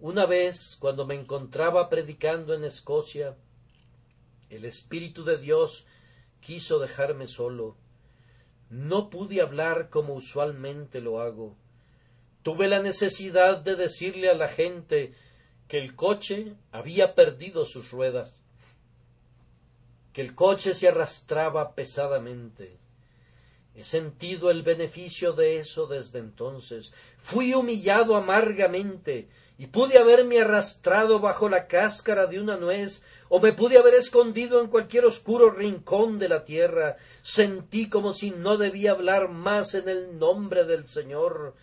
Una 0.00 0.26
vez, 0.26 0.76
cuando 0.80 1.06
me 1.06 1.14
encontraba 1.14 1.88
predicando 1.88 2.52
en 2.52 2.64
Escocia, 2.64 3.36
el 4.48 4.64
Espíritu 4.64 5.22
de 5.22 5.38
Dios 5.38 5.86
quiso 6.40 6.80
dejarme 6.80 7.28
solo. 7.28 7.76
No 8.70 9.08
pude 9.08 9.40
hablar 9.40 9.88
como 9.88 10.14
usualmente 10.14 11.00
lo 11.00 11.20
hago. 11.20 11.56
Tuve 12.42 12.66
la 12.66 12.80
necesidad 12.80 13.58
de 13.58 13.76
decirle 13.76 14.30
a 14.30 14.34
la 14.34 14.48
gente 14.48 15.14
que 15.70 15.78
el 15.78 15.94
coche 15.94 16.56
había 16.72 17.14
perdido 17.14 17.64
sus 17.64 17.92
ruedas, 17.92 18.36
que 20.12 20.20
el 20.20 20.34
coche 20.34 20.74
se 20.74 20.88
arrastraba 20.88 21.76
pesadamente. 21.76 22.76
He 23.76 23.84
sentido 23.84 24.50
el 24.50 24.64
beneficio 24.64 25.32
de 25.32 25.60
eso 25.60 25.86
desde 25.86 26.18
entonces. 26.18 26.92
Fui 27.18 27.54
humillado 27.54 28.16
amargamente 28.16 29.28
y 29.58 29.68
pude 29.68 29.96
haberme 29.98 30.40
arrastrado 30.40 31.20
bajo 31.20 31.48
la 31.48 31.68
cáscara 31.68 32.26
de 32.26 32.40
una 32.40 32.56
nuez 32.56 33.04
o 33.28 33.38
me 33.38 33.52
pude 33.52 33.78
haber 33.78 33.94
escondido 33.94 34.60
en 34.60 34.66
cualquier 34.66 35.04
oscuro 35.04 35.50
rincón 35.50 36.18
de 36.18 36.28
la 36.28 36.44
tierra. 36.44 36.96
Sentí 37.22 37.88
como 37.88 38.12
si 38.12 38.32
no 38.32 38.56
debía 38.56 38.90
hablar 38.90 39.28
más 39.28 39.76
en 39.76 39.88
el 39.88 40.18
nombre 40.18 40.64
del 40.64 40.88
Señor. 40.88 41.54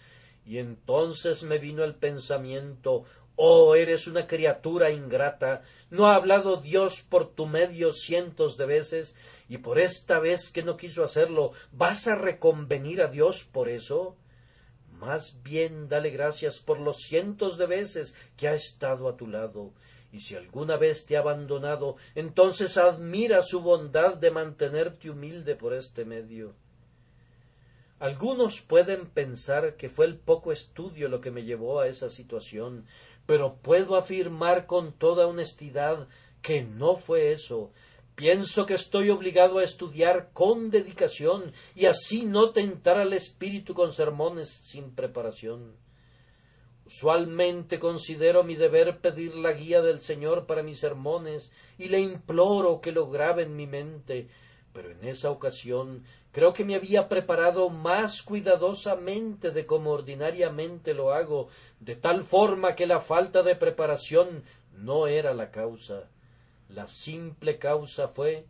Y 0.46 0.60
entonces 0.60 1.44
me 1.44 1.58
vino 1.58 1.84
el 1.84 1.96
pensamiento 1.96 3.04
Oh, 3.40 3.76
eres 3.76 4.08
una 4.08 4.26
criatura 4.26 4.90
ingrata. 4.90 5.62
¿No 5.92 6.08
ha 6.08 6.16
hablado 6.16 6.58
Dios 6.58 7.04
por 7.08 7.36
tu 7.36 7.46
medio 7.46 7.92
cientos 7.92 8.58
de 8.58 8.66
veces? 8.66 9.16
Y 9.48 9.60
por 9.60 9.78
esta 9.78 10.18
vez 10.18 10.50
que 10.50 10.64
no 10.64 10.76
quiso 10.76 11.04
hacerlo, 11.04 11.52
¿vas 11.72 12.08
a 12.08 12.16
reconvenir 12.16 13.00
a 13.00 13.08
Dios 13.08 13.44
por 13.44 13.70
eso? 13.70 14.18
Más 14.92 15.44
bien 15.44 15.88
dale 15.88 16.10
gracias 16.10 16.60
por 16.60 16.80
los 16.80 17.04
cientos 17.04 17.60
de 17.60 17.68
veces 17.68 18.16
que 18.36 18.48
ha 18.48 18.56
estado 18.56 19.08
a 19.08 19.16
tu 19.16 19.28
lado. 19.28 19.72
Y 20.12 20.22
si 20.22 20.36
alguna 20.36 20.76
vez 20.76 21.06
te 21.06 21.16
ha 21.16 21.20
abandonado, 21.20 21.98
entonces 22.16 22.76
admira 22.80 23.44
su 23.44 23.62
bondad 23.62 24.16
de 24.16 24.32
mantenerte 24.32 25.12
humilde 25.12 25.56
por 25.56 25.76
este 25.76 26.06
medio. 26.06 26.56
Algunos 28.00 28.62
pueden 28.62 29.08
pensar 29.08 29.76
que 29.76 29.90
fue 29.90 30.06
el 30.06 30.18
poco 30.18 30.52
estudio 30.52 31.10
lo 31.10 31.20
que 31.20 31.32
me 31.32 31.44
llevó 31.44 31.80
a 31.80 31.88
esa 31.88 32.12
situación, 32.12 32.86
pero 33.28 33.58
puedo 33.62 33.96
afirmar 33.96 34.66
con 34.66 34.94
toda 34.94 35.28
honestidad 35.28 36.08
que 36.42 36.64
no 36.64 36.96
fue 36.96 37.32
eso. 37.34 37.72
Pienso 38.16 38.66
que 38.66 38.74
estoy 38.74 39.12
obligado 39.12 39.60
a 39.60 39.64
estudiar 39.64 40.32
con 40.34 40.72
dedicación 40.72 41.52
y 41.76 41.86
así 41.86 42.26
no 42.26 42.50
tentar 42.50 42.98
al 42.98 43.14
espíritu 43.14 43.76
con 43.76 43.94
sermones 43.94 44.50
sin 44.50 44.96
preparación. 44.96 45.76
Usualmente 46.88 47.80
considero 47.80 48.44
mi 48.44 48.56
deber 48.56 49.02
pedir 49.02 49.36
la 49.36 49.52
guía 49.52 49.82
del 49.82 50.00
Señor 50.00 50.48
para 50.48 50.64
mis 50.64 50.80
sermones 50.80 51.52
y 51.78 51.90
le 51.90 52.00
imploro 52.00 52.80
que 52.80 52.94
lo 52.94 53.10
grabe 53.10 53.44
en 53.44 53.58
mi 53.58 53.68
mente, 53.68 54.30
pero 54.78 54.92
en 54.92 55.04
esa 55.06 55.32
ocasión 55.32 56.04
creo 56.32 56.54
que 56.54 56.64
me 56.64 56.76
había 56.76 57.10
preparado 57.10 57.72
más 57.72 58.22
cuidadosamente 58.22 59.50
de 59.50 59.66
como 59.66 59.90
ordinariamente 59.90 60.94
lo 60.94 61.14
hago, 61.14 61.48
de 61.80 61.96
tal 61.96 62.24
forma 62.24 62.76
que 62.76 62.86
la 62.86 63.00
falta 63.00 63.42
de 63.42 63.56
preparación 63.56 64.44
no 64.76 65.08
era 65.08 65.34
la 65.34 65.50
causa. 65.50 66.12
La 66.70 66.88
simple 66.88 67.58
causa 67.58 68.10
fue 68.10 68.46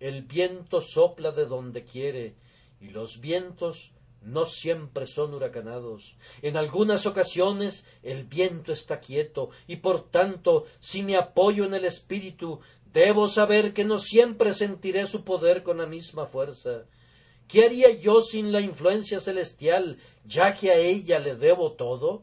el 0.00 0.22
viento 0.22 0.80
sopla 0.80 1.32
de 1.32 1.44
donde 1.44 1.84
quiere 1.84 2.34
y 2.80 2.88
los 2.88 3.20
vientos 3.20 3.92
no 4.22 4.46
siempre 4.46 5.06
son 5.06 5.34
huracanados. 5.34 6.16
En 6.42 6.56
algunas 6.56 7.06
ocasiones 7.06 7.86
el 8.02 8.24
viento 8.24 8.72
está 8.72 9.00
quieto 9.00 9.50
y 9.66 9.76
por 9.76 10.08
tanto 10.10 10.64
si 10.80 11.02
me 11.02 11.16
apoyo 11.16 11.64
en 11.64 11.74
el 11.74 11.84
espíritu 11.84 12.60
debo 12.92 13.28
saber 13.28 13.72
que 13.72 13.84
no 13.84 13.98
siempre 13.98 14.54
sentiré 14.54 15.06
su 15.06 15.24
poder 15.24 15.62
con 15.62 15.78
la 15.78 15.86
misma 15.86 16.26
fuerza. 16.26 16.84
¿Qué 17.48 17.64
haría 17.64 17.90
yo 17.90 18.20
sin 18.20 18.52
la 18.52 18.60
influencia 18.60 19.20
celestial, 19.20 19.98
ya 20.26 20.54
que 20.54 20.70
a 20.70 20.76
ella 20.76 21.18
le 21.18 21.34
debo 21.34 21.72
todo? 21.72 22.22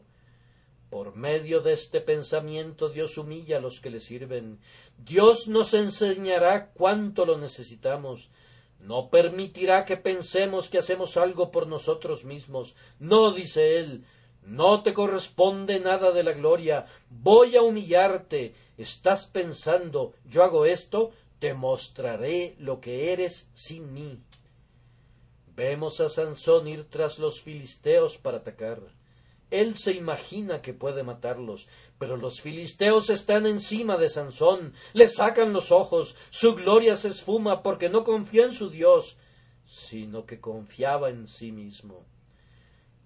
Por 0.90 1.16
medio 1.16 1.60
de 1.60 1.72
este 1.72 2.00
pensamiento 2.00 2.88
Dios 2.88 3.18
humilla 3.18 3.56
a 3.56 3.60
los 3.60 3.80
que 3.80 3.90
le 3.90 4.00
sirven. 4.00 4.60
Dios 4.98 5.48
nos 5.48 5.74
enseñará 5.74 6.70
cuánto 6.70 7.26
lo 7.26 7.38
necesitamos. 7.38 8.30
No 8.78 9.10
permitirá 9.10 9.84
que 9.84 9.96
pensemos 9.96 10.68
que 10.68 10.78
hacemos 10.78 11.16
algo 11.16 11.50
por 11.50 11.66
nosotros 11.66 12.24
mismos. 12.24 12.76
No, 13.00 13.32
dice 13.32 13.78
él, 13.78 14.04
no 14.42 14.84
te 14.84 14.94
corresponde 14.94 15.80
nada 15.80 16.12
de 16.12 16.22
la 16.22 16.32
gloria. 16.32 16.86
Voy 17.10 17.56
a 17.56 17.62
humillarte. 17.62 18.54
Estás 18.76 19.26
pensando, 19.26 20.12
yo 20.24 20.42
hago 20.42 20.66
esto, 20.66 21.10
te 21.38 21.54
mostraré 21.54 22.56
lo 22.58 22.80
que 22.80 23.12
eres 23.12 23.48
sin 23.52 23.92
mí. 23.92 24.20
Vemos 25.54 26.00
a 26.00 26.08
Sansón 26.08 26.68
ir 26.68 26.84
tras 26.90 27.18
los 27.18 27.40
filisteos 27.40 28.18
para 28.18 28.38
atacar. 28.38 28.82
Él 29.50 29.76
se 29.76 29.92
imagina 29.92 30.60
que 30.60 30.74
puede 30.74 31.02
matarlos, 31.02 31.68
pero 31.98 32.16
los 32.16 32.40
filisteos 32.40 33.10
están 33.10 33.46
encima 33.46 33.96
de 33.96 34.08
Sansón, 34.08 34.74
le 34.92 35.08
sacan 35.08 35.52
los 35.52 35.70
ojos, 35.70 36.16
su 36.30 36.54
gloria 36.54 36.96
se 36.96 37.08
esfuma 37.08 37.62
porque 37.62 37.88
no 37.88 38.02
confió 38.04 38.44
en 38.44 38.52
su 38.52 38.70
Dios, 38.70 39.16
sino 39.66 40.26
que 40.26 40.40
confiaba 40.40 41.10
en 41.10 41.28
sí 41.28 41.52
mismo. 41.52 42.04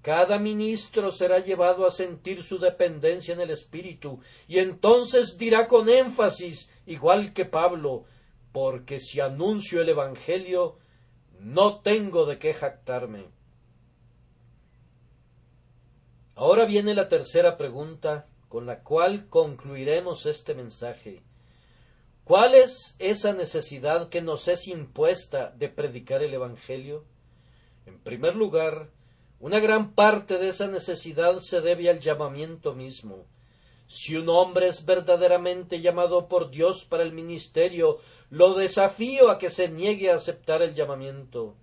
Cada 0.02 0.38
ministro 0.38 1.10
será 1.10 1.40
llevado 1.40 1.86
a 1.86 1.90
sentir 1.90 2.42
su 2.42 2.58
dependencia 2.58 3.34
en 3.34 3.40
el 3.40 3.50
Espíritu, 3.50 4.20
y 4.48 4.58
entonces 4.58 5.36
dirá 5.36 5.68
con 5.68 5.88
énfasis, 5.88 6.70
igual 6.86 7.34
que 7.34 7.44
Pablo, 7.44 8.04
porque 8.52 8.98
si 8.98 9.20
anuncio 9.20 9.82
el 9.82 9.90
Evangelio, 9.90 10.78
no 11.38 11.80
tengo 11.80 12.24
de 12.24 12.38
qué 12.38 12.54
jactarme. 12.54 13.28
Ahora 16.34 16.64
viene 16.64 16.94
la 16.94 17.08
tercera 17.08 17.58
pregunta 17.58 18.26
con 18.48 18.64
la 18.64 18.82
cual 18.82 19.28
concluiremos 19.28 20.24
este 20.24 20.54
mensaje. 20.54 21.22
¿Cuál 22.24 22.54
es 22.54 22.96
esa 22.98 23.32
necesidad 23.32 24.08
que 24.08 24.22
nos 24.22 24.48
es 24.48 24.66
impuesta 24.66 25.50
de 25.50 25.68
predicar 25.68 26.22
el 26.22 26.32
Evangelio? 26.32 27.04
En 27.86 27.98
primer 27.98 28.36
lugar, 28.36 28.88
una 29.40 29.58
gran 29.58 29.92
parte 29.94 30.36
de 30.36 30.48
esa 30.48 30.68
necesidad 30.68 31.38
se 31.38 31.62
debe 31.62 31.88
al 31.88 31.98
llamamiento 31.98 32.74
mismo. 32.74 33.24
Si 33.86 34.14
un 34.14 34.28
hombre 34.28 34.68
es 34.68 34.84
verdaderamente 34.84 35.80
llamado 35.80 36.28
por 36.28 36.50
Dios 36.50 36.84
para 36.84 37.02
el 37.02 37.12
ministerio, 37.12 37.98
lo 38.28 38.54
desafío 38.54 39.30
a 39.30 39.38
que 39.38 39.48
se 39.48 39.68
niegue 39.68 40.10
a 40.10 40.16
aceptar 40.16 40.60
el 40.60 40.74
llamamiento. 40.74 41.56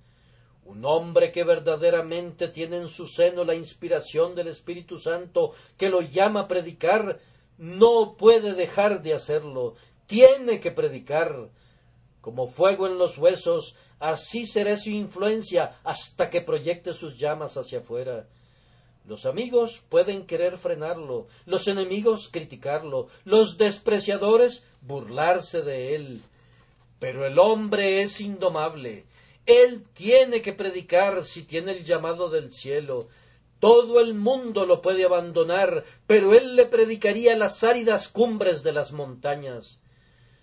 Un 0.65 0.84
hombre 0.86 1.32
que 1.32 1.43
verdaderamente 1.43 2.47
tiene 2.47 2.78
en 2.78 2.88
su 2.88 3.07
seno 3.07 3.45
la 3.45 3.53
inspiración 3.53 4.34
del 4.36 4.47
Espíritu 4.47 4.97
Santo 4.97 5.51
que 5.78 5.89
lo 5.89 6.01
llama 6.01 6.41
a 6.41 6.47
predicar, 6.47 7.19
no 7.59 8.17
puede 8.17 8.53
dejar 8.53 9.03
de 9.03 9.13
hacerlo, 9.13 9.75
tiene 10.07 10.59
que 10.59 10.71
predicar. 10.71 11.49
Como 12.21 12.47
fuego 12.47 12.88
en 12.88 12.97
los 12.97 13.17
huesos, 13.17 13.78
así 13.99 14.45
será 14.45 14.77
su 14.77 14.89
influencia 14.89 15.79
hasta 15.83 16.29
que 16.29 16.41
proyecte 16.41 16.93
sus 16.93 17.17
llamas 17.17 17.57
hacia 17.57 17.79
afuera. 17.79 18.27
Los 19.05 19.25
amigos 19.25 19.83
pueden 19.89 20.25
querer 20.25 20.57
frenarlo, 20.57 21.27
los 21.45 21.67
enemigos 21.67 22.27
criticarlo, 22.29 23.07
los 23.23 23.57
despreciadores 23.57 24.63
burlarse 24.81 25.61
de 25.61 25.95
él. 25.95 26.21
Pero 26.99 27.25
el 27.25 27.39
hombre 27.39 28.01
es 28.01 28.19
indomable, 28.19 29.05
él 29.47 29.85
tiene 29.93 30.41
que 30.41 30.51
predicar 30.51 31.23
si 31.23 31.41
tiene 31.43 31.71
el 31.71 31.85
llamado 31.85 32.29
del 32.29 32.51
cielo. 32.51 33.07
Todo 33.59 34.01
el 34.01 34.13
mundo 34.13 34.65
lo 34.65 34.81
puede 34.81 35.05
abandonar, 35.05 35.85
pero 36.05 36.33
él 36.33 36.57
le 36.57 36.65
predicaría 36.65 37.35
las 37.37 37.63
áridas 37.63 38.09
cumbres 38.09 38.61
de 38.61 38.73
las 38.73 38.91
montañas. 38.91 39.79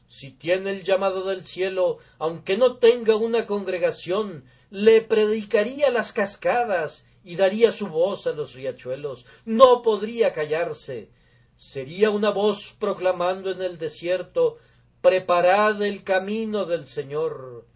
Si 0.08 0.30
tiene 0.30 0.70
el 0.70 0.82
llamado 0.82 1.24
del 1.24 1.44
cielo, 1.44 1.98
aunque 2.18 2.56
no 2.56 2.76
tenga 2.76 3.16
una 3.16 3.46
congregación, 3.46 4.44
le 4.70 5.00
predicaría 5.00 5.90
las 5.90 6.12
cascadas 6.12 7.04
y 7.24 7.36
daría 7.36 7.72
su 7.72 7.88
voz 7.88 8.26
a 8.26 8.32
los 8.32 8.54
riachuelos. 8.54 9.24
No 9.44 9.82
podría 9.82 10.32
callarse. 10.32 11.10
Sería 11.56 12.10
una 12.10 12.30
voz 12.30 12.74
proclamando 12.78 13.50
en 13.50 13.62
el 13.62 13.78
desierto 13.78 14.58
Preparad 15.00 15.82
el 15.82 16.02
camino 16.02 16.64
del 16.64 16.86
Señor. 16.86 17.66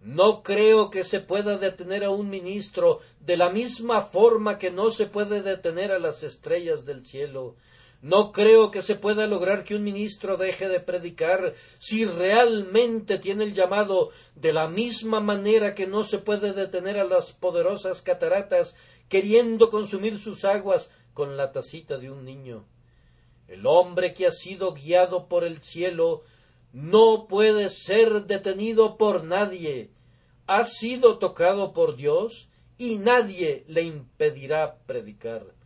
No 0.00 0.42
creo 0.42 0.90
que 0.90 1.04
se 1.04 1.20
pueda 1.20 1.58
detener 1.58 2.04
a 2.04 2.10
un 2.10 2.30
ministro 2.30 3.00
de 3.20 3.36
la 3.36 3.50
misma 3.50 4.02
forma 4.02 4.58
que 4.58 4.70
no 4.70 4.90
se 4.90 5.06
puede 5.06 5.42
detener 5.42 5.92
a 5.92 5.98
las 5.98 6.22
estrellas 6.22 6.86
del 6.86 7.04
cielo. 7.04 7.56
No 8.02 8.32
creo 8.32 8.70
que 8.70 8.80
se 8.80 8.94
pueda 8.94 9.26
lograr 9.26 9.64
que 9.64 9.74
un 9.74 9.84
ministro 9.84 10.38
deje 10.38 10.68
de 10.68 10.80
predicar 10.80 11.54
si 11.78 12.06
realmente 12.06 13.18
tiene 13.18 13.44
el 13.44 13.52
llamado 13.52 14.10
de 14.34 14.54
la 14.54 14.68
misma 14.68 15.20
manera 15.20 15.74
que 15.74 15.86
no 15.86 16.04
se 16.04 16.18
puede 16.18 16.54
detener 16.54 16.98
a 16.98 17.04
las 17.04 17.32
poderosas 17.32 18.00
cataratas 18.00 18.74
queriendo 19.10 19.70
consumir 19.70 20.18
sus 20.18 20.46
aguas 20.46 20.90
con 21.12 21.36
la 21.36 21.52
tacita 21.52 21.98
de 21.98 22.10
un 22.10 22.24
niño. 22.24 22.64
El 23.48 23.66
hombre 23.66 24.14
que 24.14 24.26
ha 24.26 24.30
sido 24.30 24.72
guiado 24.72 25.28
por 25.28 25.44
el 25.44 25.60
cielo 25.60 26.22
no 26.72 27.26
puede 27.28 27.68
ser 27.68 28.24
detenido 28.26 28.96
por 28.96 29.24
nadie. 29.24 29.90
Ha 30.46 30.64
sido 30.64 31.18
tocado 31.18 31.74
por 31.74 31.96
Dios 31.96 32.48
y 32.78 32.96
nadie 32.96 33.64
le 33.66 33.82
impedirá 33.82 34.78
predicar. 34.86 35.59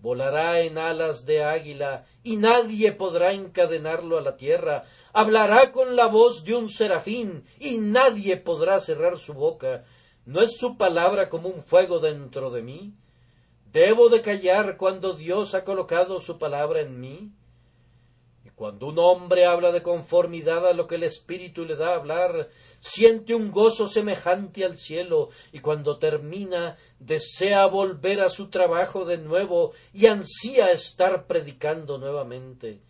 Volará 0.00 0.60
en 0.60 0.78
alas 0.78 1.26
de 1.26 1.44
águila 1.44 2.06
y 2.22 2.36
nadie 2.36 2.92
podrá 2.92 3.32
encadenarlo 3.32 4.16
a 4.16 4.22
la 4.22 4.36
tierra. 4.36 4.84
Hablará 5.12 5.72
con 5.72 5.94
la 5.94 6.06
voz 6.06 6.44
de 6.44 6.54
un 6.54 6.70
serafín 6.70 7.44
y 7.58 7.78
nadie 7.78 8.36
podrá 8.38 8.80
cerrar 8.80 9.18
su 9.18 9.34
boca. 9.34 9.84
¿No 10.24 10.40
es 10.40 10.56
su 10.56 10.76
palabra 10.76 11.28
como 11.28 11.48
un 11.48 11.62
fuego 11.62 11.98
dentro 11.98 12.50
de 12.50 12.62
mí? 12.62 12.94
¿Debo 13.72 14.08
de 14.08 14.22
callar 14.22 14.76
cuando 14.76 15.12
Dios 15.12 15.54
ha 15.54 15.64
colocado 15.64 16.18
su 16.18 16.38
palabra 16.38 16.80
en 16.80 16.98
mí? 16.98 17.32
Cuando 18.60 18.88
un 18.88 18.98
hombre 18.98 19.46
habla 19.46 19.72
de 19.72 19.82
conformidad 19.82 20.66
a 20.66 20.74
lo 20.74 20.86
que 20.86 20.96
el 20.96 21.02
Espíritu 21.02 21.64
le 21.64 21.76
da 21.76 21.92
a 21.92 21.94
hablar, 21.94 22.50
siente 22.80 23.34
un 23.34 23.50
gozo 23.50 23.86
semejante 23.86 24.64
al 24.64 24.76
cielo, 24.76 25.30
y 25.52 25.60
cuando 25.60 25.98
termina 25.98 26.76
desea 26.98 27.66
volver 27.66 28.20
a 28.20 28.30
su 28.30 28.48
trabajo 28.48 29.04
de 29.04 29.18
nuevo 29.18 29.72
y 29.92 30.06
ansía 30.06 30.72
estar 30.72 31.26
predicando 31.26 31.98
nuevamente. 31.98 32.80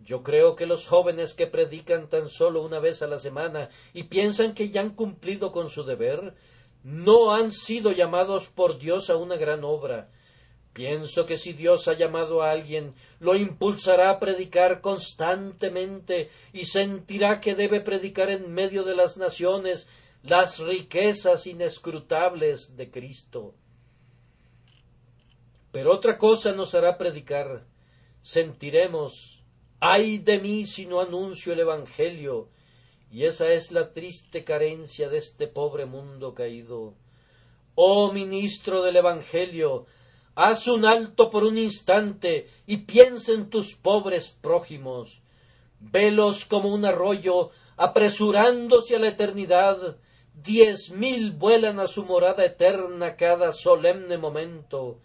Yo 0.00 0.22
creo 0.22 0.54
que 0.54 0.66
los 0.66 0.86
jóvenes 0.86 1.34
que 1.34 1.48
predican 1.48 2.08
tan 2.08 2.28
solo 2.28 2.62
una 2.62 2.78
vez 2.78 3.02
a 3.02 3.08
la 3.08 3.18
semana 3.18 3.70
y 3.92 4.04
piensan 4.04 4.54
que 4.54 4.70
ya 4.70 4.80
han 4.80 4.90
cumplido 4.90 5.50
con 5.50 5.68
su 5.68 5.82
deber, 5.82 6.34
no 6.84 7.34
han 7.34 7.50
sido 7.50 7.90
llamados 7.90 8.46
por 8.46 8.78
Dios 8.78 9.10
a 9.10 9.16
una 9.16 9.36
gran 9.36 9.64
obra, 9.64 10.08
Pienso 10.76 11.24
que 11.24 11.38
si 11.38 11.54
Dios 11.54 11.88
ha 11.88 11.94
llamado 11.94 12.42
a 12.42 12.50
alguien, 12.50 12.94
lo 13.18 13.34
impulsará 13.34 14.10
a 14.10 14.20
predicar 14.20 14.82
constantemente 14.82 16.28
y 16.52 16.66
sentirá 16.66 17.40
que 17.40 17.54
debe 17.54 17.80
predicar 17.80 18.28
en 18.28 18.52
medio 18.52 18.84
de 18.84 18.94
las 18.94 19.16
naciones 19.16 19.88
las 20.22 20.58
riquezas 20.58 21.46
inescrutables 21.46 22.76
de 22.76 22.90
Cristo. 22.90 23.54
Pero 25.72 25.94
otra 25.94 26.18
cosa 26.18 26.52
nos 26.52 26.74
hará 26.74 26.98
predicar. 26.98 27.64
Sentiremos, 28.20 29.42
ay 29.80 30.18
de 30.18 30.38
mí 30.38 30.66
si 30.66 30.84
no 30.84 31.00
anuncio 31.00 31.54
el 31.54 31.60
Evangelio, 31.60 32.50
y 33.10 33.24
esa 33.24 33.50
es 33.50 33.72
la 33.72 33.94
triste 33.94 34.44
carencia 34.44 35.08
de 35.08 35.16
este 35.16 35.46
pobre 35.46 35.86
mundo 35.86 36.34
caído. 36.34 36.92
Oh 37.74 38.12
ministro 38.12 38.82
del 38.82 38.96
Evangelio, 38.96 39.86
haz 40.36 40.68
un 40.68 40.84
alto 40.84 41.30
por 41.30 41.42
un 41.44 41.58
instante 41.58 42.48
y 42.66 42.76
piensa 42.78 43.32
en 43.32 43.50
tus 43.50 43.74
pobres 43.74 44.36
prójimos. 44.40 45.20
Velos 45.80 46.44
como 46.44 46.72
un 46.72 46.84
arroyo, 46.84 47.50
apresurándose 47.76 48.96
a 48.96 48.98
la 48.98 49.08
eternidad. 49.08 49.96
Diez 50.34 50.90
mil 50.90 51.32
vuelan 51.32 51.80
a 51.80 51.88
su 51.88 52.04
morada 52.04 52.44
eterna 52.44 53.16
cada 53.16 53.52
solemne 53.54 54.18
momento. 54.18 55.00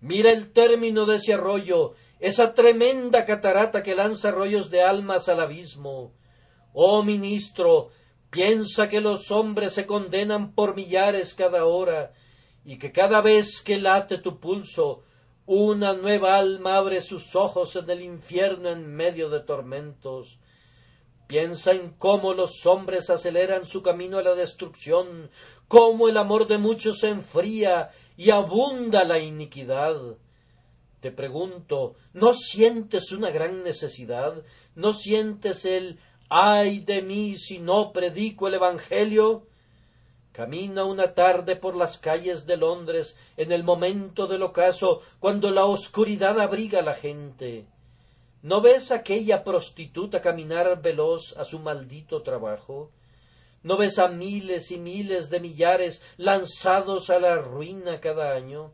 Mira 0.00 0.30
el 0.30 0.52
término 0.52 1.04
de 1.04 1.16
ese 1.16 1.34
arroyo, 1.34 1.94
esa 2.20 2.54
tremenda 2.54 3.26
catarata 3.26 3.82
que 3.82 3.96
lanza 3.96 4.30
rollos 4.30 4.70
de 4.70 4.82
almas 4.82 5.28
al 5.28 5.40
abismo. 5.40 6.12
Oh 6.72 7.02
ministro, 7.02 7.90
piensa 8.30 8.88
que 8.88 9.00
los 9.00 9.32
hombres 9.32 9.72
se 9.72 9.84
condenan 9.84 10.52
por 10.52 10.76
millares 10.76 11.34
cada 11.34 11.64
hora, 11.64 12.12
y 12.70 12.78
que 12.78 12.92
cada 12.92 13.20
vez 13.20 13.62
que 13.62 13.80
late 13.80 14.18
tu 14.18 14.38
pulso, 14.38 15.02
una 15.44 15.92
nueva 15.92 16.36
alma 16.36 16.76
abre 16.76 17.02
sus 17.02 17.34
ojos 17.34 17.74
en 17.74 17.90
el 17.90 18.00
infierno 18.00 18.68
en 18.68 18.94
medio 18.94 19.28
de 19.28 19.40
tormentos. 19.40 20.38
Piensa 21.26 21.72
en 21.72 21.90
cómo 21.98 22.32
los 22.32 22.64
hombres 22.66 23.10
aceleran 23.10 23.66
su 23.66 23.82
camino 23.82 24.18
a 24.18 24.22
la 24.22 24.36
destrucción, 24.36 25.32
cómo 25.66 26.08
el 26.08 26.16
amor 26.16 26.46
de 26.46 26.58
muchos 26.58 27.00
se 27.00 27.08
enfría 27.08 27.90
y 28.16 28.30
abunda 28.30 29.02
la 29.02 29.18
iniquidad. 29.18 29.96
Te 31.00 31.10
pregunto, 31.10 31.96
¿no 32.12 32.34
sientes 32.34 33.10
una 33.10 33.30
gran 33.30 33.64
necesidad? 33.64 34.44
¿No 34.76 34.94
sientes 34.94 35.64
el 35.64 35.98
ay 36.28 36.78
de 36.78 37.02
mí 37.02 37.34
si 37.34 37.58
no 37.58 37.92
predico 37.92 38.46
el 38.46 38.54
Evangelio? 38.54 39.49
Camina 40.32 40.84
una 40.84 41.14
tarde 41.14 41.56
por 41.56 41.74
las 41.74 41.98
calles 41.98 42.46
de 42.46 42.56
Londres 42.56 43.16
en 43.36 43.50
el 43.50 43.64
momento 43.64 44.26
del 44.26 44.42
ocaso, 44.42 45.02
cuando 45.18 45.50
la 45.50 45.64
oscuridad 45.64 46.38
abriga 46.38 46.78
a 46.78 46.82
la 46.82 46.94
gente. 46.94 47.66
¿No 48.42 48.60
ves 48.60 48.90
aquella 48.90 49.44
prostituta 49.44 50.22
caminar 50.22 50.80
veloz 50.80 51.36
a 51.36 51.44
su 51.44 51.58
maldito 51.58 52.22
trabajo? 52.22 52.90
¿No 53.62 53.76
ves 53.76 53.98
a 53.98 54.08
miles 54.08 54.70
y 54.70 54.78
miles 54.78 55.28
de 55.28 55.40
millares 55.40 56.02
lanzados 56.16 57.10
a 57.10 57.18
la 57.18 57.36
ruina 57.36 58.00
cada 58.00 58.32
año? 58.32 58.72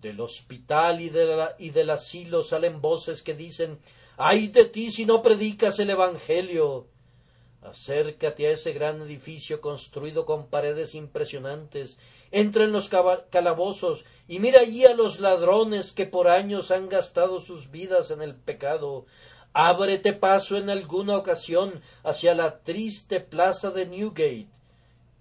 Del 0.00 0.20
hospital 0.20 1.00
y, 1.00 1.12
y 1.58 1.70
del 1.70 1.90
asilo 1.90 2.42
salen 2.42 2.80
voces 2.80 3.22
que 3.22 3.34
dicen 3.34 3.78
ay 4.16 4.48
de 4.48 4.64
ti 4.64 4.90
si 4.90 5.06
no 5.06 5.22
predicas 5.22 5.78
el 5.78 5.90
Evangelio. 5.90 6.88
Acércate 7.64 8.46
a 8.46 8.50
ese 8.50 8.74
gran 8.74 9.00
edificio 9.00 9.62
construido 9.62 10.26
con 10.26 10.48
paredes 10.48 10.94
impresionantes, 10.94 11.98
entra 12.30 12.64
en 12.64 12.72
los 12.72 12.90
calabozos 13.30 14.04
y 14.28 14.38
mira 14.38 14.60
allí 14.60 14.84
a 14.84 14.92
los 14.92 15.18
ladrones 15.18 15.90
que 15.90 16.04
por 16.04 16.28
años 16.28 16.70
han 16.70 16.90
gastado 16.90 17.40
sus 17.40 17.70
vidas 17.70 18.10
en 18.10 18.20
el 18.20 18.34
pecado. 18.34 19.06
Ábrete 19.54 20.12
paso 20.12 20.58
en 20.58 20.68
alguna 20.68 21.16
ocasión 21.16 21.80
hacia 22.02 22.34
la 22.34 22.58
triste 22.58 23.20
plaza 23.20 23.70
de 23.70 23.86
Newgate 23.86 24.48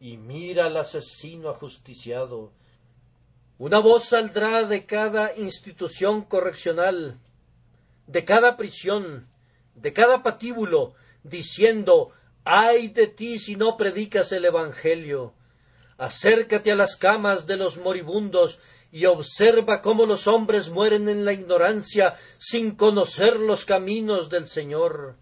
y 0.01 0.17
mira 0.17 0.65
al 0.65 0.75
asesino 0.75 1.49
ajusticiado. 1.49 2.51
Una 3.57 3.79
voz 3.79 4.09
saldrá 4.09 4.65
de 4.65 4.85
cada 4.85 5.33
institución 5.37 6.23
correccional, 6.23 7.19
de 8.05 8.25
cada 8.25 8.57
prisión, 8.57 9.29
de 9.75 9.93
cada 9.93 10.23
patíbulo, 10.23 10.95
diciendo 11.23 12.11
ay 12.45 12.89
de 12.89 13.07
ti 13.07 13.39
si 13.39 13.55
no 13.55 13.77
predicas 13.77 14.31
el 14.31 14.45
Evangelio. 14.45 15.33
Acércate 15.97 16.71
a 16.71 16.75
las 16.75 16.95
camas 16.95 17.45
de 17.47 17.57
los 17.57 17.77
moribundos 17.77 18.59
y 18.91 19.05
observa 19.05 19.81
cómo 19.81 20.05
los 20.05 20.27
hombres 20.27 20.69
mueren 20.69 21.09
en 21.09 21.25
la 21.25 21.33
ignorancia 21.33 22.15
sin 22.37 22.75
conocer 22.75 23.39
los 23.39 23.65
caminos 23.65 24.29
del 24.29 24.47
Señor. 24.47 25.15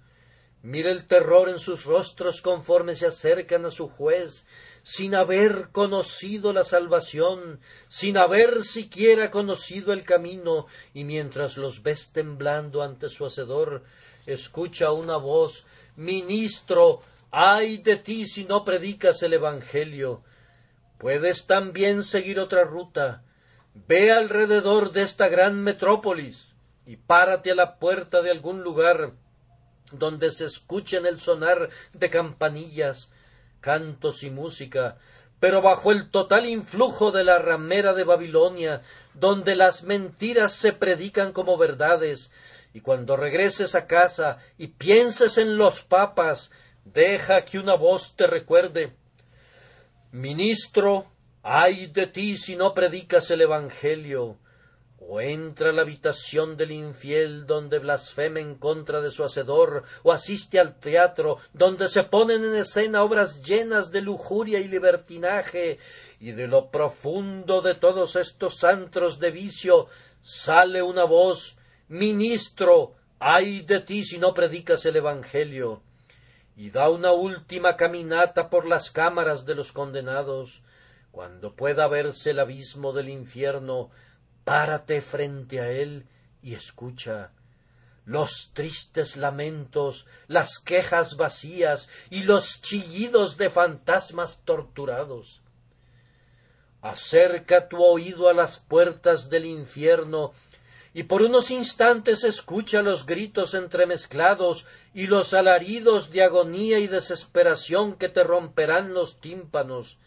Mira 0.63 0.91
el 0.91 1.07
terror 1.07 1.49
en 1.49 1.57
sus 1.57 1.85
rostros 1.85 2.41
conforme 2.41 2.93
se 2.95 3.07
acercan 3.07 3.65
a 3.65 3.71
su 3.71 3.87
juez, 3.89 4.45
sin 4.83 5.15
haber 5.15 5.69
conocido 5.71 6.53
la 6.53 6.63
salvación, 6.63 7.59
sin 7.87 8.17
haber 8.17 8.63
siquiera 8.63 9.31
conocido 9.31 9.91
el 9.91 10.03
camino, 10.03 10.67
y 10.93 11.03
mientras 11.03 11.57
los 11.57 11.81
ves 11.81 12.11
temblando 12.11 12.83
ante 12.83 13.09
su 13.09 13.25
hacedor, 13.25 13.83
escucha 14.27 14.91
una 14.91 15.17
voz 15.17 15.65
Ministro, 15.95 17.01
ay 17.31 17.77
de 17.77 17.95
ti 17.95 18.27
si 18.27 18.45
no 18.45 18.63
predicas 18.63 19.23
el 19.23 19.33
Evangelio. 19.33 20.23
Puedes 20.97 21.47
también 21.47 22.03
seguir 22.03 22.39
otra 22.39 22.63
ruta. 22.63 23.23
Ve 23.73 24.11
alrededor 24.11 24.91
de 24.91 25.01
esta 25.01 25.29
gran 25.29 25.63
metrópolis 25.63 26.47
y 26.85 26.97
párate 26.97 27.51
a 27.51 27.55
la 27.55 27.79
puerta 27.79 28.21
de 28.21 28.31
algún 28.31 28.61
lugar 28.61 29.13
donde 29.91 30.31
se 30.31 30.45
escuchen 30.45 31.05
el 31.05 31.19
sonar 31.19 31.69
de 31.93 32.09
campanillas, 32.09 33.11
cantos 33.61 34.23
y 34.23 34.29
música, 34.29 34.97
pero 35.39 35.61
bajo 35.61 35.91
el 35.91 36.11
total 36.11 36.45
influjo 36.45 37.11
de 37.11 37.23
la 37.23 37.39
ramera 37.39 37.93
de 37.93 38.03
Babilonia, 38.03 38.83
donde 39.13 39.55
las 39.55 39.83
mentiras 39.83 40.53
se 40.53 40.73
predican 40.73 41.33
como 41.33 41.57
verdades, 41.57 42.31
y 42.73 42.81
cuando 42.81 43.17
regreses 43.17 43.75
a 43.75 43.87
casa 43.87 44.37
y 44.57 44.67
pienses 44.67 45.37
en 45.37 45.57
los 45.57 45.81
papas, 45.81 46.51
deja 46.85 47.45
que 47.45 47.59
una 47.59 47.75
voz 47.75 48.15
te 48.15 48.27
recuerde. 48.27 48.93
Ministro, 50.11 51.07
ay 51.43 51.87
de 51.87 52.07
ti 52.07 52.37
si 52.37 52.55
no 52.55 52.73
predicas 52.73 53.31
el 53.31 53.41
Evangelio, 53.41 54.37
o 54.99 55.19
entra 55.19 55.71
a 55.71 55.73
la 55.73 55.81
habitación 55.81 56.57
del 56.57 56.71
infiel 56.71 57.47
donde 57.47 57.79
blasfeme 57.79 58.39
en 58.39 58.55
contra 58.55 59.01
de 59.01 59.09
su 59.09 59.23
hacedor, 59.23 59.83
o 60.03 60.11
asiste 60.11 60.59
al 60.59 60.79
teatro 60.79 61.37
donde 61.53 61.87
se 61.87 62.03
ponen 62.03 62.43
en 62.43 62.55
escena 62.55 63.03
obras 63.03 63.41
llenas 63.43 63.91
de 63.91 64.01
lujuria 64.01 64.59
y 64.59 64.67
libertinaje, 64.67 65.79
y 66.19 66.33
de 66.33 66.47
lo 66.47 66.69
profundo 66.69 67.61
de 67.61 67.73
todos 67.73 68.15
estos 68.15 68.63
antros 68.63 69.19
de 69.19 69.31
vicio 69.31 69.87
sale 70.21 70.83
una 70.83 71.03
voz 71.03 71.57
Ministro, 71.87 72.93
ay 73.19 73.61
de 73.63 73.81
ti 73.81 74.05
si 74.05 74.17
no 74.17 74.33
predicas 74.33 74.85
el 74.85 74.95
Evangelio, 74.95 75.81
y 76.55 76.69
da 76.69 76.89
una 76.89 77.11
última 77.11 77.77
caminata 77.77 78.49
por 78.49 78.65
las 78.65 78.91
cámaras 78.91 79.45
de 79.45 79.55
los 79.55 79.71
condenados, 79.71 80.61
cuando 81.11 81.55
pueda 81.55 81.87
verse 81.87 82.31
el 82.31 82.39
abismo 82.39 82.93
del 82.93 83.09
infierno, 83.09 83.89
párate 84.43 85.01
frente 85.01 85.59
a 85.59 85.69
él 85.69 86.07
y 86.41 86.53
escucha 86.55 87.31
los 88.05 88.51
tristes 88.53 89.15
lamentos, 89.15 90.07
las 90.27 90.59
quejas 90.59 91.17
vacías 91.17 91.87
y 92.09 92.23
los 92.23 92.61
chillidos 92.61 93.37
de 93.37 93.49
fantasmas 93.49 94.41
torturados. 94.43 95.41
Acerca 96.81 97.69
tu 97.69 97.83
oído 97.83 98.27
a 98.27 98.33
las 98.33 98.59
puertas 98.59 99.29
del 99.29 99.45
infierno 99.45 100.33
y 100.93 101.03
por 101.03 101.21
unos 101.21 101.51
instantes 101.51 102.23
escucha 102.23 102.81
los 102.81 103.05
gritos 103.05 103.53
entremezclados 103.53 104.65
y 104.93 105.07
los 105.07 105.33
alaridos 105.33 106.11
de 106.11 106.23
agonía 106.23 106.79
y 106.79 106.87
desesperación 106.87 107.95
que 107.95 108.09
te 108.09 108.23
romperán 108.23 108.93
los 108.93 109.21
tímpanos 109.21 109.97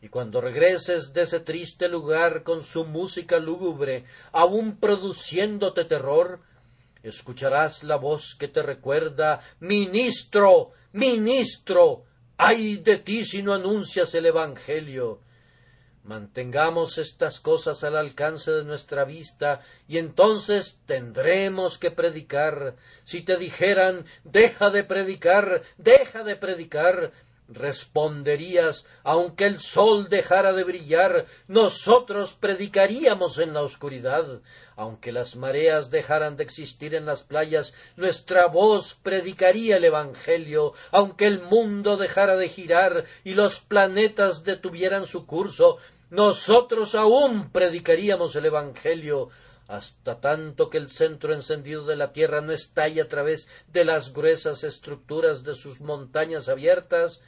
y 0.00 0.08
cuando 0.08 0.40
regreses 0.40 1.12
de 1.12 1.22
ese 1.22 1.40
triste 1.40 1.88
lugar 1.88 2.44
con 2.44 2.62
su 2.62 2.84
música 2.84 3.38
lúgubre, 3.38 4.04
aun 4.32 4.76
produciéndote 4.76 5.84
terror, 5.84 6.40
escucharás 7.02 7.82
la 7.82 7.96
voz 7.96 8.36
que 8.38 8.48
te 8.48 8.62
recuerda 8.62 9.40
Ministro, 9.60 10.72
ministro, 10.92 12.04
ay 12.36 12.76
de 12.76 12.98
ti 12.98 13.24
si 13.24 13.42
no 13.42 13.54
anuncias 13.54 14.14
el 14.14 14.26
Evangelio. 14.26 15.20
Mantengamos 16.04 16.96
estas 16.96 17.40
cosas 17.40 17.84
al 17.84 17.96
alcance 17.96 18.50
de 18.50 18.64
nuestra 18.64 19.04
vista 19.04 19.60
y 19.86 19.98
entonces 19.98 20.78
tendremos 20.86 21.76
que 21.76 21.90
predicar. 21.90 22.76
Si 23.04 23.22
te 23.22 23.36
dijeran 23.36 24.06
deja 24.24 24.70
de 24.70 24.84
predicar, 24.84 25.62
deja 25.76 26.24
de 26.24 26.36
predicar, 26.36 27.12
responderías 27.48 28.86
aunque 29.04 29.46
el 29.46 29.58
sol 29.58 30.08
dejara 30.08 30.52
de 30.52 30.64
brillar 30.64 31.26
nosotros 31.46 32.34
predicaríamos 32.34 33.38
en 33.38 33.54
la 33.54 33.62
oscuridad. 33.62 34.40
Aunque 34.76 35.10
las 35.10 35.34
mareas 35.34 35.90
dejaran 35.90 36.36
de 36.36 36.44
existir 36.44 36.94
en 36.94 37.06
las 37.06 37.22
playas 37.22 37.74
nuestra 37.96 38.46
voz 38.46 38.98
predicaría 39.02 39.78
el 39.78 39.84
evangelio. 39.84 40.74
Aunque 40.92 41.26
el 41.26 41.40
mundo 41.40 41.96
dejara 41.96 42.36
de 42.36 42.48
girar 42.48 43.04
y 43.24 43.34
los 43.34 43.60
planetas 43.60 44.44
detuvieran 44.44 45.06
su 45.06 45.26
curso 45.26 45.78
nosotros 46.10 46.94
aún 46.94 47.50
predicaríamos 47.50 48.34
el 48.36 48.46
evangelio. 48.46 49.28
Hasta 49.66 50.18
tanto 50.20 50.70
que 50.70 50.78
el 50.78 50.88
centro 50.88 51.34
encendido 51.34 51.84
de 51.84 51.96
la 51.96 52.12
tierra 52.14 52.40
no 52.40 52.52
estalle 52.52 53.02
a 53.02 53.08
través 53.08 53.50
de 53.70 53.84
las 53.84 54.14
gruesas 54.14 54.64
estructuras 54.64 55.44
de 55.44 55.54
sus 55.54 55.82
montañas 55.82 56.48
abiertas, 56.48 57.20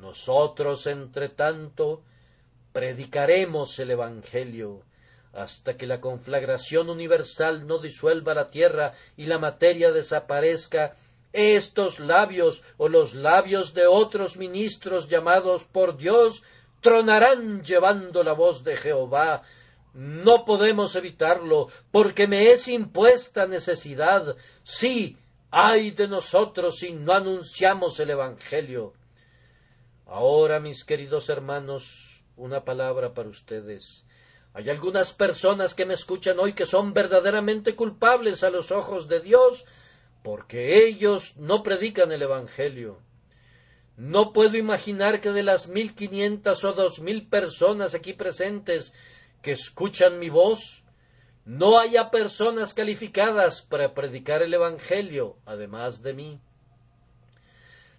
nosotros, 0.00 0.86
entre 0.86 1.28
tanto, 1.28 2.02
predicaremos 2.72 3.78
el 3.78 3.90
Evangelio 3.92 4.82
hasta 5.32 5.76
que 5.76 5.86
la 5.86 6.00
conflagración 6.00 6.88
universal 6.88 7.66
no 7.66 7.78
disuelva 7.78 8.34
la 8.34 8.50
tierra 8.50 8.94
y 9.16 9.26
la 9.26 9.38
materia 9.38 9.92
desaparezca 9.92 10.94
estos 11.32 12.00
labios 12.00 12.62
o 12.78 12.88
los 12.88 13.14
labios 13.14 13.74
de 13.74 13.86
otros 13.86 14.36
ministros 14.36 15.08
llamados 15.08 15.64
por 15.64 15.96
Dios 15.96 16.42
tronarán 16.80 17.62
llevando 17.62 18.22
la 18.22 18.32
voz 18.32 18.64
de 18.64 18.76
Jehová 18.76 19.42
no 19.98 20.44
podemos 20.44 20.94
evitarlo, 20.94 21.68
porque 21.90 22.28
me 22.28 22.52
es 22.52 22.68
impuesta 22.68 23.46
necesidad. 23.46 24.36
Sí, 24.62 25.16
ay 25.50 25.90
de 25.90 26.06
nosotros 26.06 26.78
si 26.78 26.92
no 26.92 27.14
anunciamos 27.14 27.98
el 27.98 28.10
Evangelio. 28.10 28.92
Ahora, 30.10 30.58
mis 30.58 30.84
queridos 30.84 31.28
hermanos, 31.28 32.24
una 32.34 32.64
palabra 32.64 33.12
para 33.12 33.28
ustedes. 33.28 34.06
Hay 34.54 34.70
algunas 34.70 35.12
personas 35.12 35.74
que 35.74 35.84
me 35.84 35.92
escuchan 35.92 36.38
hoy 36.40 36.54
que 36.54 36.64
son 36.64 36.94
verdaderamente 36.94 37.76
culpables 37.76 38.42
a 38.42 38.48
los 38.48 38.70
ojos 38.70 39.06
de 39.08 39.20
Dios 39.20 39.66
porque 40.22 40.86
ellos 40.86 41.36
no 41.36 41.62
predican 41.62 42.10
el 42.10 42.22
Evangelio. 42.22 43.02
No 43.98 44.32
puedo 44.32 44.56
imaginar 44.56 45.20
que 45.20 45.30
de 45.30 45.42
las 45.42 45.68
mil 45.68 45.94
quinientas 45.94 46.64
o 46.64 46.72
dos 46.72 47.00
mil 47.00 47.28
personas 47.28 47.94
aquí 47.94 48.14
presentes 48.14 48.94
que 49.42 49.52
escuchan 49.52 50.18
mi 50.18 50.30
voz, 50.30 50.84
no 51.44 51.78
haya 51.78 52.10
personas 52.10 52.72
calificadas 52.72 53.60
para 53.60 53.92
predicar 53.92 54.40
el 54.40 54.54
Evangelio, 54.54 55.36
además 55.44 56.00
de 56.02 56.14
mí. 56.14 56.40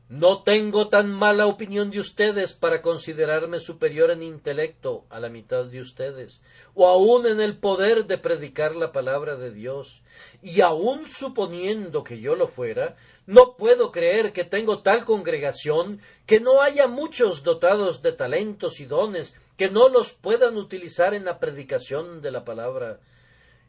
No 0.09 0.41
tengo 0.41 0.89
tan 0.89 1.11
mala 1.11 1.45
opinión 1.45 1.91
de 1.91 1.99
ustedes 1.99 2.55
para 2.55 2.81
considerarme 2.81 3.59
superior 3.59 4.09
en 4.09 4.23
intelecto 4.23 5.05
a 5.11 5.19
la 5.19 5.29
mitad 5.29 5.65
de 5.65 5.81
ustedes, 5.81 6.41
o 6.73 6.87
aun 6.87 7.27
en 7.27 7.39
el 7.39 7.59
poder 7.59 8.07
de 8.07 8.17
predicar 8.17 8.75
la 8.75 8.91
palabra 8.91 9.35
de 9.35 9.51
Dios, 9.51 10.01
y 10.41 10.61
aun 10.61 11.05
suponiendo 11.05 12.03
que 12.03 12.19
yo 12.19 12.35
lo 12.35 12.47
fuera, 12.47 12.97
no 13.27 13.55
puedo 13.55 13.91
creer 13.91 14.33
que 14.33 14.43
tengo 14.43 14.79
tal 14.81 15.05
congregación 15.05 16.01
que 16.25 16.39
no 16.39 16.63
haya 16.63 16.87
muchos 16.87 17.43
dotados 17.43 18.01
de 18.01 18.11
talentos 18.11 18.79
y 18.79 18.85
dones 18.85 19.35
que 19.57 19.69
no 19.69 19.89
los 19.89 20.13
puedan 20.13 20.57
utilizar 20.57 21.13
en 21.13 21.25
la 21.25 21.37
predicación 21.37 22.23
de 22.23 22.31
la 22.31 22.45
palabra. 22.45 22.99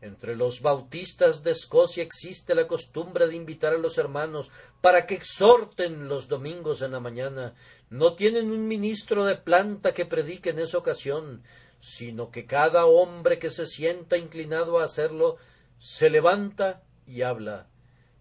Entre 0.03 0.35
los 0.35 0.63
bautistas 0.63 1.43
de 1.43 1.51
Escocia 1.51 2.03
existe 2.03 2.55
la 2.55 2.67
costumbre 2.67 3.29
de 3.29 3.37
invitar 3.37 3.75
a 3.75 3.79
los 3.79 3.99
hermanos 3.99 4.51
para 4.81 5.07
que 5.07 5.15
exhorten 5.15 6.09
los 6.09 6.27
domingos 6.27 6.81
en 6.81 6.93
la 6.93 7.01
mañana. 7.01 7.55
No 7.91 8.15
tienen 8.15 8.51
un 8.51 8.67
ministro 8.67 9.27
de 9.27 9.37
planta 9.37 9.93
que 9.93 10.07
predique 10.07 10.51
en 10.51 10.59
esa 10.59 10.79
ocasión, 10.79 11.43
sino 11.81 12.31
que 12.31 12.47
cada 12.47 12.87
hombre 12.87 13.39
que 13.39 13.51
se 13.51 13.67
sienta 13.67 14.17
inclinado 14.17 14.79
a 14.79 14.85
hacerlo 14.85 15.37
se 15.79 16.09
levanta 16.09 16.83
y 17.07 17.23
habla. 17.23 17.69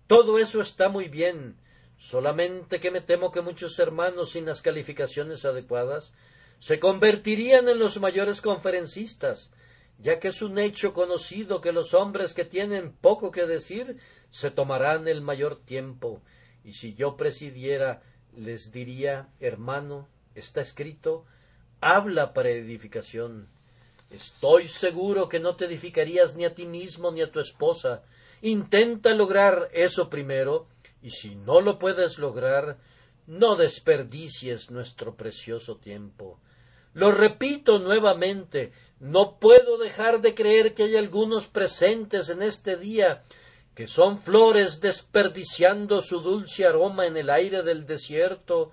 Todo 0.08 0.40
eso 0.40 0.62
está 0.62 0.90
muy 0.90 1.08
bien, 1.08 1.58
solamente 1.98 2.80
que 2.80 2.92
me 2.92 3.00
temo 3.00 3.32
que 3.32 3.42
muchos 3.42 3.78
hermanos 3.80 4.32
sin 4.32 4.46
las 4.46 4.62
calificaciones 4.62 5.46
adecuadas 5.46 6.14
se 6.58 6.80
convertirían 6.80 7.70
en 7.70 7.80
los 7.80 8.00
mayores 8.02 8.42
conferencistas, 8.42 9.52
ya 10.00 10.20
que 10.20 10.30
es 10.30 10.42
un 10.42 10.58
hecho 10.58 10.94
conocido 10.94 11.62
que 11.62 11.72
los 11.72 11.94
hombres 11.94 12.34
que 12.34 12.46
tienen 12.46 12.92
poco 12.92 13.32
que 13.32 13.46
decir 13.46 13.98
se 14.32 14.50
tomarán 14.50 15.08
el 15.08 15.22
mayor 15.22 15.58
tiempo, 15.58 16.22
y 16.64 16.74
si 16.74 16.94
yo 16.94 17.18
presidiera 17.18 18.02
les 18.36 18.72
diría 18.72 19.30
hermano, 19.40 20.08
está 20.36 20.62
escrito, 20.62 21.26
habla 21.82 22.34
para 22.34 22.50
edificación. 22.50 23.50
Estoy 24.10 24.68
seguro 24.68 25.30
que 25.30 25.40
no 25.40 25.56
te 25.56 25.66
edificarías 25.66 26.36
ni 26.36 26.46
a 26.46 26.56
ti 26.56 26.66
mismo 26.66 27.12
ni 27.12 27.22
a 27.22 27.32
tu 27.32 27.40
esposa. 27.40 28.04
Intenta 28.42 29.14
lograr 29.14 29.70
eso 29.74 30.10
primero, 30.10 30.68
y 31.02 31.12
si 31.12 31.36
no 31.36 31.62
lo 31.62 31.78
puedes 31.78 32.18
lograr, 32.18 32.78
no 33.28 33.56
desperdicies 33.56 34.72
nuestro 34.72 35.16
precioso 35.16 35.78
tiempo. 35.78 36.40
Lo 36.94 37.12
repito 37.12 37.78
nuevamente, 37.78 38.72
no 39.00 39.40
puedo 39.40 39.78
dejar 39.78 40.22
de 40.22 40.36
creer 40.36 40.74
que 40.74 40.84
hay 40.84 40.96
algunos 40.98 41.48
presentes 41.48 42.30
en 42.30 42.42
este 42.42 42.76
día 42.76 43.24
que 43.76 43.88
son 43.88 44.20
flores 44.20 44.82
desperdiciando 44.82 46.02
su 46.02 46.20
dulce 46.20 46.66
aroma 46.66 47.06
en 47.06 47.16
el 47.16 47.30
aire 47.30 47.64
del 47.64 47.86
desierto, 47.86 48.72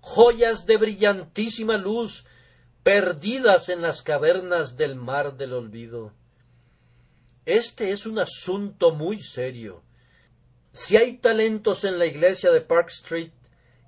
joyas 0.00 0.66
de 0.66 0.76
brillantísima 0.76 1.78
luz 1.78 2.26
perdidas 2.82 3.70
en 3.70 3.80
las 3.80 4.02
cavernas 4.02 4.76
del 4.76 4.96
mar 4.96 5.38
del 5.38 5.54
olvido. 5.54 6.12
Este 7.46 7.92
es 7.92 8.04
un 8.04 8.18
asunto 8.18 8.90
muy 8.90 9.22
serio. 9.22 9.82
Si 10.72 10.96
hay 10.96 11.16
talentos 11.16 11.84
en 11.84 11.98
la 11.98 12.06
iglesia 12.06 12.50
de 12.50 12.60
Park 12.60 12.88
Street, 12.88 13.32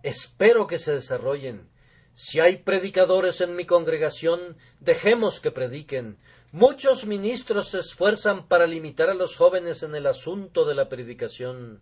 espero 0.02 0.66
que 0.66 0.78
se 0.78 0.94
desarrollen. 0.94 1.68
Si 2.14 2.38
hay 2.38 2.58
predicadores 2.58 3.40
en 3.40 3.56
mi 3.56 3.64
congregación, 3.64 4.56
dejemos 4.78 5.40
que 5.40 5.50
prediquen. 5.50 6.16
Muchos 6.52 7.06
ministros 7.06 7.70
se 7.70 7.80
esfuerzan 7.80 8.46
para 8.46 8.68
limitar 8.68 9.10
a 9.10 9.14
los 9.14 9.36
jóvenes 9.36 9.82
en 9.82 9.96
el 9.96 10.06
asunto 10.06 10.64
de 10.64 10.76
la 10.76 10.88
predicación. 10.88 11.80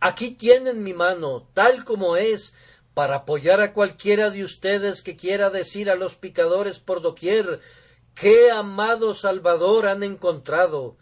Aquí 0.00 0.32
tienen 0.32 0.82
mi 0.82 0.94
mano, 0.94 1.48
tal 1.54 1.84
como 1.84 2.16
es, 2.16 2.56
para 2.94 3.16
apoyar 3.16 3.60
a 3.60 3.72
cualquiera 3.72 4.30
de 4.30 4.42
ustedes 4.42 5.02
que 5.02 5.16
quiera 5.16 5.50
decir 5.50 5.88
a 5.88 5.94
los 5.94 6.16
picadores 6.16 6.80
por 6.80 7.00
doquier 7.00 7.60
qué 8.16 8.50
amado 8.50 9.14
Salvador 9.14 9.86
han 9.86 10.02
encontrado. 10.02 10.96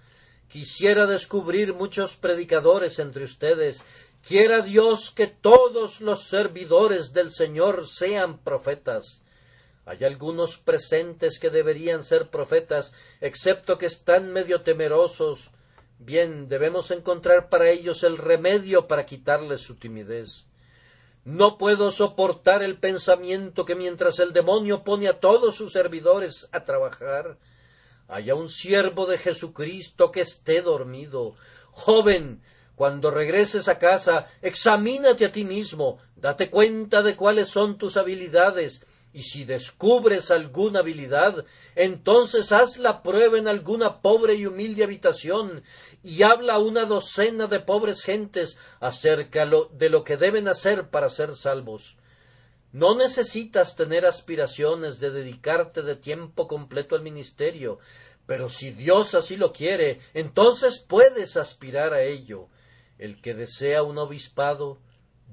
Quisiera 0.49 1.07
descubrir 1.07 1.73
muchos 1.73 2.17
predicadores 2.17 2.99
entre 2.99 3.25
ustedes 3.25 3.83
Quiera 4.27 4.63
Dios 4.63 5.13
que 5.13 5.29
todos 5.29 6.01
los 6.01 6.25
servidores 6.25 7.13
del 7.13 7.31
Señor 7.31 7.87
sean 7.87 8.39
profetas. 8.39 9.23
Hay 9.85 10.03
algunos 10.03 10.59
presentes 10.59 11.39
que 11.39 11.49
deberían 11.49 12.03
ser 12.03 12.29
profetas, 12.29 12.93
excepto 13.21 13.79
que 13.79 13.87
están 13.87 14.33
medio 14.33 14.63
temerosos. 14.63 15.53
Bien, 16.01 16.49
debemos 16.49 16.91
encontrar 16.91 17.49
para 17.49 17.71
ellos 17.71 18.03
el 18.03 18.19
remedio 18.19 18.89
para 18.89 19.07
quitarles 19.07 19.61
su 19.61 19.77
timidez. 19.77 20.45
No 21.25 21.57
puedo 21.57 21.93
soportar 21.93 22.65
el 22.65 22.79
pensamiento 22.79 23.65
que 23.65 23.77
mientras 23.77 24.19
el 24.19 24.33
demonio 24.33 24.83
pone 24.83 25.07
a 25.07 25.21
todos 25.21 25.55
sus 25.55 25.73
servidores 25.73 26.49
a 26.51 26.65
trabajar, 26.65 27.39
haya 28.09 28.35
un 28.35 28.49
siervo 28.49 29.07
de 29.07 29.19
Jesucristo 29.19 30.11
que 30.11 30.23
esté 30.23 30.63
dormido. 30.63 31.37
Joven, 31.71 32.43
cuando 32.77 33.11
regreses 33.11 33.69
a 33.69 33.79
casa, 33.79 34.29
examínate 34.43 35.25
a 35.25 35.33
ti 35.33 35.45
mismo, 35.45 35.99
date 36.15 36.51
cuenta 36.51 37.03
de 37.03 37.17
cuáles 37.17 37.49
son 37.49 37.79
tus 37.79 37.97
habilidades, 37.97 38.85
y 39.15 39.23
si 39.23 39.45
descubres 39.45 40.31
alguna 40.31 40.81
habilidad, 40.81 41.47
entonces 41.75 42.53
haz 42.53 42.77
la 42.77 43.03
prueba 43.03 43.39
en 43.39 43.49
alguna 43.49 44.03
pobre 44.03 44.35
y 44.35 44.45
humilde 44.45 44.85
habitación, 44.85 45.63
y 46.05 46.23
habla 46.23 46.55
a 46.55 46.59
una 46.59 46.85
docena 46.85 47.47
de 47.47 47.61
pobres 47.61 48.03
gentes 48.03 48.59
acerca 48.79 49.47
de 49.47 49.89
lo 49.89 50.05
que 50.05 50.19
deben 50.19 50.47
hacer 50.47 50.91
para 50.91 51.09
ser 51.09 51.35
salvos. 51.35 51.97
No 52.73 52.95
necesitas 52.95 53.75
tener 53.75 54.05
aspiraciones 54.05 55.01
de 55.01 55.11
dedicarte 55.11 55.81
de 55.81 55.97
tiempo 55.97 56.47
completo 56.47 56.95
al 56.95 57.01
ministerio, 57.01 57.79
pero 58.27 58.51
si 58.51 58.71
Dios 58.71 59.15
así 59.15 59.37
lo 59.37 59.55
quiere, 59.55 60.01
entonces 60.13 60.85
puedes 60.87 61.39
aspirar 61.39 61.95
a 61.95 62.03
ello. 62.03 62.51
El 62.99 63.21
que 63.21 63.35
desea 63.35 63.83
un 63.83 63.99
obispado, 63.99 64.79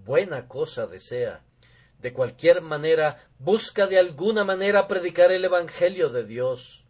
buena 0.05 0.47
cosa 0.47 0.87
desea. 0.87 1.43
De 1.99 2.11
cualquier 2.11 2.61
manera, 2.61 3.25
busca 3.39 3.87
de 3.87 3.97
alguna 3.97 4.43
manera 4.43 4.87
predicar 4.87 5.31
el 5.31 5.45
Evangelio 5.45 6.09
de 6.09 6.25
Dios. 6.25 6.83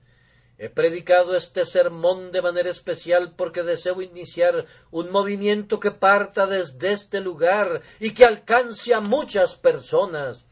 He 0.57 0.69
predicado 0.69 1.35
este 1.35 1.65
sermón 1.65 2.31
de 2.31 2.41
manera 2.41 2.69
especial 2.69 3.33
porque 3.35 3.63
deseo 3.63 4.01
iniciar 4.01 4.65
un 4.91 5.11
movimiento 5.11 5.79
que 5.79 5.91
parta 5.91 6.47
desde 6.47 6.91
este 6.91 7.19
lugar 7.19 7.81
y 7.99 8.11
que 8.11 8.25
alcance 8.25 8.93
a 8.93 8.99
muchas 8.99 9.55
personas. 9.55 10.45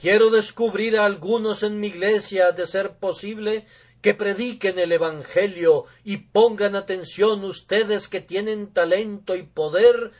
Quiero 0.00 0.30
descubrir 0.30 0.98
a 0.98 1.04
algunos 1.04 1.62
en 1.62 1.78
mi 1.80 1.88
iglesia, 1.88 2.52
de 2.52 2.66
ser 2.66 2.96
posible, 2.96 3.66
que 4.02 4.14
prediquen 4.14 4.78
el 4.78 4.92
Evangelio 4.92 5.86
y 6.04 6.18
pongan 6.18 6.76
atención 6.76 7.44
ustedes 7.44 8.08
que 8.08 8.20
tienen 8.20 8.72
talento 8.72 9.36
y 9.36 9.44
poder, 9.44 10.12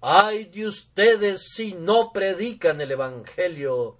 ay 0.00 0.44
de 0.46 0.66
ustedes 0.66 1.48
si 1.54 1.72
no 1.72 2.12
predican 2.12 2.80
el 2.80 2.90
Evangelio. 2.90 3.98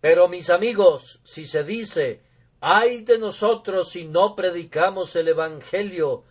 Pero 0.00 0.28
mis 0.28 0.50
amigos, 0.50 1.20
si 1.24 1.46
se 1.46 1.64
dice 1.64 2.26
ay 2.60 3.02
de 3.02 3.18
nosotros 3.18 3.90
si 3.90 4.04
no 4.04 4.34
predicamos 4.34 5.14
el 5.16 5.28
Evangelio. 5.28 6.24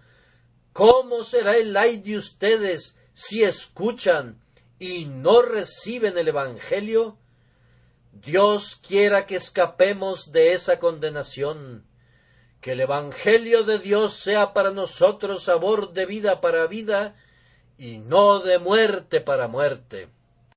¿Cómo 0.74 1.24
será 1.24 1.56
el 1.58 1.76
ay 1.78 1.98
de 1.98 2.18
ustedes 2.18 2.98
si 3.14 3.44
escuchan 3.44 4.42
y 4.80 5.06
no 5.06 5.42
reciben 5.42 6.18
el 6.18 6.28
Evangelio? 6.28 7.18
Dios 8.24 8.76
quiera 8.76 9.26
que 9.26 9.36
escapemos 9.36 10.32
de 10.32 10.54
esa 10.54 10.80
condenación, 10.80 11.86
que 12.62 12.72
el 12.72 12.80
Evangelio 12.80 13.66
de 13.66 13.78
Dios 13.78 14.14
sea 14.14 14.54
para 14.54 14.72
nosotros 14.72 15.44
sabor 15.44 15.92
de 15.92 16.06
vida 16.06 16.40
para 16.40 16.66
vida 16.66 17.16
y 17.78 17.98
no 17.98 18.40
de 18.40 18.58
muerte 18.58 19.20
para 19.20 19.50
muerte. 19.50 20.08